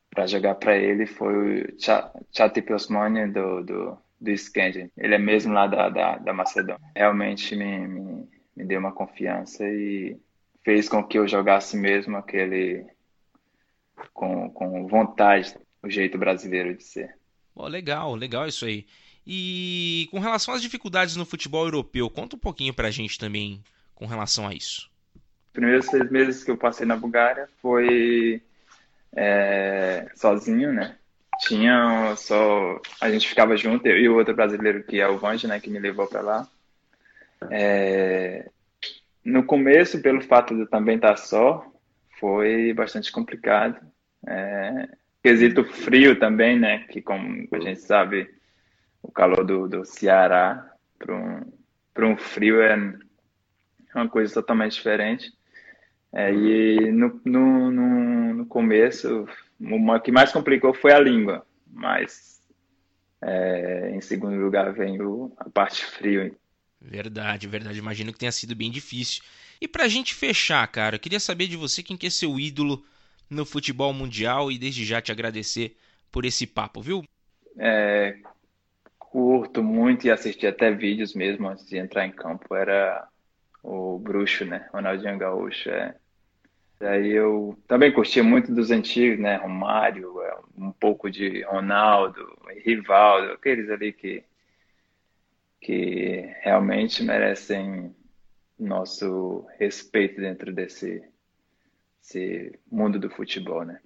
[0.10, 4.92] para jogar para ele foi o Chati Osmani do, do, do Skandin.
[4.98, 6.82] Ele é mesmo lá da, da, da Macedônia.
[6.96, 10.18] Realmente me, me, me deu uma confiança e
[10.64, 12.86] fez com que eu jogasse mesmo aquele
[14.14, 17.16] com, com vontade, o jeito brasileiro de ser.
[17.56, 18.86] Oh, legal, legal isso aí.
[19.26, 23.64] E com relação às dificuldades no futebol europeu, conta um pouquinho pra gente também
[23.94, 24.90] com relação a isso.
[25.16, 28.42] Os primeiros seis meses que eu passei na Bulgária foi
[29.16, 30.96] é, sozinho, né?
[31.40, 32.80] Tinha só.
[33.00, 35.60] A gente ficava junto, eu e o outro brasileiro que é o Vange, né?
[35.60, 36.48] Que me levou para lá.
[37.50, 38.50] É,
[39.24, 41.66] no começo, pelo fato de eu também estar só,
[42.20, 43.80] foi bastante complicado.
[44.28, 44.90] É,
[45.22, 46.80] quesito frio também, né?
[46.90, 48.30] Que como a gente sabe,
[49.02, 52.76] o calor do, do Ceará para um, um frio é
[53.96, 55.32] uma coisa totalmente diferente.
[56.14, 59.26] É, e no, no, no, no, começo,
[59.60, 62.42] o que mais complicou foi a língua, mas
[63.22, 66.36] é, em segundo lugar vem o, a parte frio.
[66.82, 67.80] Verdade, verdade.
[67.80, 69.24] Imagino que tenha sido bem difícil.
[69.62, 72.84] E pra gente fechar, cara, eu queria saber de você quem que é seu ídolo
[73.32, 75.78] no futebol mundial e desde já te agradecer
[76.12, 77.04] por esse papo, viu?
[77.58, 78.18] É,
[79.00, 82.54] curto muito e assisti até vídeos mesmo antes de entrar em campo.
[82.54, 83.08] Era
[83.64, 84.68] o Bruxo, né?
[84.74, 85.70] Ronaldinho Gaúcho.
[85.70, 85.96] É.
[86.80, 89.38] Daí eu também curtia muito dos antigos, né?
[89.38, 94.24] Romário, é, um pouco de Ronaldo, Rivaldo, aqueles ali que,
[95.62, 97.96] que realmente merecem
[98.60, 101.02] nosso respeito dentro desse,
[102.02, 103.80] desse mundo do futebol, né?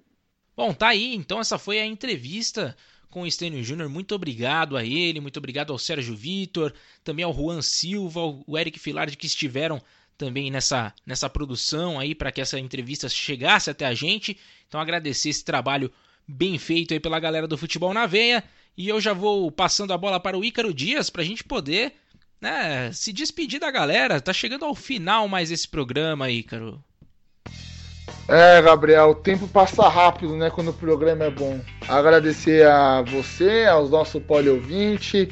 [0.56, 1.14] Bom, tá aí.
[1.14, 2.76] Então essa foi a entrevista
[3.10, 3.88] com o Stênio Júnior.
[3.88, 6.72] Muito obrigado a ele, muito obrigado ao Sérgio Vitor,
[7.04, 9.80] também ao Juan Silva, o Eric Filardi que estiveram
[10.16, 14.38] também nessa, nessa produção aí para que essa entrevista chegasse até a gente.
[14.66, 15.92] Então agradecer esse trabalho
[16.26, 18.42] bem feito aí pela galera do Futebol na Veia.
[18.76, 21.94] E eu já vou passando a bola para o Ícaro Dias para a gente poder
[22.40, 24.20] né, se despedir da galera.
[24.20, 26.82] Tá chegando ao final mais esse programa, Ícaro.
[28.28, 31.60] É, Gabriel, o tempo passa rápido, né, quando o programa é bom.
[31.88, 35.28] Agradecer a você, aos nossos poliouvintes,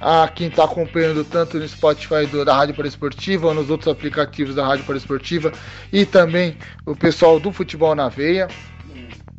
[0.00, 4.56] a quem está acompanhando tanto no Spotify do, da Rádio Esportiva ou nos outros aplicativos
[4.56, 5.52] da Rádio Esportiva
[5.92, 8.48] e também o pessoal do Futebol na Veia.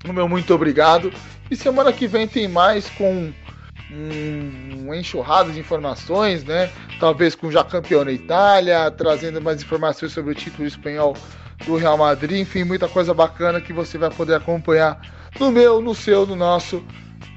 [0.08, 1.12] O meu muito obrigado.
[1.52, 3.34] E semana que vem tem mais com
[3.92, 6.72] um, um enxurrado de informações, né?
[7.02, 11.16] Talvez com já campeão na Itália, trazendo mais informações sobre o título espanhol
[11.66, 15.00] do Real Madrid, enfim, muita coisa bacana que você vai poder acompanhar
[15.40, 16.84] no meu, no seu, no nosso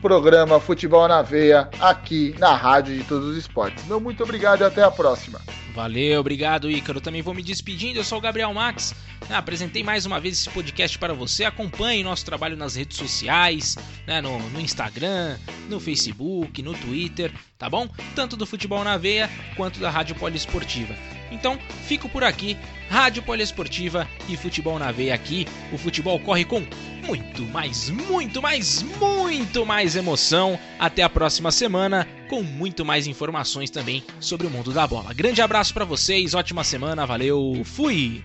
[0.01, 3.85] programa Futebol na Veia, aqui na Rádio de Todos os Esportes.
[3.87, 5.41] Meu muito obrigado e até a próxima.
[5.75, 7.03] Valeu, obrigado Ícaro.
[7.03, 7.99] Também vou me despedindo.
[7.99, 8.95] Eu sou o Gabriel Max.
[9.29, 11.45] Ah, apresentei mais uma vez esse podcast para você.
[11.45, 13.77] Acompanhe nosso trabalho nas redes sociais,
[14.07, 15.37] né, no, no Instagram,
[15.69, 17.89] no Facebook, no Twitter, tá bom?
[18.15, 20.95] Tanto do Futebol na Veia quanto da Rádio Poliesportiva.
[21.31, 22.57] Então, fico por aqui.
[22.89, 25.47] Rádio Poliesportiva e Futebol na Veia aqui.
[25.73, 26.63] O futebol corre com
[27.07, 30.59] muito mais, muito mais, muito mais emoção.
[30.79, 35.15] Até a próxima semana com muito mais informações também sobre o mundo da bola.
[35.15, 38.25] Grande abraço para vocês, ótima semana, valeu, fui!